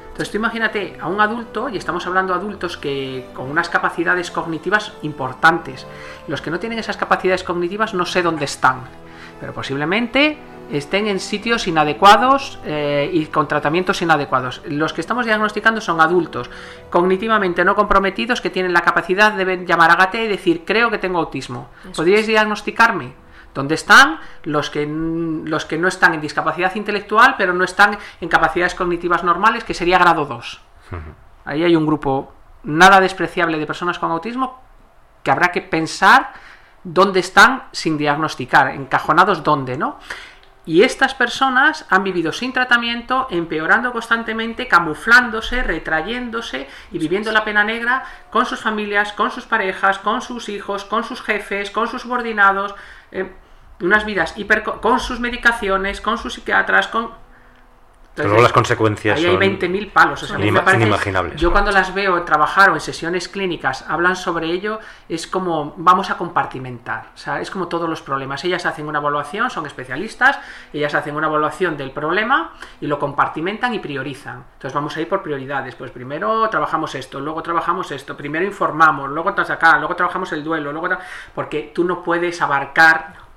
Entonces 0.09 0.29
tú 0.29 0.35
imagínate 0.35 0.97
a 0.99 1.07
un 1.07 1.21
adulto, 1.21 1.69
y 1.69 1.77
estamos 1.77 2.05
hablando 2.05 2.33
de 2.33 2.39
adultos 2.39 2.75
que 2.75 3.29
con 3.33 3.49
unas 3.49 3.69
capacidades 3.69 4.31
cognitivas 4.31 4.91
importantes, 5.03 5.87
los 6.27 6.41
que 6.41 6.51
no 6.51 6.59
tienen 6.59 6.77
esas 6.77 6.97
capacidades 6.97 7.45
cognitivas 7.45 7.93
no 7.93 8.05
sé 8.05 8.21
dónde 8.21 8.43
están, 8.43 8.81
pero 9.39 9.53
posiblemente 9.53 10.37
estén 10.71 11.07
en 11.07 11.19
sitios 11.19 11.67
inadecuados 11.67 12.59
eh, 12.63 13.09
y 13.11 13.25
con 13.27 13.47
tratamientos 13.47 14.01
inadecuados. 14.01 14.61
Los 14.65 14.93
que 14.93 15.01
estamos 15.01 15.25
diagnosticando 15.25 15.81
son 15.81 16.01
adultos 16.01 16.49
cognitivamente 16.89 17.65
no 17.65 17.75
comprometidos 17.75 18.41
que 18.41 18.49
tienen 18.49 18.73
la 18.73 18.81
capacidad 18.81 19.33
de 19.33 19.65
llamar 19.65 19.91
a 19.91 19.95
GATE 19.95 20.25
y 20.25 20.27
decir 20.27 20.63
creo 20.65 20.89
que 20.89 20.97
tengo 20.97 21.19
autismo. 21.19 21.69
¿Podríais 21.95 22.27
diagnosticarme? 22.27 23.13
¿Dónde 23.53 23.75
están 23.75 24.19
los 24.43 24.69
que, 24.69 24.85
los 24.85 25.65
que 25.65 25.77
no 25.77 25.87
están 25.87 26.13
en 26.13 26.21
discapacidad 26.21 26.75
intelectual 26.75 27.35
pero 27.37 27.53
no 27.53 27.63
están 27.63 27.97
en 28.21 28.29
capacidades 28.29 28.75
cognitivas 28.75 29.23
normales, 29.23 29.63
que 29.63 29.73
sería 29.73 29.97
grado 29.97 30.25
2? 30.25 30.61
Ahí 31.45 31.63
hay 31.63 31.75
un 31.75 31.85
grupo 31.85 32.33
nada 32.63 32.99
despreciable 32.99 33.57
de 33.57 33.65
personas 33.65 33.97
con 33.97 34.11
autismo 34.11 34.61
que 35.23 35.31
habrá 35.31 35.51
que 35.51 35.61
pensar 35.61 36.31
dónde 36.83 37.19
están 37.19 37.63
sin 37.71 37.97
diagnosticar, 37.97 38.69
encajonados 38.69 39.43
dónde, 39.43 39.77
¿no? 39.77 39.97
Y 40.69 40.83
estas 40.83 41.15
personas 41.15 41.87
han 41.89 42.03
vivido 42.03 42.31
sin 42.31 42.53
tratamiento, 42.53 43.25
empeorando 43.31 43.91
constantemente, 43.91 44.67
camuflándose, 44.67 45.63
retrayéndose 45.63 46.69
y 46.91 46.99
viviendo 46.99 47.31
la 47.31 47.43
pena 47.43 47.63
negra 47.63 48.03
con 48.29 48.45
sus 48.45 48.59
familias, 48.59 49.11
con 49.13 49.31
sus 49.31 49.45
parejas, 49.45 49.97
con 49.97 50.21
sus 50.21 50.47
hijos, 50.47 50.85
con 50.85 51.03
sus 51.03 51.23
jefes, 51.23 51.71
con 51.71 51.87
sus 51.87 52.03
subordinados, 52.03 52.75
eh, 53.11 53.33
unas 53.81 54.05
vidas 54.05 54.37
hiper 54.37 54.61
con 54.61 54.99
sus 54.99 55.19
medicaciones, 55.19 56.01
con 56.01 56.19
sus 56.19 56.35
psiquiatras, 56.35 56.87
con 56.87 57.15
pero 58.23 58.41
las 58.41 58.53
consecuencias 58.53 59.17
ahí 59.17 59.25
hay 59.25 59.35
20.000 59.35 59.91
palos. 59.91 60.19
son 60.21 60.43
inimaginables. 60.43 61.39
Yo 61.39 61.51
cuando 61.51 61.71
las 61.71 61.93
veo 61.93 62.21
trabajar 62.23 62.69
o 62.69 62.73
en 62.75 62.79
sesiones 62.79 63.27
clínicas 63.27 63.85
hablan 63.87 64.15
sobre 64.15 64.51
ello, 64.51 64.79
es 65.07 65.27
como 65.27 65.73
vamos 65.77 66.09
a 66.09 66.17
compartimentar. 66.17 67.11
O 67.13 67.17
sea, 67.17 67.41
es 67.41 67.49
como 67.51 67.67
todos 67.67 67.89
los 67.89 68.01
problemas. 68.01 68.43
Ellas 68.45 68.65
hacen 68.65 68.87
una 68.87 68.99
evaluación, 68.99 69.49
son 69.49 69.65
especialistas, 69.65 70.39
ellas 70.73 70.93
hacen 70.93 71.15
una 71.15 71.27
evaluación 71.27 71.77
del 71.77 71.91
problema 71.91 72.53
y 72.81 72.87
lo 72.87 72.99
compartimentan 72.99 73.73
y 73.73 73.79
priorizan. 73.79 74.43
Entonces 74.53 74.73
vamos 74.73 74.95
a 74.95 75.01
ir 75.01 75.09
por 75.09 75.23
prioridades. 75.23 75.75
Pues 75.75 75.91
primero 75.91 76.47
trabajamos 76.49 76.95
esto, 76.95 77.19
luego 77.19 77.41
trabajamos 77.41 77.91
esto, 77.91 78.15
primero 78.15 78.45
informamos, 78.45 79.09
luego 79.09 79.29
acá, 79.29 79.77
luego 79.77 79.95
trabajamos 79.95 80.31
el 80.33 80.43
duelo, 80.43 80.71
luego 80.71 80.89
porque 81.33 81.71
tú 81.73 81.83
no 81.83 82.03
puedes 82.03 82.41
abarcar 82.41 83.28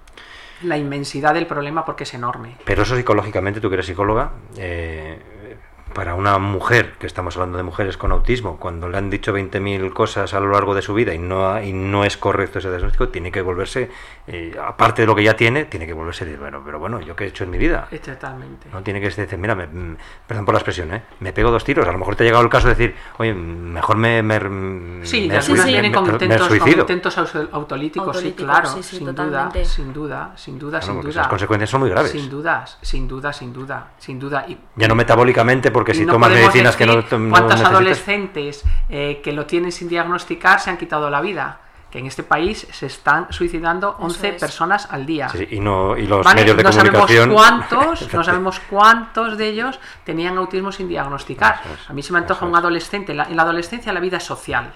la 0.65 0.79
inmensidad 0.79 1.35
del 1.35 1.47
problema 1.47 1.85
porque 1.85 2.05
es 2.05 2.15
enorme. 2.15 2.57
Pero 2.65 2.83
eso 2.83 2.97
psicológicamente, 2.97 3.61
tú 3.61 3.69
que 3.69 3.75
eres 3.75 3.87
psicóloga, 3.87 4.33
eh, 4.57 5.19
para 5.93 6.15
una 6.15 6.39
mujer, 6.39 6.95
que 6.99 7.07
estamos 7.07 7.37
hablando 7.37 7.57
de 7.57 7.65
mujeres 7.65 7.97
con 7.97 8.13
autismo, 8.13 8.59
cuando 8.59 8.89
le 8.89 8.99
han 8.99 9.11
dicho 9.11 9.35
20.000 9.35 9.93
cosas 9.93 10.35
a 10.35 10.41
lo 10.41 10.51
largo 10.51 10.75
de 10.75 10.83
su 10.83 10.95
vida 10.95 11.15
y 11.15 11.19
no, 11.19 11.63
y 11.63 11.73
no 11.73 12.05
es 12.05 12.17
correcto 12.17 12.59
ese 12.59 12.71
diagnóstico, 12.71 13.09
tiene 13.09 13.31
que 13.31 13.43
volverse, 13.43 13.91
eh, 14.27 14.57
aparte 14.63 15.03
de 15.03 15.07
lo 15.07 15.15
que 15.15 15.23
ya 15.23 15.35
tiene, 15.35 15.65
tiene 15.65 15.87
que 15.87 15.93
volverse, 15.93 16.37
bueno, 16.37 16.63
pero 16.65 16.79
bueno, 16.79 17.01
¿yo 17.01 17.17
qué 17.17 17.25
he 17.25 17.29
hecho 17.29 17.45
en 17.45 17.51
mi 17.51 17.59
vida? 17.59 17.89
Totalmente. 18.05 18.69
No 18.73 18.83
tiene 18.83 19.01
que 19.01 19.09
decir, 19.09 19.39
mira, 19.39 19.55
mm, 19.55 19.97
perdón 20.27 20.45
por 20.45 20.55
la 20.55 20.59
expresión, 20.59 20.93
¿eh? 20.95 21.03
me 21.21 21.33
pego 21.33 21.51
dos 21.51 21.65
tiros, 21.65 21.87
a 21.87 21.93
lo 21.93 21.99
mejor 21.99 22.17
te 22.17 22.25
ha 22.25 22.27
llegado 22.27 22.43
el 22.43 22.51
caso 22.51 22.69
de 22.69 22.75
decir, 22.75 22.95
oye, 23.19 23.35
mejor 23.35 23.97
me... 23.97 24.23
me 24.23 24.39
sí, 25.05 25.29
me, 25.29 25.43
sí, 25.43 25.53
vienen 25.65 25.93
con, 25.93 26.07
intentos, 26.07 27.19
autolíticos, 27.53 28.19
sí, 28.19 28.33
claro, 28.33 28.69
sin, 28.83 29.15
duda, 29.15 29.51
sin 29.65 29.93
duda, 29.93 30.33
sin 30.37 30.59
duda, 30.59 30.83
sin 30.83 31.01
duda. 31.01 31.23
Las 31.23 31.29
consecuencias 31.29 31.71
son 31.71 31.81
muy 31.81 31.91
graves. 31.91 32.13
Sin 32.13 32.29
duda, 32.29 32.65
sin 32.81 33.09
duda, 33.09 33.33
sin 33.33 33.53
duda, 33.53 33.93
sin 33.99 34.19
duda. 34.19 34.45
Y, 34.49 34.59
ya 34.77 34.89
no 34.89 34.95
metabólicamente, 34.95 35.71
porque 35.83 35.95
si 35.95 36.07
tomas 36.07 36.31
medicinas 36.31 36.77
que 36.77 36.87
no, 36.87 37.05
¿Cuántos 37.29 37.61
adolescentes 37.61 38.63
eh, 38.89 39.21
que 39.21 39.33
lo 39.33 39.47
tienen 39.47 39.73
sin 39.73 39.89
diagnosticar 39.89 40.61
se 40.61 40.71
han 40.71 40.77
quitado 40.77 41.11
la 41.11 41.21
vida? 41.21 41.59
que 41.91 41.99
en 41.99 42.07
este 42.07 42.23
país 42.23 42.67
se 42.71 42.87
están 42.87 43.27
suicidando 43.31 43.97
11 43.99 44.33
personas 44.35 44.89
al 44.91 45.05
día. 45.05 45.29
y, 45.51 45.61
no, 45.61 45.95
y 45.95 46.07
los 46.07 46.25
medios 46.35 46.57
de 46.57 46.63
no 46.63 46.71
comunicación... 46.71 47.37
Sabemos 47.37 47.67
cuántos, 47.69 48.13
no 48.15 48.25
sabemos 48.25 48.61
cuántos 48.71 49.37
de 49.37 49.49
ellos 49.49 49.79
tenían 50.03 50.39
autismo 50.39 50.73
sin 50.73 50.89
diagnosticar. 50.89 51.61
A 51.87 51.93
mí 51.93 52.03
se 52.03 52.15
me 52.15 52.21
antoja 52.21 52.47
un 52.47 52.57
adolescente. 52.57 53.13
En 53.13 53.19
la, 53.19 53.25
adolescencia 53.25 53.93
la 53.93 54.01
vida 54.01 54.17
es 54.17 54.25
social. 54.25 54.73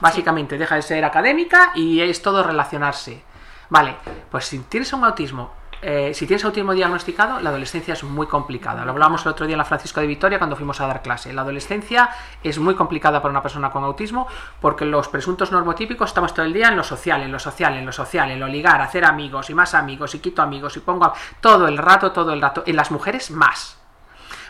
Básicamente, 0.00 0.56
deja 0.56 0.76
de 0.76 0.82
ser 0.82 1.04
académica 1.04 1.72
y 1.74 2.00
es 2.00 2.22
todo 2.22 2.42
relacionarse. 2.42 3.22
Vale, 3.68 3.96
pues 4.30 4.46
si 4.46 4.60
tienes 4.60 4.90
un 4.94 5.04
autismo 5.04 5.59
eh, 5.82 6.12
si 6.14 6.26
tienes 6.26 6.44
autismo 6.44 6.74
diagnosticado, 6.74 7.40
la 7.40 7.50
adolescencia 7.50 7.94
es 7.94 8.04
muy 8.04 8.26
complicada. 8.26 8.84
Lo 8.84 8.90
hablábamos 8.90 9.22
el 9.22 9.28
otro 9.28 9.46
día 9.46 9.54
en 9.54 9.58
la 9.58 9.64
Francisco 9.64 10.00
de 10.00 10.06
Vitoria 10.06 10.38
cuando 10.38 10.56
fuimos 10.56 10.80
a 10.80 10.86
dar 10.86 11.02
clase. 11.02 11.32
La 11.32 11.42
adolescencia 11.42 12.10
es 12.42 12.58
muy 12.58 12.74
complicada 12.74 13.22
para 13.22 13.30
una 13.30 13.42
persona 13.42 13.70
con 13.70 13.84
autismo 13.84 14.26
porque 14.60 14.84
los 14.84 15.08
presuntos 15.08 15.50
normotípicos 15.52 16.10
estamos 16.10 16.34
todo 16.34 16.44
el 16.44 16.52
día 16.52 16.68
en 16.68 16.76
lo 16.76 16.84
social, 16.84 17.22
en 17.22 17.32
lo 17.32 17.38
social, 17.38 17.76
en 17.76 17.86
lo 17.86 17.92
social, 17.92 18.30
en 18.30 18.40
lo 18.40 18.46
ligar, 18.46 18.80
hacer 18.82 19.04
amigos 19.04 19.48
y 19.50 19.54
más 19.54 19.74
amigos 19.74 20.14
y 20.14 20.18
quito 20.18 20.42
amigos 20.42 20.76
y 20.76 20.80
pongo 20.80 21.12
todo 21.40 21.66
el 21.66 21.78
rato, 21.78 22.12
todo 22.12 22.32
el 22.32 22.42
rato. 22.42 22.62
En 22.66 22.76
las 22.76 22.90
mujeres 22.90 23.30
más 23.30 23.79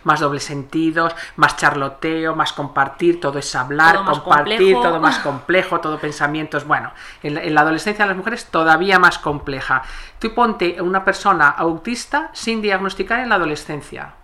más 0.05 0.21
doble 0.21 0.41
sentidos, 0.41 1.15
más 1.37 1.57
charloteo, 1.57 2.35
más 2.35 2.53
compartir, 2.53 3.21
todo 3.21 3.39
es 3.39 3.55
hablar, 3.55 4.05
compartir, 4.05 4.75
todo 4.75 5.01
más 5.01 5.19
complejo, 5.21 5.81
todo 5.81 5.99
pensamientos. 5.99 6.67
Bueno, 6.67 6.93
en 7.23 7.55
la, 7.55 7.61
adolescencia 7.61 8.05
de 8.05 8.11
las 8.11 8.17
mujeres 8.17 8.47
todavía 8.47 8.99
más 8.99 9.19
compleja. 9.19 9.83
Tú 10.19 10.35
ponte 10.35 10.81
una 10.81 11.05
persona 11.05 11.49
autista 11.49 12.31
sin 12.33 12.63
diagnosticar 12.63 13.21
en 13.21 13.29
la 13.29 13.37
adolescencia. 13.37 14.15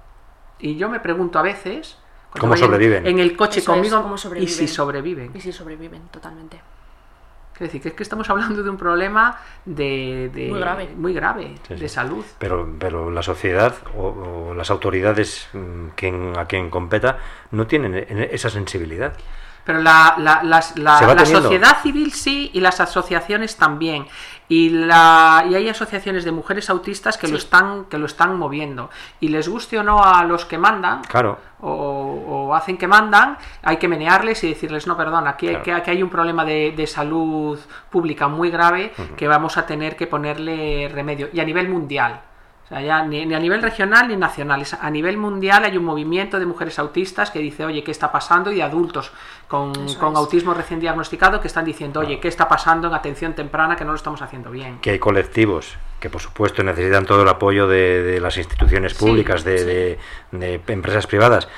Y 0.59 0.77
yo 0.77 0.89
me 0.89 1.01
pregunto 1.01 1.39
a 1.39 1.43
veces... 1.43 1.99
¿Cómo 2.39 2.57
sobreviven? 2.57 3.07
En, 3.07 3.19
el 3.19 3.35
coche 3.35 3.65
conmigo, 3.65 4.15
y 4.37 4.49
si 4.49 4.69
sobreviven. 4.69 5.31
Y 5.35 5.41
si 5.41 5.53
sobreviven, 5.53 6.09
totalmente. 6.09 6.61
Es 7.57 7.61
decir, 7.61 7.81
que 7.81 7.89
es 7.89 7.95
que 7.95 8.03
estamos 8.03 8.29
hablando 8.29 8.63
de 8.63 8.69
un 8.69 8.77
problema 8.77 9.39
de, 9.65 10.31
muy 10.51 10.61
grave, 10.61 10.89
muy 10.95 11.15
grave 11.15 11.55
de 11.71 11.89
salud. 11.89 12.23
Pero, 12.39 12.69
pero 12.79 13.11
la 13.11 13.23
sociedad 13.23 13.75
o, 13.97 14.53
las 14.55 14.71
autoridades 14.71 15.49
mm, 15.55 15.89
que, 15.97 16.33
a 16.37 16.45
quien 16.45 16.69
competa 16.69 17.19
no 17.53 17.67
tienen 17.67 17.95
e, 17.95 18.29
esa 18.33 18.51
sensibilidad. 18.51 19.15
Pero 19.67 19.83
la, 19.83 20.15
la, 20.17 20.43
la, 20.45 21.27
sociedad 21.27 21.83
civil 21.83 22.13
sí 22.13 22.53
y 22.55 22.61
las 22.61 22.81
asociaciones 22.81 23.57
también. 23.57 24.07
Y, 24.49 24.69
la, 24.71 25.45
y 25.51 25.57
hay 25.57 25.69
asociaciones 25.69 26.25
de 26.25 26.31
mujeres 26.31 26.71
autistas 26.71 27.19
que, 27.19 27.27
lo 27.27 27.37
están, 27.37 27.87
que 27.87 27.99
lo 27.99 28.07
están 28.07 28.39
moviendo. 28.39 28.91
Y 29.19 29.27
les 29.27 29.49
guste 29.49 29.77
o 29.77 29.83
no 29.83 30.05
a 30.05 30.23
los 30.23 30.45
que 30.45 30.57
mandan, 30.57 31.03
claro. 31.03 31.39
o, 31.61 32.55
hacen 32.55 32.79
que 32.79 32.87
mandan, 32.87 33.39
hay 33.65 33.79
que 33.79 33.89
menearles 33.89 34.45
y 34.45 34.51
decirles, 34.51 34.87
no, 34.87 34.97
perdón, 34.97 35.27
aquí, 35.27 35.49
hay, 35.49 35.57
que, 35.63 35.73
aquí 35.73 35.91
hay 35.91 36.03
un 36.03 36.11
problema 36.11 36.45
de, 36.45 36.73
de 36.77 36.87
salud 36.87 37.59
pública 37.91 38.29
muy 38.29 38.51
grave 38.51 38.93
que 39.17 39.27
vamos 39.27 39.57
a 39.57 39.67
tener 39.67 39.97
que 39.97 40.07
ponerle 40.07 40.89
remedio. 40.95 41.29
Y 41.33 41.41
a 41.41 41.45
nivel 41.45 41.69
mundial 41.69 42.21
O 42.67 42.69
sea, 42.69 42.81
ya 42.83 43.05
ni, 43.05 43.25
ni, 43.25 43.35
a 43.35 43.39
nivel 43.39 43.63
regional 43.63 44.09
ni 44.09 44.17
nacional. 44.17 44.61
Es 44.61 44.75
a 44.75 44.91
nivel 44.91 45.17
mundial 45.19 45.65
hay 45.65 45.77
un 45.77 45.85
movimiento 45.85 46.41
de 46.41 46.47
mujeres 46.47 46.79
autistas 46.81 47.31
que 47.31 47.39
dice, 47.39 47.65
oye, 47.65 47.85
¿qué 47.85 47.93
está 47.93 48.11
pasando? 48.11 48.51
Y 48.51 48.57
de 48.57 48.65
adultos 48.65 49.13
con, 49.47 49.73
con 50.01 50.17
autismo 50.17 50.53
recién 50.53 50.81
diagnosticado 50.81 51.41
que 51.41 51.47
están 51.47 51.65
diciendo, 51.65 52.01
oye, 52.01 52.19
¿qué 52.19 52.27
está 52.27 52.49
pasando 52.49 52.89
en 52.89 52.95
atención 52.95 53.35
temprana 53.35 53.77
que 53.77 53.85
no 53.85 53.93
lo 53.93 53.97
estamos 53.97 54.21
haciendo 54.21 54.51
bien? 54.51 54.79
Que 54.81 54.91
hay 54.91 54.99
colectivos 54.99 55.77
que 56.01 56.11
por 56.11 56.21
supuesto 56.21 56.63
necesitan 56.65 57.07
todo 57.07 57.23
el 57.23 57.29
apoyo 57.29 57.69
de, 57.69 58.03
de 58.03 58.21
las 58.21 58.37
instituciones 58.37 58.95
públicas, 58.95 59.43
Sí, 59.43 59.49
de, 59.51 59.59
sí. 59.59 59.65
de- 59.65 59.99
de 60.59 60.73
empresas 60.73 61.07
privadas, 61.07 61.49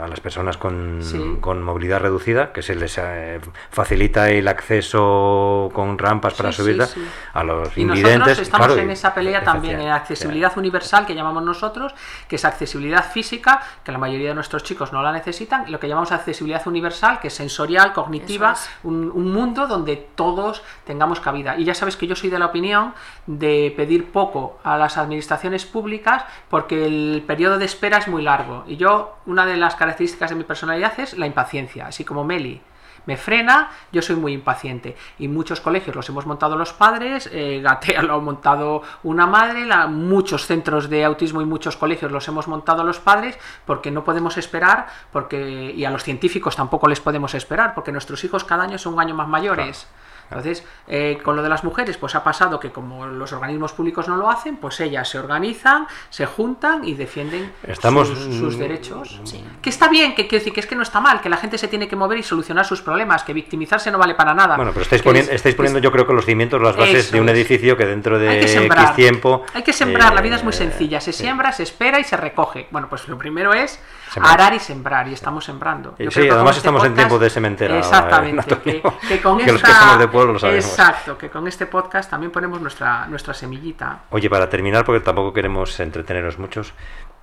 a 0.00 0.08
las 0.08 0.20
personas 0.20 0.56
con, 0.56 0.98
Sí. 1.02 1.38
con 1.40 1.62
movilidad 1.62 2.00
reducida, 2.00 2.52
que 2.52 2.62
se 2.62 2.74
les 2.74 2.98
eh, 2.98 3.40
facilita 3.70 4.30
el 4.30 4.48
acceso 4.48 5.70
con 5.72 5.98
rampas 5.98 6.34
para 6.34 6.52
Sí, 6.52 6.62
subirla, 6.62 6.86
sí, 6.86 7.00
sí. 7.00 7.06
a 7.32 7.44
los 7.44 7.76
Y 7.76 7.82
invidentes. 7.82 8.18
nosotros 8.18 8.38
estamos 8.40 8.66
claro, 8.68 8.80
en 8.82 8.90
esa 8.90 9.14
pelea 9.14 9.42
también, 9.42 9.74
en 9.74 9.80
efectivamente, 9.80 10.02
accesibilidad 10.12 10.58
universal 10.58 11.06
que 11.06 11.14
llamamos 11.14 11.42
nosotros, 11.42 11.94
que 12.28 12.36
es 12.36 12.44
accesibilidad 12.44 13.04
física, 13.10 13.62
que 13.84 13.92
la 13.92 13.98
mayoría 13.98 14.28
de 14.30 14.34
nuestros 14.34 14.62
chicos 14.62 14.92
no 14.92 15.02
la 15.02 15.12
necesitan, 15.12 15.64
y 15.68 15.70
lo 15.70 15.78
que 15.80 15.88
llamamos 15.88 16.12
accesibilidad 16.12 16.66
universal, 16.66 17.20
que 17.20 17.28
es 17.28 17.34
sensorial, 17.34 17.92
cognitiva, 17.92 18.52
es. 18.52 18.68
un, 18.82 19.10
un 19.14 19.32
mundo 19.32 19.66
donde 19.66 19.96
todos 19.96 20.62
tengamos 20.84 21.20
cabida. 21.20 21.56
Y 21.58 21.64
ya 21.64 21.74
sabes 21.74 21.96
que 21.96 22.06
yo 22.06 22.16
soy 22.16 22.30
de 22.30 22.38
la 22.38 22.46
opinión 22.46 22.94
de 23.26 23.72
pedir 23.76 24.10
poco 24.12 24.58
a 24.64 24.76
las 24.76 24.96
administraciones 24.98 25.64
públicas 25.66 26.24
porque 26.48 26.86
el 26.86 27.22
periodo 27.26 27.58
de 27.58 27.64
espera 27.64 27.98
es 27.98 28.08
muy 28.08 28.22
largo. 28.22 28.64
Y 28.66 28.76
yo, 28.76 29.16
una 29.26 29.46
de 29.46 29.56
las 29.56 29.76
características 29.84 30.30
de 30.30 30.36
mi 30.36 30.44
personalidad 30.44 30.98
es 30.98 31.16
la 31.18 31.26
impaciencia, 31.26 31.86
así 31.86 32.04
como 32.04 32.24
Meli 32.24 32.60
me 33.06 33.18
frena, 33.18 33.68
yo 33.92 34.00
soy 34.00 34.16
muy 34.16 34.32
impaciente. 34.32 34.96
Y 35.18 35.28
muchos 35.28 35.60
colegios 35.60 35.94
los 35.94 36.08
hemos 36.08 36.24
montado 36.24 36.56
los 36.56 36.72
padres, 36.72 37.28
eh, 37.30 37.60
Gatea 37.62 38.00
lo 38.00 38.14
ha 38.14 38.18
montado 38.18 38.80
una 39.02 39.26
madre, 39.26 39.66
la- 39.66 39.88
muchos 39.88 40.46
centros 40.46 40.88
de 40.88 41.04
autismo 41.04 41.42
y 41.42 41.44
muchos 41.44 41.76
colegios 41.76 42.10
los 42.10 42.26
hemos 42.28 42.48
montado 42.48 42.82
los 42.82 43.00
padres, 43.00 43.38
porque 43.66 43.90
no 43.90 44.04
podemos 44.04 44.38
esperar, 44.38 44.86
porque 45.12 45.74
y 45.76 45.84
a 45.84 45.90
los 45.90 46.02
científicos 46.02 46.56
tampoco 46.56 46.88
les 46.88 47.00
podemos 47.00 47.34
esperar, 47.34 47.74
porque 47.74 47.92
nuestros 47.92 48.24
hijos 48.24 48.42
cada 48.42 48.64
año 48.64 48.78
son 48.78 48.94
un 48.94 49.00
año 49.00 49.14
más 49.14 49.28
mayores. 49.28 49.86
Entonces, 50.30 50.64
eh, 50.88 51.18
con 51.22 51.36
lo 51.36 51.42
de 51.42 51.48
las 51.48 51.64
mujeres, 51.64 51.96
pues 51.96 52.14
ha 52.14 52.24
pasado 52.24 52.58
que 52.60 52.70
como 52.70 53.06
los 53.06 53.32
organismos 53.32 53.72
públicos 53.72 54.08
no 54.08 54.16
lo 54.16 54.30
hacen, 54.30 54.56
pues 54.56 54.80
ellas 54.80 55.08
se 55.08 55.18
organizan, 55.18 55.86
se 56.10 56.26
juntan 56.26 56.84
y 56.84 56.94
defienden 56.94 57.52
Estamos- 57.62 58.08
sus, 58.08 58.34
sus 58.36 58.58
derechos. 58.58 59.20
Sí. 59.24 59.44
Que 59.62 59.70
está 59.70 59.88
bien, 59.88 60.14
que 60.14 60.26
quiero 60.26 60.40
decir 60.40 60.52
que 60.52 60.60
es 60.60 60.66
que 60.66 60.74
no 60.74 60.82
está 60.82 61.00
mal, 61.00 61.20
que 61.20 61.28
la 61.28 61.36
gente 61.36 61.58
se 61.58 61.68
tiene 61.68 61.86
que 61.88 61.96
mover 61.96 62.18
y 62.18 62.22
solucionar 62.22 62.64
sus 62.64 62.82
problemas, 62.82 63.22
que 63.22 63.32
victimizarse 63.32 63.90
no 63.90 63.98
vale 63.98 64.14
para 64.14 64.34
nada. 64.34 64.56
Bueno, 64.56 64.72
pero 64.72 64.82
estáis, 64.82 65.02
poniendo, 65.02 65.30
es- 65.30 65.36
estáis 65.36 65.54
poniendo 65.54 65.78
yo 65.78 65.92
creo 65.92 66.06
que 66.06 66.12
los 66.14 66.24
cimientos, 66.24 66.60
las 66.60 66.76
bases 66.76 67.06
Eso 67.06 67.12
de 67.16 67.20
un 67.20 67.28
es. 67.28 67.34
edificio 67.34 67.76
que 67.76 67.86
dentro 67.86 68.18
de 68.18 68.28
hay 68.28 68.36
que 68.40 68.46
X 68.46 68.52
sembrar. 68.52 68.94
tiempo... 68.96 69.44
Hay 69.54 69.62
que 69.62 69.72
sembrar, 69.72 70.14
la 70.14 70.20
eh, 70.20 70.22
vida 70.24 70.36
es 70.36 70.44
muy 70.44 70.52
sencilla. 70.52 71.00
Se 71.00 71.12
siembra, 71.12 71.52
se 71.52 71.62
espera 71.62 72.00
y 72.00 72.04
se 72.04 72.16
recoge. 72.16 72.66
Bueno, 72.70 72.88
pues 72.88 73.06
lo 73.08 73.18
primero 73.18 73.52
es 73.54 73.78
Sembrar. 74.14 74.40
arar 74.40 74.54
y 74.54 74.60
sembrar, 74.60 75.08
y 75.08 75.12
estamos 75.12 75.44
sembrando. 75.44 75.96
Yo 75.98 76.08
sí, 76.08 76.14
creo 76.14 76.24
que 76.24 76.28
con 76.28 76.36
además 76.36 76.56
este 76.56 76.68
estamos 76.68 76.84
en 76.84 76.94
tiempo 76.94 77.18
de 77.18 77.30
sementera, 77.30 77.78
Exactamente. 77.78 78.58
Que, 78.58 79.20
con 79.20 79.38
Que 79.44 79.50
los 79.50 79.60
que 79.60 79.72
somos 79.72 79.98
de 79.98 80.06
pueblo 80.06 80.34
lo 80.34 80.38
sabemos. 80.38 80.64
Exacto, 80.64 81.18
que 81.18 81.30
con 81.30 81.48
este 81.48 81.66
podcast 81.66 82.08
también 82.10 82.30
ponemos 82.30 82.60
nuestra, 82.60 83.06
nuestra 83.06 83.34
semillita. 83.34 84.02
Oye, 84.10 84.30
para 84.30 84.48
terminar, 84.48 84.84
porque 84.84 85.00
tampoco 85.00 85.32
queremos 85.32 85.80
entreteneros 85.80 86.38
muchos, 86.38 86.74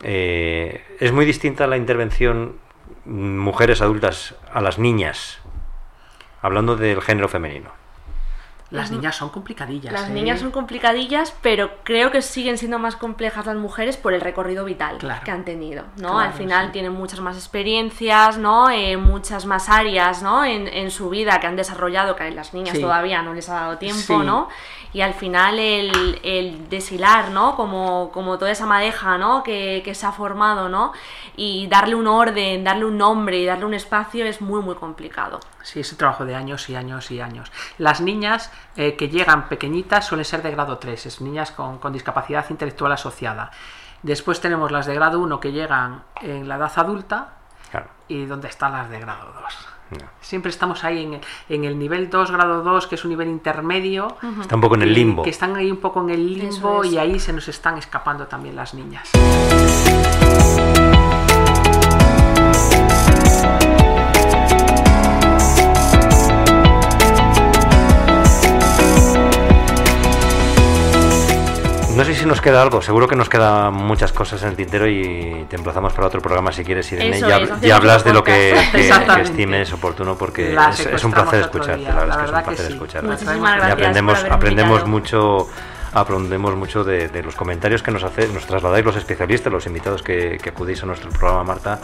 eh, 0.02 0.98
es 1.00 1.14
muy 1.14 1.26
distinta 1.26 1.66
la 1.66 1.78
intervención 1.78 2.60
mujeres 3.06 3.82
adultas 3.82 4.36
a 4.54 4.60
las 4.60 4.78
niñas, 4.78 5.40
hablando 6.42 6.76
del 6.76 7.02
género 7.02 7.30
femenino. 7.30 7.81
Las 8.72 8.90
niñas 8.92 9.16
son 9.18 9.30
complicadillas. 9.30 9.92
Las 9.94 10.10
¿eh? 10.10 10.14
niñas 10.14 10.40
son 10.40 10.52
complicadillas, 10.52 11.34
pero 11.42 11.72
creo 11.84 12.10
que 12.10 12.22
siguen 12.22 12.58
siendo 12.58 12.80
más 12.80 12.96
complejas 12.96 13.46
las 13.46 13.56
mujeres 13.58 13.98
por 13.98 14.14
el 14.14 14.22
recorrido 14.22 14.64
vital 14.66 14.98
Claro. 14.98 15.22
que 15.24 15.32
han 15.32 15.44
tenido, 15.46 15.84
¿no? 15.98 16.10
Claro, 16.14 16.20
Al 16.20 16.34
final 16.34 16.68
sí. 16.68 16.72
tienen 16.72 16.94
muchas 16.94 17.20
más 17.20 17.36
experiencias, 17.36 18.38
¿no? 18.38 18.70
Eh, 18.70 18.98
muchas 18.98 19.46
más 19.46 19.70
áreas, 19.70 20.24
¿no? 20.24 20.46
En, 20.46 20.68
en 20.68 20.90
su 20.90 21.10
vida 21.10 21.40
que 21.40 21.48
han 21.48 21.56
desarrollado, 21.56 22.16
que 22.16 22.24
a 22.24 22.30
las 22.32 22.54
niñas 22.54 22.76
Sí. 22.78 22.82
todavía 22.82 23.22
no 23.22 23.34
les 23.34 23.50
ha 23.50 23.56
dado 23.56 23.78
tiempo, 23.78 24.20
Sí. 24.20 24.26
¿no? 24.26 24.48
Y 24.94 25.02
al 25.02 25.14
final 25.14 25.58
el, 25.58 26.20
el 26.24 26.68
deshilar, 26.70 27.30
¿no? 27.30 27.56
Como, 27.56 28.12
como 28.12 28.38
toda 28.38 28.52
esa 28.52 28.66
madeja, 28.66 29.18
¿no? 29.18 29.42
Que, 29.42 29.82
que 29.86 29.96
se 29.96 30.06
ha 30.06 30.12
formado, 30.12 30.68
¿no? 30.68 30.92
Y 31.38 31.68
darle 31.68 31.96
un 31.96 32.08
orden, 32.08 32.64
darle 32.64 32.84
un 32.86 32.98
nombre 32.98 33.38
y 33.40 33.46
darle 33.46 33.66
un 33.66 33.74
espacio 33.74 34.26
es 34.26 34.42
muy, 34.42 34.62
muy 34.62 34.76
complicado. 34.76 35.40
Sí, 35.64 35.80
es 35.80 35.92
un 35.94 35.98
trabajo 35.98 36.26
de 36.26 36.36
años 36.36 36.70
y 36.70 36.76
años 36.76 37.10
y 37.12 37.22
años. 37.22 37.52
Las 37.78 38.02
niñas 38.02 38.52
eh, 38.76 38.96
que 38.98 39.08
llegan 39.08 39.48
pequeñitas 39.48 40.06
suelen 40.08 40.26
ser 40.26 40.42
de 40.42 40.52
grado 40.52 40.78
3, 40.78 41.06
es 41.06 41.22
niñas 41.22 41.52
con, 41.52 41.78
con 41.78 41.94
discapacidad 41.94 42.46
intelectual 42.50 42.92
asociada. 42.92 43.52
Después 44.04 44.42
tenemos 44.42 44.72
las 44.72 44.88
de 44.88 44.96
grado 44.96 45.20
1 45.20 45.40
que 45.40 45.52
llegan 45.52 46.04
en 46.22 46.50
la 46.50 46.56
edad 46.56 46.72
adulta 46.76 47.36
Claro. 47.70 47.88
y 48.10 48.26
¿dónde 48.26 48.50
están 48.50 48.74
las 48.74 48.90
de 48.90 49.00
grado 49.00 49.32
2? 49.32 49.68
No. 49.92 50.06
Siempre 50.22 50.50
estamos 50.50 50.84
ahí 50.84 51.04
en 51.04 51.14
el, 51.16 51.22
en 51.50 51.66
el 51.66 51.78
nivel 51.78 52.10
2, 52.10 52.32
grado 52.32 52.64
2, 52.64 52.88
que 52.88 52.96
es 52.96 53.04
un 53.04 53.10
nivel 53.12 53.28
intermedio. 53.28 54.16
Está 54.42 54.56
un 54.56 54.62
poco 54.62 54.76
en 54.76 54.84
el 54.84 54.90
que- 54.90 54.96
limbo. 54.96 55.24
Que 55.24 55.30
están 55.32 55.56
ahí 55.56 55.70
un 55.72 55.78
poco 55.78 56.02
en 56.02 56.10
el 56.12 56.34
limbo 56.40 56.84
es. 56.84 56.92
y 56.94 56.98
ahí 56.98 57.20
se 57.20 57.34
nos 57.34 57.48
están 57.48 57.78
escapando 57.78 58.26
también 58.28 58.56
las 58.56 58.74
niñas. 58.74 59.10
No 71.96 72.06
sé 72.06 72.16
si 72.16 72.26
nos 72.26 72.40
queda 72.42 72.62
algo, 72.62 72.82
seguro 72.82 73.08
que 73.08 73.16
nos 73.16 73.28
quedan 73.30 73.74
muchas 73.74 74.12
cosas 74.14 74.42
en 74.44 74.50
el 74.50 74.56
tintero 74.56 74.88
y 74.88 75.46
te 75.50 75.56
emplazamos 75.58 75.94
para 75.94 76.08
otro 76.08 76.22
programa 76.22 76.52
si 76.52 76.64
quieres, 76.64 76.90
Irene, 76.92 77.18
Eso 77.18 77.28
y, 77.28 77.32
es, 77.32 77.36
hab- 77.38 77.44
hacemos 77.44 77.64
y 77.64 77.72
hablas 77.72 78.04
de 78.04 78.14
lo 78.14 78.24
que, 78.24 78.52
estimes 79.22 79.74
oportuno 79.74 80.18
porque 80.18 80.54
es, 80.72 80.80
es 80.86 81.04
un 81.04 81.12
placer 81.12 81.42
escucharte, 81.42 81.78
día, 81.82 81.90
la 81.94 81.96
verdad, 82.16 82.32
la 82.32 82.40
es 82.42 82.48
que 82.48 82.54
es 82.54 82.56
un 82.56 82.56
placer 82.56 82.66
sí. 82.68 82.74
escucharte. 82.74 83.08
Muchísimas 83.08 83.36
traemos- 83.36 83.50
Y 83.50 83.58
gracias 83.58 83.74
aprendemos, 83.74 84.20
por 84.20 84.32
aprendemos 84.34 84.88
mucho 84.88 85.50
aprendemos 85.94 86.56
mucho 86.56 86.84
de, 86.86 87.10
de 87.10 87.22
los 87.24 87.36
comentarios 87.36 87.84
que 87.84 87.92
nos 87.92 88.04
hace, 88.04 88.28
nos 88.30 88.46
trasladáis 88.46 88.86
los 88.86 88.96
especialistas, 88.96 89.52
los 89.52 89.66
invitados 89.68 90.02
que, 90.02 90.38
que 90.42 90.50
acudís 90.50 90.82
a 90.84 90.86
nuestro 90.86 91.10
programa, 91.10 91.44
Marta. 91.44 91.80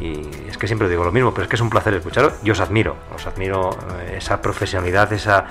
Y 0.00 0.22
es 0.48 0.56
que 0.56 0.66
siempre 0.66 0.88
digo 0.88 1.04
lo 1.04 1.12
mismo, 1.12 1.32
pero 1.34 1.42
es 1.42 1.48
que 1.50 1.56
es 1.56 1.60
un 1.62 1.68
placer 1.68 1.92
escucharos. 1.92 2.32
Yo 2.42 2.52
os 2.54 2.60
admiro, 2.60 2.96
os 3.14 3.26
admiro 3.26 3.68
eh, 4.00 4.14
esa 4.16 4.40
profesionalidad, 4.40 5.12
esa 5.12 5.44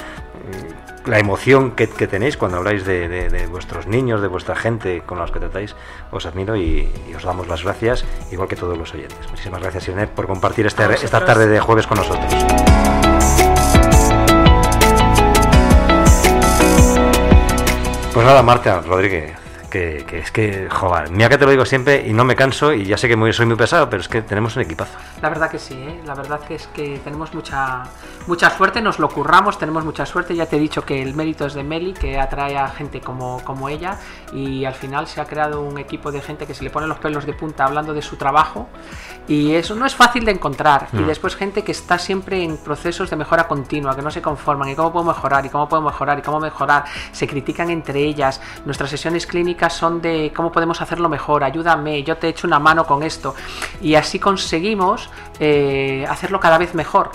la 1.06 1.20
emoción 1.20 1.72
que, 1.72 1.89
que 1.89 2.08
tenéis 2.08 2.38
cuando 2.38 2.58
habláis 2.58 2.86
de, 2.86 3.08
de- 3.08 3.30
de 3.30 3.47
vuestros 3.47 3.88
niños, 3.88 4.22
de 4.22 4.28
vuestra 4.28 4.56
gente 4.56 5.02
con 5.06 5.18
los 5.20 5.32
que 5.32 5.39
tratáis. 5.39 5.76
Os 6.12 6.26
admiro 6.26 6.56
y, 6.56 6.89
y 7.10 7.14
os 7.16 7.24
damos 7.24 7.47
las 7.47 7.64
gracias, 7.64 8.06
igual 8.32 8.47
que 8.47 8.56
todos 8.56 8.78
los 8.78 8.93
oyentes. 8.93 9.18
Muchísimas 9.30 9.62
gracias, 9.62 9.88
Irene, 9.88 10.08
por 10.08 10.28
compartir 10.28 10.66
este- 10.68 10.84
esta 10.84 10.95
vosotros. 10.97 11.26
tarde 11.26 11.47
de 11.47 11.60
jueves 11.60 11.88
con 11.88 11.97
nosotros. 11.97 12.34
Pues 18.14 18.26
nada, 18.26 18.43
Marta 18.43 18.82
Rodríguez, 18.82 19.34
que, 19.72 20.05
que 20.07 20.19
es 20.19 20.32
que, 20.32 20.67
joder, 20.69 21.09
mira 21.09 21.30
que 21.30 21.39
te 21.39 21.45
lo 21.45 21.51
digo 21.51 21.65
siempre 21.65 22.05
y 22.07 22.13
no 22.13 22.24
me 22.24 22.36
canso 22.36 22.72
y 22.74 22.86
ya 22.86 22.97
sé 22.97 23.07
que 23.07 23.15
muy- 23.15 23.34
soy 23.34 23.47
muy 23.47 23.55
pesado, 23.55 23.89
pero 23.89 24.01
es 24.01 24.07
que 24.07 24.22
tenemos 24.22 24.55
un 24.55 24.61
equipazo. 24.61 24.95
La 25.24 25.30
verdad 25.30 25.49
que 25.49 25.57
sí, 25.57 25.74
¿eh? 25.74 26.01
la 26.05 26.13
verdad 26.13 26.39
que 26.41 26.55
es 26.55 26.67
que 26.67 26.99
tenemos 27.03 27.34
mucha 27.34 27.84
mucha 28.28 28.49
suerte, 28.51 28.82
nos 28.82 28.99
lo 28.99 29.09
curramos, 29.09 29.57
tenemos 29.57 29.84
mucha 29.84 30.05
suerte. 30.05 30.36
Ya 30.36 30.45
te 30.45 30.57
he 30.57 30.59
dicho 30.59 30.86
que 30.86 31.01
el 31.01 31.15
mérito 31.15 31.47
es 31.47 31.55
de 31.55 31.63
Meli, 31.63 31.93
que 31.93 32.19
atrae 32.19 32.55
a 32.57 32.67
gente 32.67 33.01
como, 33.01 33.41
como 33.43 33.67
ella, 33.69 33.97
y 34.34 34.65
al 34.65 34.76
final 34.76 35.07
se 35.07 35.22
ha 35.22 35.26
creado 35.26 35.61
un 35.61 35.80
equipo 35.80 36.11
de 36.11 36.22
gente 36.22 36.45
que 36.45 36.53
se 36.53 36.63
le 36.63 36.69
pone 36.69 36.86
los 36.86 36.99
pelos 36.99 37.26
de 37.26 37.34
punta 37.34 37.65
hablando 37.65 37.93
de 37.93 38.01
su 38.03 38.17
trabajo, 38.17 38.67
y 39.28 39.53
eso 39.53 39.76
no 39.76 39.86
es 39.86 39.95
fácil 39.95 40.26
de 40.26 40.32
encontrar. 40.32 40.88
Y 40.93 40.97
Mm. 40.97 41.07
después 41.07 41.36
gente 41.36 41.63
que 41.63 41.72
está 41.72 41.97
siempre 41.97 42.43
en 42.43 42.57
procesos 42.57 43.09
de 43.09 43.15
mejora 43.15 43.47
continua, 43.47 43.95
que 43.95 44.01
no 44.01 44.11
se 44.11 44.22
conforman, 44.22 44.69
y 44.69 44.76
cómo 44.76 44.91
puedo 44.91 45.05
mejorar, 45.05 45.45
y 45.45 45.49
cómo 45.49 45.67
puedo 45.69 45.82
mejorar, 45.84 46.19
y 46.19 46.22
cómo 46.22 46.39
mejorar. 46.39 46.84
Se 47.11 47.28
critican 47.28 47.69
entre 47.69 47.99
ellas. 48.01 48.41
Nuestras 48.65 48.89
sesiones 48.89 49.26
clínicas 49.26 49.61
son 49.70 50.01
de 50.01 50.32
cómo 50.36 50.51
podemos 50.51 50.82
hacerlo 50.82 51.09
mejor, 51.09 51.43
ayúdame, 51.43 52.03
yo 52.03 52.18
te 52.18 52.30
echo 52.30 52.47
una 52.47 52.59
mano 52.59 52.86
con 52.86 53.03
esto. 53.03 53.36
Y 53.82 53.95
así 53.95 54.20
conseguimos 54.20 55.09
eh, 55.39 56.05
hacerlo 56.09 56.39
cada 56.39 56.57
vez 56.57 56.74
mejor. 56.74 57.12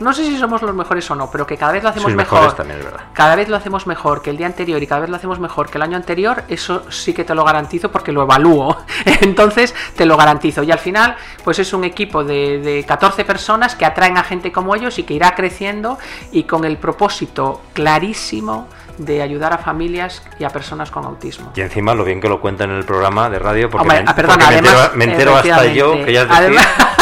No 0.00 0.14
sé 0.14 0.24
si 0.24 0.38
somos 0.38 0.62
los 0.62 0.74
mejores 0.74 1.10
o 1.10 1.14
no, 1.14 1.30
pero 1.30 1.46
que 1.46 1.58
cada 1.58 1.72
vez 1.72 1.82
lo 1.82 1.90
hacemos 1.90 2.06
Sois 2.06 2.16
mejor. 2.16 2.54
también, 2.54 2.82
verdad. 2.82 3.00
Cada 3.12 3.36
vez 3.36 3.50
lo 3.50 3.56
hacemos 3.56 3.86
mejor 3.86 4.22
que 4.22 4.30
el 4.30 4.38
día 4.38 4.46
anterior 4.46 4.82
y 4.82 4.86
cada 4.86 5.02
vez 5.02 5.10
lo 5.10 5.16
hacemos 5.16 5.38
mejor 5.38 5.68
que 5.68 5.76
el 5.76 5.82
año 5.82 5.96
anterior, 5.96 6.42
eso 6.48 6.90
sí 6.90 7.12
que 7.12 7.22
te 7.22 7.34
lo 7.34 7.44
garantizo 7.44 7.92
porque 7.92 8.10
lo 8.10 8.22
evalúo. 8.22 8.78
Entonces 9.20 9.74
te 9.94 10.06
lo 10.06 10.16
garantizo. 10.16 10.62
Y 10.62 10.72
al 10.72 10.78
final, 10.78 11.16
pues 11.44 11.58
es 11.58 11.74
un 11.74 11.84
equipo 11.84 12.24
de, 12.24 12.60
de 12.60 12.84
14 12.84 13.26
personas 13.26 13.76
que 13.76 13.84
atraen 13.84 14.16
a 14.16 14.24
gente 14.24 14.50
como 14.50 14.74
ellos 14.74 14.98
y 14.98 15.02
que 15.02 15.12
irá 15.12 15.34
creciendo 15.34 15.98
y 16.32 16.44
con 16.44 16.64
el 16.64 16.78
propósito 16.78 17.60
clarísimo 17.74 18.68
de 19.00 19.22
ayudar 19.22 19.52
a 19.52 19.58
familias 19.58 20.22
y 20.38 20.44
a 20.44 20.50
personas 20.50 20.90
con 20.90 21.04
autismo. 21.04 21.52
Y 21.56 21.60
encima 21.60 21.94
lo 21.94 22.04
bien 22.04 22.20
que 22.20 22.28
lo 22.28 22.40
cuenta 22.40 22.64
en 22.64 22.70
el 22.70 22.84
programa 22.84 23.28
de 23.30 23.38
radio, 23.38 23.70
porque, 23.70 23.82
Hombre, 23.82 24.02
me, 24.02 24.10
ah, 24.10 24.14
perdona, 24.14 24.34
porque 24.36 24.50
me 24.50 24.58
entero, 24.58 24.78
además, 24.78 24.96
me 24.96 25.04
entero 25.04 25.36
hasta 25.36 25.66
yo, 25.66 26.04
que 26.04 26.12
ya 26.12 26.22
es 26.22 26.28
decir, 26.28 26.44
además- 26.44 26.66
¿eh? 26.66 26.84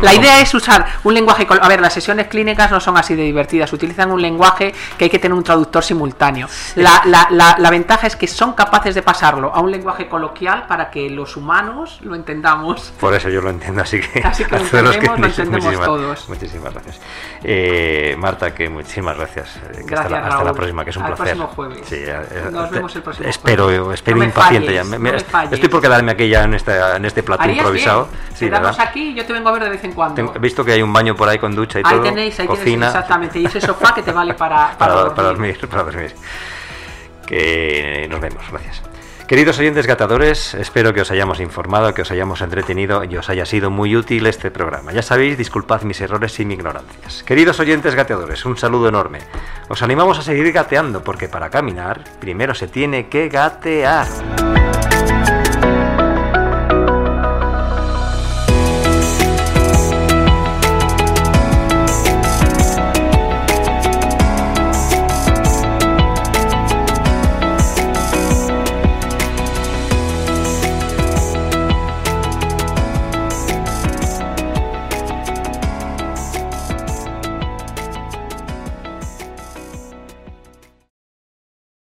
La 0.00 0.14
idea 0.14 0.40
es 0.40 0.54
usar 0.54 0.86
un 1.04 1.14
lenguaje. 1.14 1.46
A 1.60 1.68
ver, 1.68 1.80
las 1.80 1.92
sesiones 1.92 2.28
clínicas 2.28 2.70
no 2.70 2.80
son 2.80 2.96
así 2.96 3.14
de 3.14 3.22
divertidas. 3.22 3.72
Utilizan 3.72 4.10
un 4.10 4.22
lenguaje 4.22 4.74
que 4.96 5.04
hay 5.04 5.10
que 5.10 5.18
tener 5.18 5.36
un 5.36 5.44
traductor 5.44 5.82
simultáneo. 5.84 6.48
La, 6.76 7.02
la, 7.04 7.28
la, 7.30 7.56
la 7.58 7.70
ventaja 7.70 8.06
es 8.06 8.16
que 8.16 8.26
son 8.26 8.54
capaces 8.54 8.94
de 8.94 9.02
pasarlo 9.02 9.54
a 9.54 9.60
un 9.60 9.70
lenguaje 9.70 10.08
coloquial 10.08 10.66
para 10.66 10.90
que 10.90 11.10
los 11.10 11.36
humanos 11.36 11.98
lo 12.02 12.14
entendamos. 12.14 12.92
Por 12.98 13.14
eso 13.14 13.28
yo 13.28 13.40
lo 13.42 13.50
entiendo, 13.50 13.82
así 13.82 14.00
que, 14.00 14.20
así 14.24 14.44
que 14.44 14.56
lo 14.56 14.62
entendemos, 14.64 14.96
que, 14.96 15.06
lo 15.06 15.26
entendemos 15.26 15.64
muchísimas, 15.64 15.86
todos. 15.86 16.28
Muchísimas 16.28 16.72
gracias. 16.72 17.00
Eh, 17.42 18.16
Marta, 18.18 18.54
que 18.54 18.68
muchísimas 18.68 19.16
gracias. 19.16 19.58
gracias 19.70 20.00
hasta, 20.00 20.08
la, 20.08 20.26
hasta 20.28 20.44
la 20.44 20.52
próxima, 20.52 20.84
que 20.84 20.90
es 20.90 20.96
un 21.00 21.06
Al 21.06 21.14
placer. 21.14 21.36
próximo 21.36 21.46
jueves. 21.54 21.80
Sí, 21.88 21.96
eh, 21.98 22.48
Nos 22.50 22.70
vemos 22.70 22.94
el 22.96 23.02
próximo 23.02 23.28
espero, 23.28 23.64
jueves. 23.64 23.94
espero 23.94 24.16
no 24.18 24.24
impaciente 24.24 24.66
falles, 24.68 24.84
ya. 24.84 24.98
Me, 24.98 24.98
no 24.98 25.12
me 25.12 25.54
estoy 25.54 25.68
por 25.68 25.80
quedarme 25.80 26.12
aquí 26.12 26.28
ya 26.28 26.44
en 26.44 26.54
este, 26.54 26.78
en 26.78 27.04
este 27.04 27.22
plato 27.22 27.48
improvisado. 27.48 28.06
Bien. 28.10 28.20
Sí, 28.34 28.44
Quedamos 28.46 28.76
¿verdad? 28.76 28.88
aquí 28.88 29.08
y 29.10 29.14
yo 29.14 29.24
te 29.26 29.32
vengo 29.32 29.48
a 29.48 29.52
ver 29.52 29.64
de 29.64 29.70
vez 29.70 29.84
en 29.84 29.92
cuando. 29.92 30.14
Tengo, 30.14 30.32
he 30.34 30.38
visto 30.38 30.64
que 30.64 30.72
hay 30.72 30.82
un 30.82 30.92
baño 30.92 31.14
por 31.16 31.28
ahí 31.28 31.38
con 31.38 31.54
ducha 31.54 31.78
y 31.80 31.82
ahí 31.84 31.92
todo. 31.92 32.02
tenéis, 32.02 32.38
ahí 32.40 32.46
cocina. 32.46 32.64
tenéis, 32.64 32.86
exactamente. 32.86 33.38
Y 33.40 33.46
ese 33.46 33.60
sofá 33.66 33.94
que 33.94 34.02
te 34.02 34.12
vale 34.12 34.34
para, 34.34 34.76
para, 34.76 34.76
para, 34.78 34.94
dormir. 34.94 35.14
para 35.14 35.28
dormir. 35.28 35.58
Para 35.70 35.82
dormir. 35.84 36.14
Que 37.26 38.06
nos 38.10 38.20
vemos, 38.20 38.42
gracias. 38.50 38.82
Queridos 39.30 39.60
oyentes 39.60 39.86
gatadores, 39.86 40.54
espero 40.54 40.92
que 40.92 41.02
os 41.02 41.10
hayamos 41.12 41.38
informado, 41.38 41.94
que 41.94 42.02
os 42.02 42.10
hayamos 42.10 42.40
entretenido 42.40 43.04
y 43.04 43.16
os 43.16 43.30
haya 43.30 43.46
sido 43.46 43.70
muy 43.70 43.94
útil 43.94 44.26
este 44.26 44.50
programa. 44.50 44.92
Ya 44.92 45.02
sabéis, 45.02 45.38
disculpad 45.38 45.82
mis 45.82 46.00
errores 46.00 46.40
y 46.40 46.44
mi 46.44 46.54
ignorancias. 46.54 47.22
Queridos 47.22 47.60
oyentes 47.60 47.94
gateadores, 47.94 48.44
un 48.44 48.56
saludo 48.56 48.88
enorme. 48.88 49.20
Os 49.68 49.82
animamos 49.84 50.18
a 50.18 50.22
seguir 50.22 50.50
gateando 50.50 51.04
porque 51.04 51.28
para 51.28 51.48
caminar 51.48 52.02
primero 52.18 52.56
se 52.56 52.66
tiene 52.66 53.08
que 53.08 53.28
gatear. 53.28 54.08